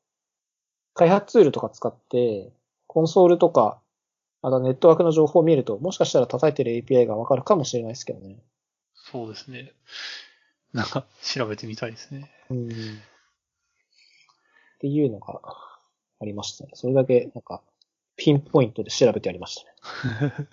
[0.94, 2.52] 開発ツールとか使って、
[2.86, 3.80] コンソールとか、
[4.42, 8.36] あとネットワークの情報を見ると、もしかしたら叩いてる API がわかるかもしれないですけどね。
[8.94, 9.72] そうですね。
[10.72, 12.30] なんか、調べてみたいですね。
[12.50, 12.68] うん。
[12.68, 12.70] っ
[14.80, 15.40] ていうのが
[16.20, 16.72] ありましたね。
[16.74, 17.62] それだけ、なんか、
[18.16, 20.32] ピンポイントで調べてありましたね。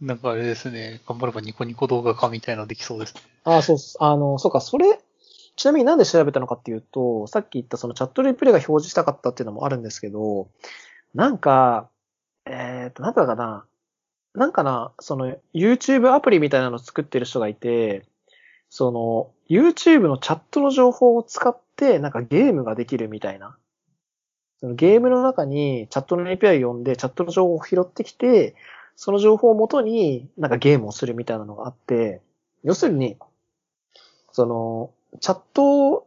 [0.00, 3.22] なんかあれですね、頑張ればニコニコ動画化みたいなのできそうですね。
[3.44, 3.76] あ、そう。
[4.00, 4.98] あの、そうか、それ、
[5.56, 10.48] ちなみになんで調べたのかっていうと、さっき言ったそのチャットリプレイが表示したかったっていうのもあるんですけど、
[11.14, 11.88] なんか、
[12.44, 13.64] えっ、と、なんだかな。
[14.34, 18.04] なんかな、その YouTube アプリみたいなのを作ってる人がいて、
[18.68, 23.56] その YouTube のチャットの情報を使ってなんかゲームができるみたいな。
[24.58, 28.54] そのゲームの中にチャットの API を読んでチャットの情報を拾ってきて、
[28.96, 32.22] その情報をもとになんかゲームをするみたいなのがあって、
[32.64, 33.16] 要するに、
[34.32, 34.90] その、
[35.20, 36.06] チャット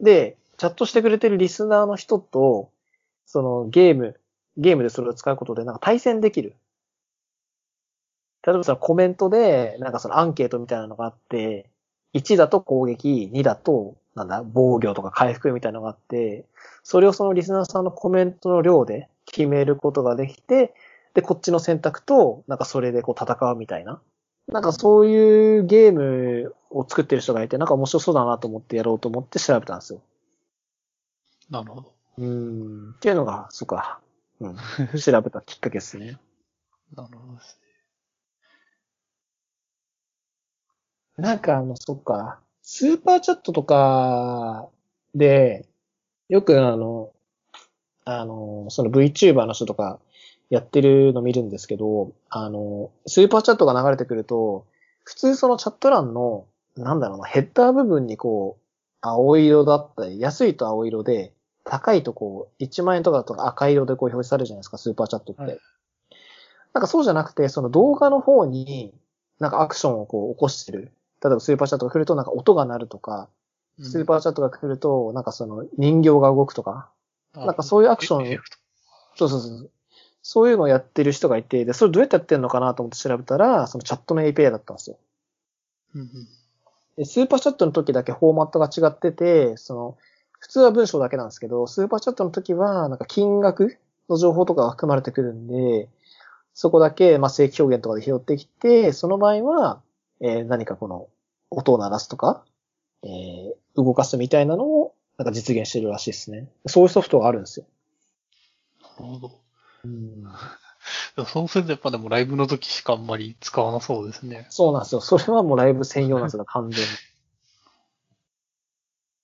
[0.00, 2.70] で、チャットしてくれてるリスナーの人と、
[3.26, 4.18] そのゲーム、
[4.56, 6.54] ゲームでそれを使うことでなんか対戦できる。
[8.46, 11.68] 例えばそのコメントで、なんかそのアンケートみたいなのがあって、
[12.14, 16.44] 1だと攻撃、2だと、なんだ、防御とか回復みたいなのがあって、
[16.82, 20.72] それをそのリスナーさんのコメントの量で決めることができて、
[21.18, 24.00] で、こっちの選択と、なんかそれでこう戦うみたいな。
[24.46, 30.00] なんかそういうゲームを作ってる人がいて、なんか面白そうだなと思ってやろうと思って調べたんですよ。
[31.50, 31.92] なるほど。
[32.18, 32.90] うーん。
[32.92, 34.00] っていうのが、そうか。
[34.38, 34.56] うん。
[35.00, 36.20] 調べたきっかけですね。
[36.94, 37.58] なるほどです
[41.16, 42.40] なんかあの、そっか。
[42.62, 44.68] スーパーチャットとか
[45.14, 45.66] で、
[46.28, 47.12] よくあの、
[48.04, 50.00] あの、その VTuber の人とか
[50.50, 54.66] やってるの見るんですけど、あの、スーパーチャットが流れてくると、
[55.04, 56.46] 普通そのチャット欄の、
[56.76, 58.64] なんだろうな、ヘッダー部分にこう、
[59.00, 61.32] 青色だったり、安いと青色で、
[61.64, 65.42] 高いとこう、1万円とかだと赤色でこう表示されるじゃないですか、スーパーチャットって。
[65.42, 65.58] はい
[66.74, 68.94] なんかそうじゃなくて、その動画の方に、
[69.40, 70.92] なんかアクションをこう起こしてる。
[71.22, 73.28] 例えばスーパーチャットが来るとなんか音が鳴るとか、
[73.78, 73.84] ね。
[73.84, 78.40] スーパーチャットが来るとなんかその人形が動くとか、ーなんかそういうアクション
[79.16, 79.70] そうそうそう。
[80.30, 84.98] そういうのをやってる人がいて、で、それどうやってやってんのかなと思って調べたら、そのチャットの API だったんですよ。
[85.94, 86.08] うんうん
[86.98, 89.96] で、スーパーチャットの時だけフォーマットが違ってて、その、
[90.38, 93.78] 普通は文章だけなんですけど、スーパーチャットの時は、なんか金額
[94.10, 95.88] の情報とかが含まれてくるんで、
[96.52, 99.80] そこだけ、まあ、正規表現とかで拾ってきて、その場合は、
[100.20, 101.08] えー何かこの、
[101.50, 102.44] 音を鳴らすとか、
[103.02, 103.52] えー
[103.82, 106.50] 動かすみたいなのを、なんか実現してるらしいですね。
[106.66, 107.66] そういうソフトがあるんですよ。
[109.00, 109.47] なるほど。
[111.16, 114.46] うん、そうするとやっぱでもライブの時しかあんまり使わなそうですね。
[114.50, 115.00] そうなんですよ。
[115.00, 116.86] それはもうライブ専用なんですよ、完全に。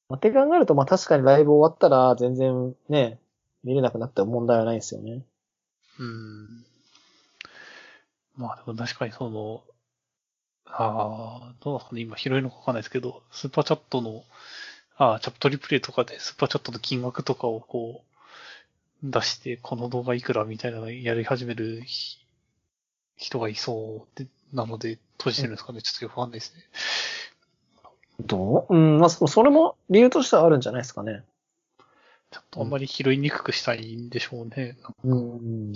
[0.09, 3.19] まあ、って考えると、まあ確かにライブ終わったら全然ね、
[3.63, 5.25] 見れなくなっても問題はないんですよね。
[5.99, 6.65] うん。
[8.37, 9.63] まあでも確かにその、
[10.67, 14.25] ああ、どうなんですかね、今拾えんのかわかんないですけど、スーパーチャットの、
[14.97, 18.14] ああ、チャットリプレイとかでスーパーチャットの金額とかをこう、
[19.05, 22.19] 出して、この動画いくらみたいなのやり始めるひ
[23.17, 26.63] 人がいそうで、なので、閉じてるんですかね、ちょっとよくわかんないですね。
[28.21, 28.75] どう？
[28.75, 31.23] うん、まあそそれも理由としてはあるんじゃないですかね。
[32.31, 34.77] ちょっとあんまり拾いにくくしたいんでしょうね。
[35.05, 35.73] うん。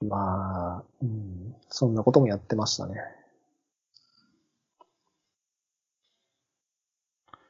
[0.00, 2.94] まあ、うん、そんなこともやってましたね。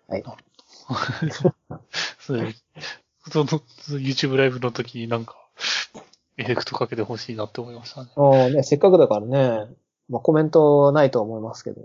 [0.08, 0.24] はい。
[2.18, 2.54] それ
[3.30, 5.36] その、YouTube ライブの時になんか、
[6.36, 8.10] エフェクトかけてほしいなって思いましたね。
[8.16, 9.66] ああね、せっかくだからね、
[10.08, 11.82] まあコメントないと思いますけど。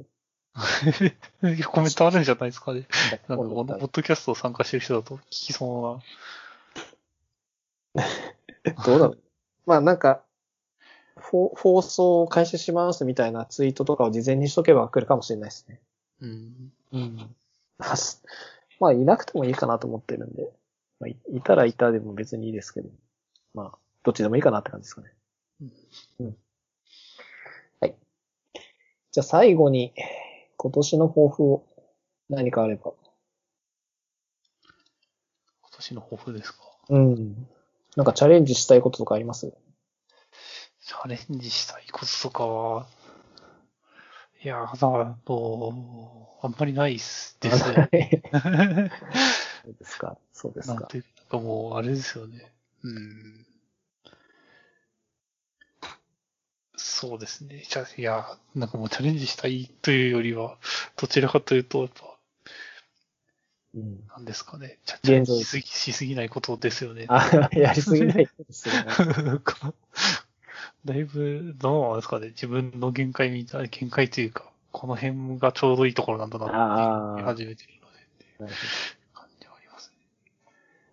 [1.72, 2.88] コメントあるんじゃないですかね。
[3.28, 6.02] なんか、このポッドキャストを参加してる人だと聞きそ
[7.96, 8.06] うな。
[8.86, 9.20] どうだろう。
[9.66, 10.24] まあなんか、
[11.16, 15.80] 放送を開始しますみたいなツイートとかを事前にしとけば来るかもしれないですね。
[16.22, 16.74] うん。
[16.92, 17.36] うん。
[18.80, 20.52] まあ、いなくてもいいかなと思ってるんで。
[21.00, 22.90] まあ、いいたらいたでも別にいいですけど。
[23.54, 25.14] まあ、どっちでもいいかなって感じですかね。
[26.20, 26.38] うん。
[27.82, 27.96] はい。
[29.12, 29.94] じゃあ最後に、
[30.58, 31.66] 今年の抱負を
[32.30, 32.94] 何かあれば。
[35.62, 36.60] 今年の抱負ですか？
[36.90, 37.48] うん。
[37.96, 39.54] なんかチャレンジしたいこととかあります？
[40.86, 42.86] チャレンジしたいこととかは、
[44.44, 45.74] いや、だから、と、
[46.42, 47.90] あんまりないっすですね。
[49.64, 50.18] そうですか。
[50.34, 50.74] そうですか。
[50.76, 52.52] なんていうかもう、あれですよね。
[52.84, 53.46] うん。
[56.76, 57.64] そうですね。
[57.70, 60.58] じゃいや、なんかもうチャレンジしたいというよりは、
[60.98, 62.18] どちらかというと、やっぱ、
[63.76, 64.08] うん。
[64.08, 64.80] なんですかね。
[64.86, 67.06] チャレンジしすぎ、しすぎないことですよね。
[67.08, 68.92] あ、やりすぎないですよね。
[70.86, 72.28] だいぶ、どうなんですかね。
[72.30, 77.24] 自分の限界みたいな、限界というか、この辺がちょうどいいところなんだなってああ。
[77.24, 78.54] 始めてるので、なる
[79.14, 79.94] 感じはあります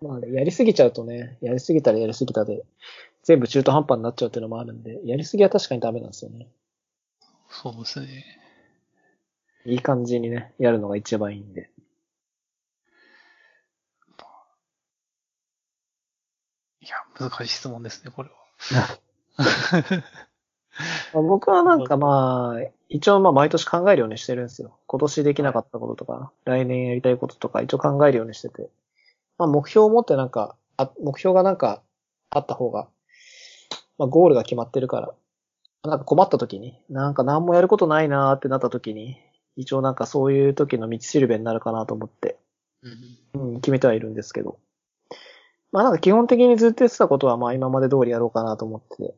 [0.01, 0.07] ね。
[0.07, 2.63] まあね、やりすぎちゃうとね、やりすぎたらやりすぎたで、
[3.23, 6.47] 全部中途半端になっちゃうっていうのもあるんで、やりすぎは確かにダメなんですよね。
[7.49, 8.23] そうですね。
[9.65, 11.69] いい感じにね、やるのが一番いいんで。
[16.81, 18.35] いや、難しい質問ですね、これは。
[19.37, 19.45] ま
[21.13, 24.77] あ僕はなんかまあ、一応まあ毎年考えるようにしてるんですよ。
[24.87, 28.69] 今年できなかったこととか、来年やりたいこととか一応考えるようにしてて。
[29.37, 31.81] まあ目標を持ってなんか、あ目標がなんか
[32.29, 32.87] あった方が、
[33.97, 35.13] まあゴールが決まってるから、
[35.83, 39.17] なんか困った時に、なんか何もやることないなーってなった時に、
[39.55, 42.37] 一応なんかそういう時の道しるべになるかなと思って、
[43.33, 43.53] うん。
[43.53, 44.59] うん、決めてはいるんですけど。
[45.71, 49.15] まあなんか基本的にずっとやってたことはまあ今まで通りやろうかなと思ってて。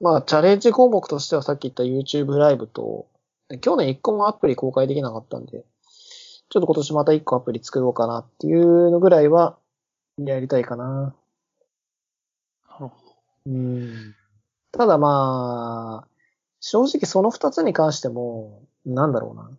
[0.00, 3.06] まあチャレンジ項目としてはさっき言った YouTube ライブと、
[3.60, 5.64] 去年1個もアプリ公開できなかったんで、
[6.48, 9.58] ちょっと今年また1個アプリ作ろうかなっていうのぐらいは
[10.18, 11.14] やりたいかな。
[13.46, 14.14] うん。
[14.72, 16.08] ただまあ、
[16.60, 19.50] 正直その2つに関しても、なんだろうな。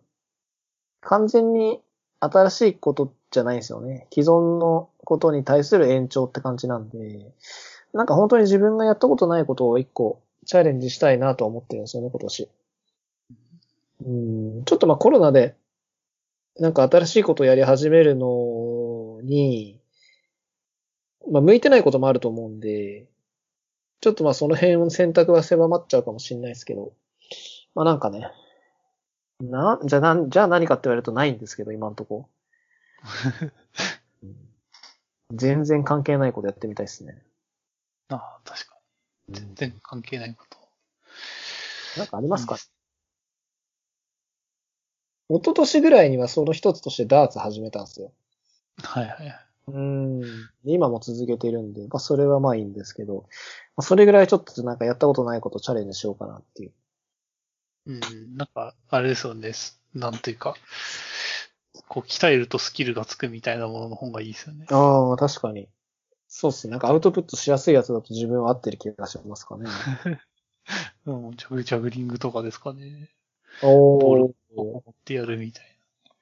[1.00, 1.80] 完全に
[2.20, 4.06] 新しいことじゃないんですよね。
[4.12, 7.32] 既存のことに対する延長って感じなんで、
[7.92, 12.48] なんか本当に自分がやったことないことを一個チャレンジしたいなと思ってるんですよね、今年。
[14.04, 15.56] うん、ちょっとまあコロナで、
[16.58, 19.80] なんか新しいことをやり始めるのに、
[21.30, 23.06] まあ向いてないこともあると思うんで、
[24.00, 26.92] ちょっとまあその辺の選択は狭まっちゃうかもしれないですけど、
[27.74, 28.30] まあなんかね、
[29.40, 32.28] な、じゃあなん、じゃあ何かって言われるとないんですけど、今んとこ。
[34.22, 34.34] う ん
[35.32, 37.22] 全然関係ないことやってみたいですね。
[38.08, 38.76] ああ、確か
[39.28, 39.34] に。
[39.34, 40.58] 全然関係ないこと。
[41.98, 42.56] なんかありますか？
[45.28, 48.12] 一昨年ぐらいにはその一つとしてダーツ始めたんですよ。
[48.82, 49.46] はいはいはい。
[49.68, 50.22] うん。
[50.64, 53.28] 今も続けてるんで、まあそれはまあいいんですけど、
[53.76, 56.72] まあ、それぐらいちょっとなんかやったことないことチャレンジしようかなっていう。
[57.88, 59.52] うん、なんか、あれですよね。
[59.54, 60.54] すなんていうか、
[61.88, 64.66] こう、鍛えるとスキルがつくみたいなものの方がいいですよね。
[64.70, 65.68] ああ、確かに。
[66.28, 66.72] そうっすね。
[66.72, 69.64] なんかアウトプットしやすいやつだと自分は合ってる気がしますかね。
[71.06, 73.10] うん、ジャグジャグリングとかですかね。
[73.62, 74.60] おボールー。
[74.60, 75.64] を持ってやるみたい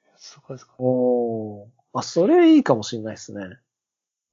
[0.05, 0.77] なやつとかですかね。
[0.79, 1.67] おー。
[1.91, 3.57] あ、それいいかもしれないですね。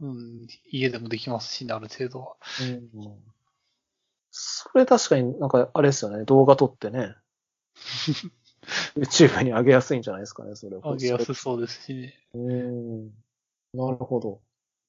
[0.01, 2.36] うん、家でもできますしね、ある程度は。
[2.94, 3.19] うん。
[4.31, 6.24] それ確かになんかあれですよね。
[6.24, 7.16] 動画撮ってね。
[8.97, 12.15] YouTube に上げやすいんじゃないですかね、それ上げやすそうですしね。
[12.35, 13.11] うん。
[13.75, 14.41] なるほど。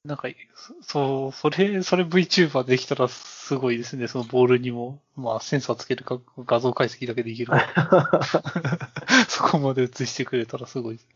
[0.05, 4.07] なんか、そそう、それ、それ VTuber できたらすごいですね。
[4.07, 7.51] そのボールにも、まあセンサーつけるか画像解析だけできる。
[9.27, 11.07] そこまで映してくれたらすごいです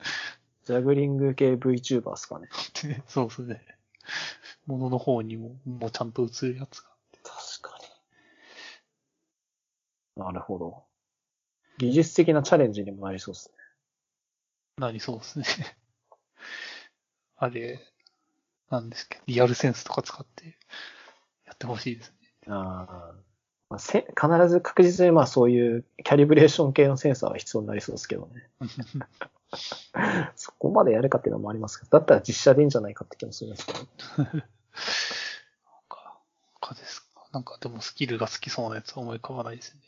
[0.65, 2.47] ジャグリング系 VTuber ですかね。
[2.83, 3.03] ね。
[3.09, 3.63] そうですね。
[4.65, 6.89] ものの方にも、もうちゃんと映るやつが。
[7.23, 7.77] 確か
[10.17, 10.23] に。
[10.23, 10.88] なるほど。
[11.79, 13.51] 技術的なチャレンジにもなりそうです
[14.77, 15.45] なりそうですね。
[17.37, 17.79] あれ、
[18.69, 20.57] なんですけど、リアルセンスとか使って
[21.45, 22.29] やってほしいですね。
[22.47, 23.15] ああ。
[23.69, 28.49] まあ、せ必ず確実にまあそういうキャリブレーション系のセンサーは必要になりそうですけどね。
[30.35, 33.79] そこまでやるかっていうのもありますけど、だったら実写でいいんじゃないかって気もするんですけど。
[34.23, 34.43] なん
[35.87, 36.19] か、
[36.61, 37.27] かですか？
[37.31, 39.81] なんかでもスキルが好きそうなやつは思い浮かばないですね。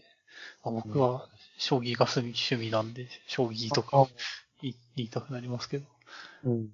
[0.64, 1.28] まあ僕は
[1.62, 4.08] 将棋が趣味なんで、将棋とか
[4.62, 5.86] 言いたくなりますけど。
[6.46, 6.70] うん。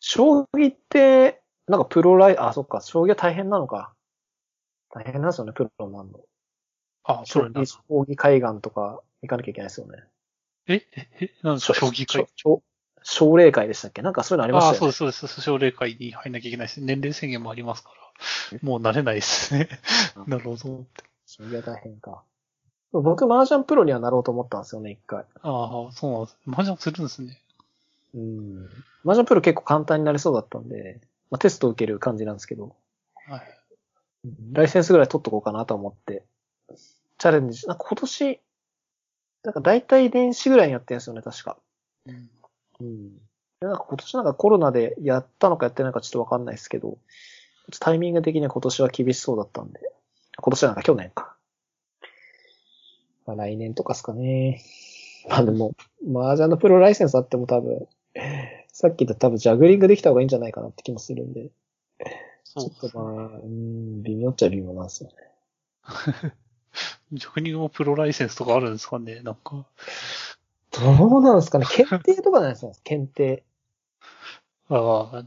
[0.00, 3.94] 将棋って、なんかプロライ、あ、そっか、将棋は大変なのか。
[4.90, 6.20] 大変なんですよね、プロになるの。
[7.04, 10.02] あ、そ将棋、れなん将棋海岸とか行かなきゃいけないですよね。
[10.66, 12.26] え、え、え、なんですか、将棋会？
[12.34, 12.62] 奨
[13.04, 14.02] 奨励会でしたっけ？
[14.02, 14.92] なんかそういうのありましああ、たよね。
[14.92, 15.40] そうです、そうです。
[15.42, 17.90] 奨励会に入んなきゃいけないし、年齢制限もありますか
[18.52, 19.68] ら、もう慣れないですね。
[20.26, 20.86] なるほど。
[21.26, 22.24] 将棋は大変か。
[22.92, 25.24] 僕、麻雀プロにはなろうと思ったんですよね、一回。
[25.42, 26.36] ああ、そうなんです。
[26.46, 27.38] 麻雀するんですね。
[28.14, 28.68] うん。
[29.04, 31.00] 麻雀プロ結構簡単になりそうだったんで、
[31.30, 32.76] まあ、テストを受ける感じなんですけど、
[33.26, 33.42] はい。
[34.52, 36.24] ライセンスぐらい取っとこうかなと思って、
[37.18, 38.40] チャレンジし、なんか今年、
[39.44, 41.56] なんか大体年始ぐらいにやってるんですよね、確か。
[42.06, 42.30] うん。
[42.80, 43.16] うん。
[43.60, 46.98] でなんか今年なんかコロナでやったのかやってないのかちょっとわかんないですけど、ちょっ
[47.70, 49.80] とタイミング的には今年は厳しそうだったんで、
[50.36, 51.36] 今年はなんか去年か。
[53.26, 54.62] まあ来年とかですかね。
[55.28, 55.74] まあでも、
[56.06, 57.86] 麻雀のプロライセンスあっても多分、
[58.72, 61.50] さっき言った多分ジャグリングできた方がいいんじゃないかなって気もするんで、
[62.44, 65.14] そうちょっとまあ、うん、微妙っちゃ微妙なんですよね。
[67.12, 69.66] 逆にもプロライセンスとかあるんですかねなんか。
[70.70, 73.44] どうなんですかね検定とかなんですよ、検定。
[74.68, 75.24] ああ、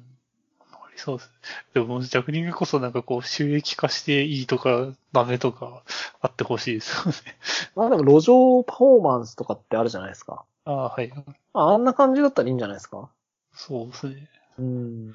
[1.05, 1.31] そうです。
[1.75, 5.83] でも、ジャグリングこそなんかこう、収益化していいとか、ダメとか、
[6.19, 7.13] あってほしいですよね。
[7.75, 10.45] まあでも路上パフォーマンスとかってあるじゃないですか。
[10.65, 11.09] ああ、はい。
[11.53, 13.09] まああんな感じだったらいいんじゃないですか？
[13.53, 14.29] そうですね。
[14.57, 15.13] うん。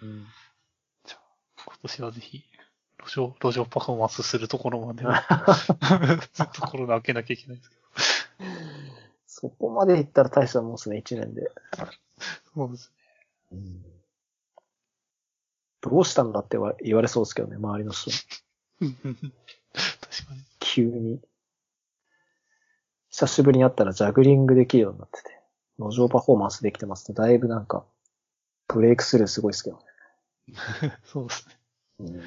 [1.67, 2.45] 今年はぜひ、
[3.05, 5.25] 路上、路上パフォーマンスするところまでは、
[6.33, 7.83] ずっとコロナ開けなきゃいけないですけど。
[9.27, 11.51] そこまでいったら大したもんですね、一年で。
[12.55, 12.93] そうです
[15.83, 18.11] どうしたんだって言われそうですけどね、周りの人。
[18.11, 20.45] 確かに。
[20.59, 21.21] 急に。
[23.11, 25.41] 久しぶりに会ったらジャグリングできるようになってて、
[25.79, 27.67] 路上パフォーマンスできてますと、だいぶなん。
[27.67, 27.85] か、
[28.69, 29.83] ブレイクスルーすごいですけどね
[31.05, 31.49] そうです
[31.99, 32.11] ね。
[32.19, 32.25] ね。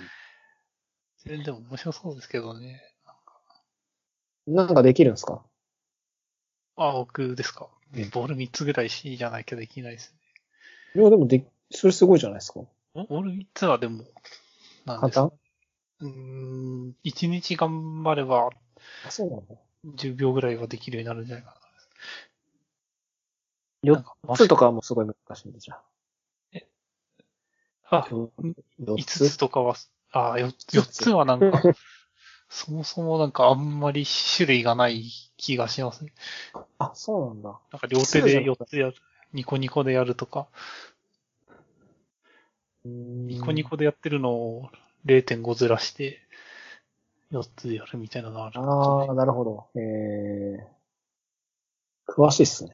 [1.26, 2.82] 全然でも面白そうですけどね。
[4.46, 4.68] なん。
[4.74, 5.14] かできるん。
[5.14, 5.42] ですか
[6.76, 7.70] あ、僕ですか。
[8.12, 10.12] ボール3つぐらいしじゃないとできないです
[10.96, 12.62] ねいや、でもで、それすごいじゃないですか。
[12.96, 13.06] ね。
[13.10, 14.06] ボボール3つはでも、
[14.86, 15.22] なん簡ですか？
[15.22, 15.32] 単？
[16.02, 16.10] うー
[16.90, 18.50] ん、1日頑張れば
[19.06, 19.56] あ、そうなんだ。
[19.96, 21.58] 10秒ぐらいはできるようになるんじゃないかな。
[23.84, 25.82] 4なんかつとかはもうすごい難しいんで、じゃあ。
[27.90, 28.32] あ、4
[28.88, 29.38] 5つ？
[29.38, 29.76] とかは、
[30.12, 31.10] あ、4, 4つ？
[31.10, 31.62] はなんか、
[32.50, 36.14] そもそもなんかあんまり種類がない気がしますね。
[36.80, 37.60] あ、そうなんだ。
[37.72, 38.96] なんか両手で4つやる、
[39.34, 40.48] ニコニコでやるとか、
[42.86, 44.70] ニニコニコでやってるのを
[45.06, 46.20] 0.5ずらして、
[47.32, 48.60] 4つでやるみたいなのある。
[48.60, 49.68] ああ、なるほど。
[49.76, 52.74] えー、詳しいっすね。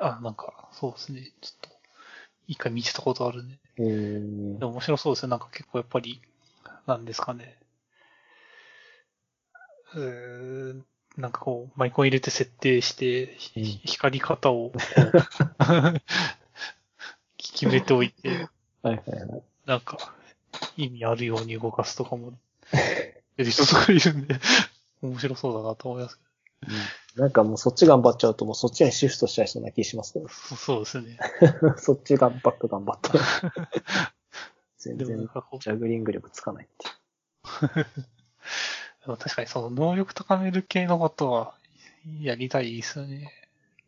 [0.00, 1.32] あ、なんか、そうですね。
[1.40, 1.76] ちょっと、
[2.46, 3.58] 一回見てたことあるね。
[3.78, 5.30] えーで、も面白そうですね。
[5.30, 6.20] なんか結構やっぱり、
[6.86, 7.58] なんですかね。
[9.94, 10.86] うーん
[11.16, 14.72] なんかこう、マイコン入れて設定して、ひうん 光り方を
[17.50, 18.48] 決めておいて、
[18.82, 19.42] はいはいはい。
[19.66, 20.14] なんか、
[20.76, 22.32] 意味あるように動かすとかも、
[22.72, 24.36] やる人とかいるんで、
[25.02, 26.22] 面白そうだなと思いますけ
[27.16, 30.26] なんかもうそっち頑張っちゃうともうそっちにシフトしちゃいそうな気しますけど。
[30.26, 30.32] ど。
[30.32, 31.18] そそうですね。
[31.76, 33.10] そっち頑張って頑張って。
[34.78, 37.86] 全然ジャグリング力つかないっていう。
[39.04, 41.54] でも確かにその能力高める系のことは、
[42.20, 43.30] やりたいですよね。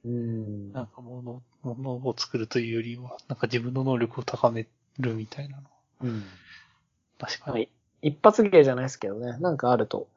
[0.04, 0.72] うん。
[0.72, 4.66] なんか物、物を作るというよりは、なんか自分の能力を高め
[4.98, 5.62] るみたいなの。
[6.02, 6.24] うん。
[7.18, 7.52] 確かに。
[7.52, 7.68] はい。
[8.02, 9.38] 一発芸じゃないですけどね。
[9.38, 10.08] なんかあると。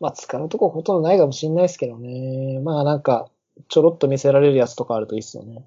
[0.00, 2.60] まあ使うとこほとんどないかもしんないですけどね。
[2.60, 3.30] まあなんか、
[3.68, 5.64] ちょろっと見せられるやつとかあるといいっすよね。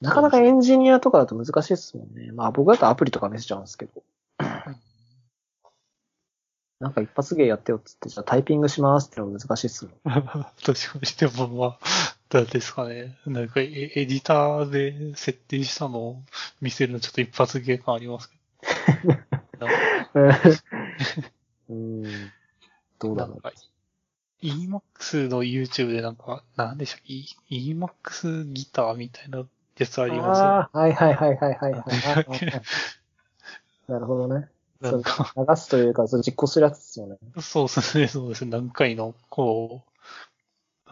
[0.00, 2.30] なかなかエンジニアとかだと難しいっすもんね。
[2.32, 4.02] まあ僕だとアプリとか見せちゃうんですけど。
[6.78, 9.94] なんか一発芸やってよっつって、じゃあタイピングしますってのも難しいっすもん。
[10.02, 11.02] 確かに。
[11.18, 11.78] でもまあ、
[12.30, 13.18] どうですかね。
[13.26, 16.22] なんかエエディターで設定したのを
[16.60, 18.36] 見せるのちょっと一発芸感ありますけ
[19.58, 19.66] ど。
[21.70, 22.02] うん。
[23.00, 23.42] どうだろう。
[24.42, 27.14] EMAX の YouTube でなんか、なんでしたっけ
[27.54, 29.44] ?EMAX ギターみたいな
[29.76, 30.44] やつありますよ。
[30.44, 31.82] ああ、はいはいはいはいはいはい。
[33.88, 34.48] なるほどね。
[34.80, 37.16] なんか、流すというか、それ実行するやつですよね。
[37.40, 38.50] そうですね、そうですね。
[38.52, 39.89] 何回の、こう、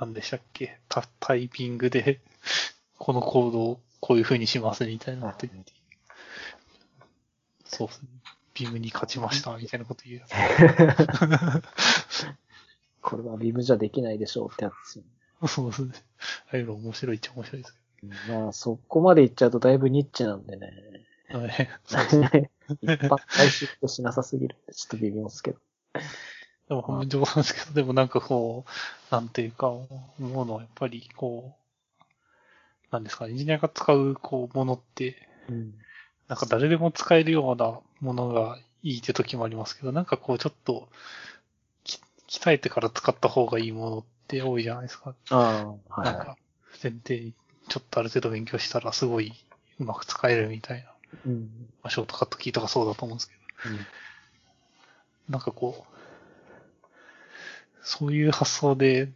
[0.00, 0.78] なんでしたっけ？
[0.88, 2.20] タタイピングで、
[2.98, 5.50] このコードをこういう風にしますみたいなって、
[7.64, 8.08] そうですね。
[8.54, 10.26] ビームに勝ちました、みたいなこと言うや
[13.00, 15.10] これはビブじゃできないでしょうってやつですよね。
[15.46, 15.52] つ。
[15.52, 15.92] そうですね。
[16.46, 17.74] ああいうの面白いっちゃ面白いです
[18.28, 20.72] まあ、そこまで行っちゃうとだいぶニッチなんでね。
[21.28, 25.58] はい 一般大出としなさすぎるちょっと微妙ですけど。
[26.68, 29.88] でも、本当なんですけど、でもなんかこう、なんていうか、思
[30.18, 31.58] うのはやっぱりこう、
[32.90, 35.74] なんですか、エンジニアが使うこうものって、うん。
[36.28, 40.88] なんか誰でも使えるようなものがいいって時もありますけど、なんかこうちょっと、
[41.84, 45.14] き鍛えてから使った方がいいものって多いじゃないですか。
[45.30, 46.36] ああ、はなんか、
[46.82, 47.34] 前提に
[47.68, 49.32] ちょっとある程度勉強したらすごい
[49.80, 50.90] うまく使えるみたいな。
[50.90, 50.94] い。
[51.26, 51.40] うん。
[51.82, 53.34] まあ、ショートカットキーとかそうだと思うんですけ
[53.68, 53.74] ど、
[55.30, 55.97] なんかこう、
[57.90, 59.10] そういう発想で、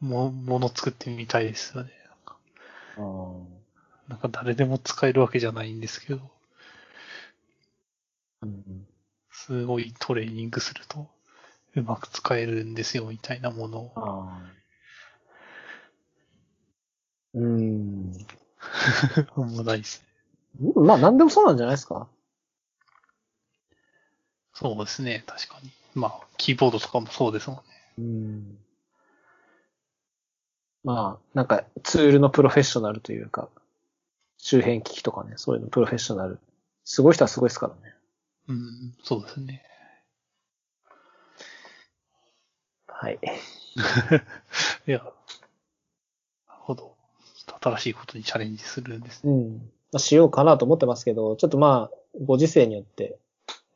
[0.00, 1.90] も、もの作ってみたいですよね。
[4.08, 6.30] なんか誰でも使えるわけじゃないんですけど、
[8.42, 8.86] うん。
[9.32, 11.08] すごいトレーニングすると、
[11.74, 13.92] うまく使えるんですよ、みたいなものを。
[17.34, 18.12] うん。
[19.36, 20.02] あんまないです
[20.60, 20.72] ね。
[20.76, 22.08] まあ、なんでもそうなんじゃないですか？
[24.54, 25.75] そうですね、確かに。
[25.96, 27.62] まあ、キーボードとかもそうですもんね。
[27.98, 28.58] うん。
[30.84, 33.48] まあ、なんか、ツールのプロフェッショナルというか、
[34.36, 36.38] 周辺機器とかね、そういうのプロフェッショナル。
[36.84, 37.94] すごい人はすごいですからね。
[38.48, 39.64] うん、そうですね。
[42.86, 43.18] はい。
[44.86, 45.12] いや、なる
[46.46, 46.94] ほど。
[47.60, 49.32] 新しいことにチャレンジするんですね。
[49.32, 49.56] うん。
[49.92, 53.18] まあ、しようかなと思ってますけど、ちょっとまあ、ご時世によって、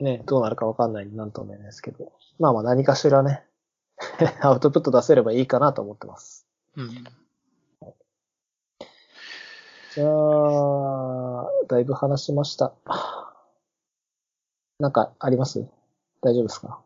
[0.01, 3.44] ね、どうなるかわかんないんでなんとも言えないですけど、まあまあ何かしらね、
[4.40, 6.47] アウトプット出せればいいかなと思ってます。
[6.77, 6.89] うん。
[9.94, 12.72] じゃあ、だいぶ話しました。
[14.78, 15.66] なんかあります？
[16.22, 16.81] 大丈夫ですか？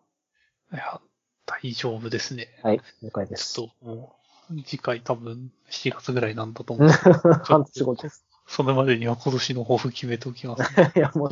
[0.72, 1.00] いや、
[1.46, 2.48] 大丈夫ですね。
[2.62, 3.54] はい、了解です。
[3.54, 4.16] ちょっと、も
[4.50, 6.88] う、次回多分7月ぐらいなんだと思う。
[7.44, 8.23] 半年後です。
[8.46, 10.62] それまでには今年の抱負決めておきます。
[10.96, 11.30] いや、もう、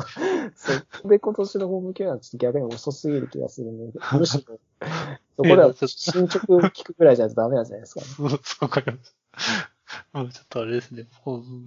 [0.55, 0.71] そ
[1.01, 4.59] こで今年のホームケアはちょっと逆に遅すぎる気がするので、むしろ、
[5.37, 8.07] そこでは進捗聞くぐらいじゃないとダメなんじゃないですか、ね。
[8.17, 9.15] そう、そうかります。
[10.11, 11.07] もうちょっとあれですね。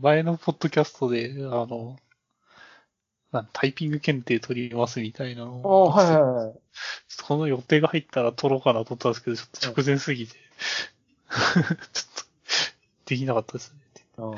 [0.00, 1.96] 前のポッドキャストで、あの、
[3.52, 6.54] タイピング検定取りますみたいなのあをあ、はいはいはい。
[6.54, 10.40] ちょっとこの予定が入ったら取ろうかなと思ったんですけど、ちょっと直前すぎて、ちょ
[11.60, 11.76] っと、
[13.04, 13.78] できなかったですね。
[14.18, 14.34] ああ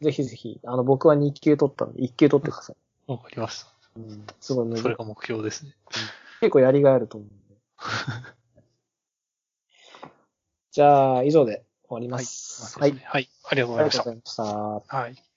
[0.00, 2.76] ぜひぜひ、あの、僕は2級取ったんで、1級取ってください。
[3.10, 3.70] わかりました。
[3.96, 5.74] うん、すごい難しいそれが目標ですね。
[6.40, 7.56] 結構やりがいあると思うんで。
[10.72, 12.78] じゃあ、以上で終わります。
[12.78, 12.92] はい。
[12.92, 13.30] はい。
[13.44, 14.42] ありがとうございましたありがとうご。
[14.42, 14.96] ざいました。
[14.96, 15.33] はい。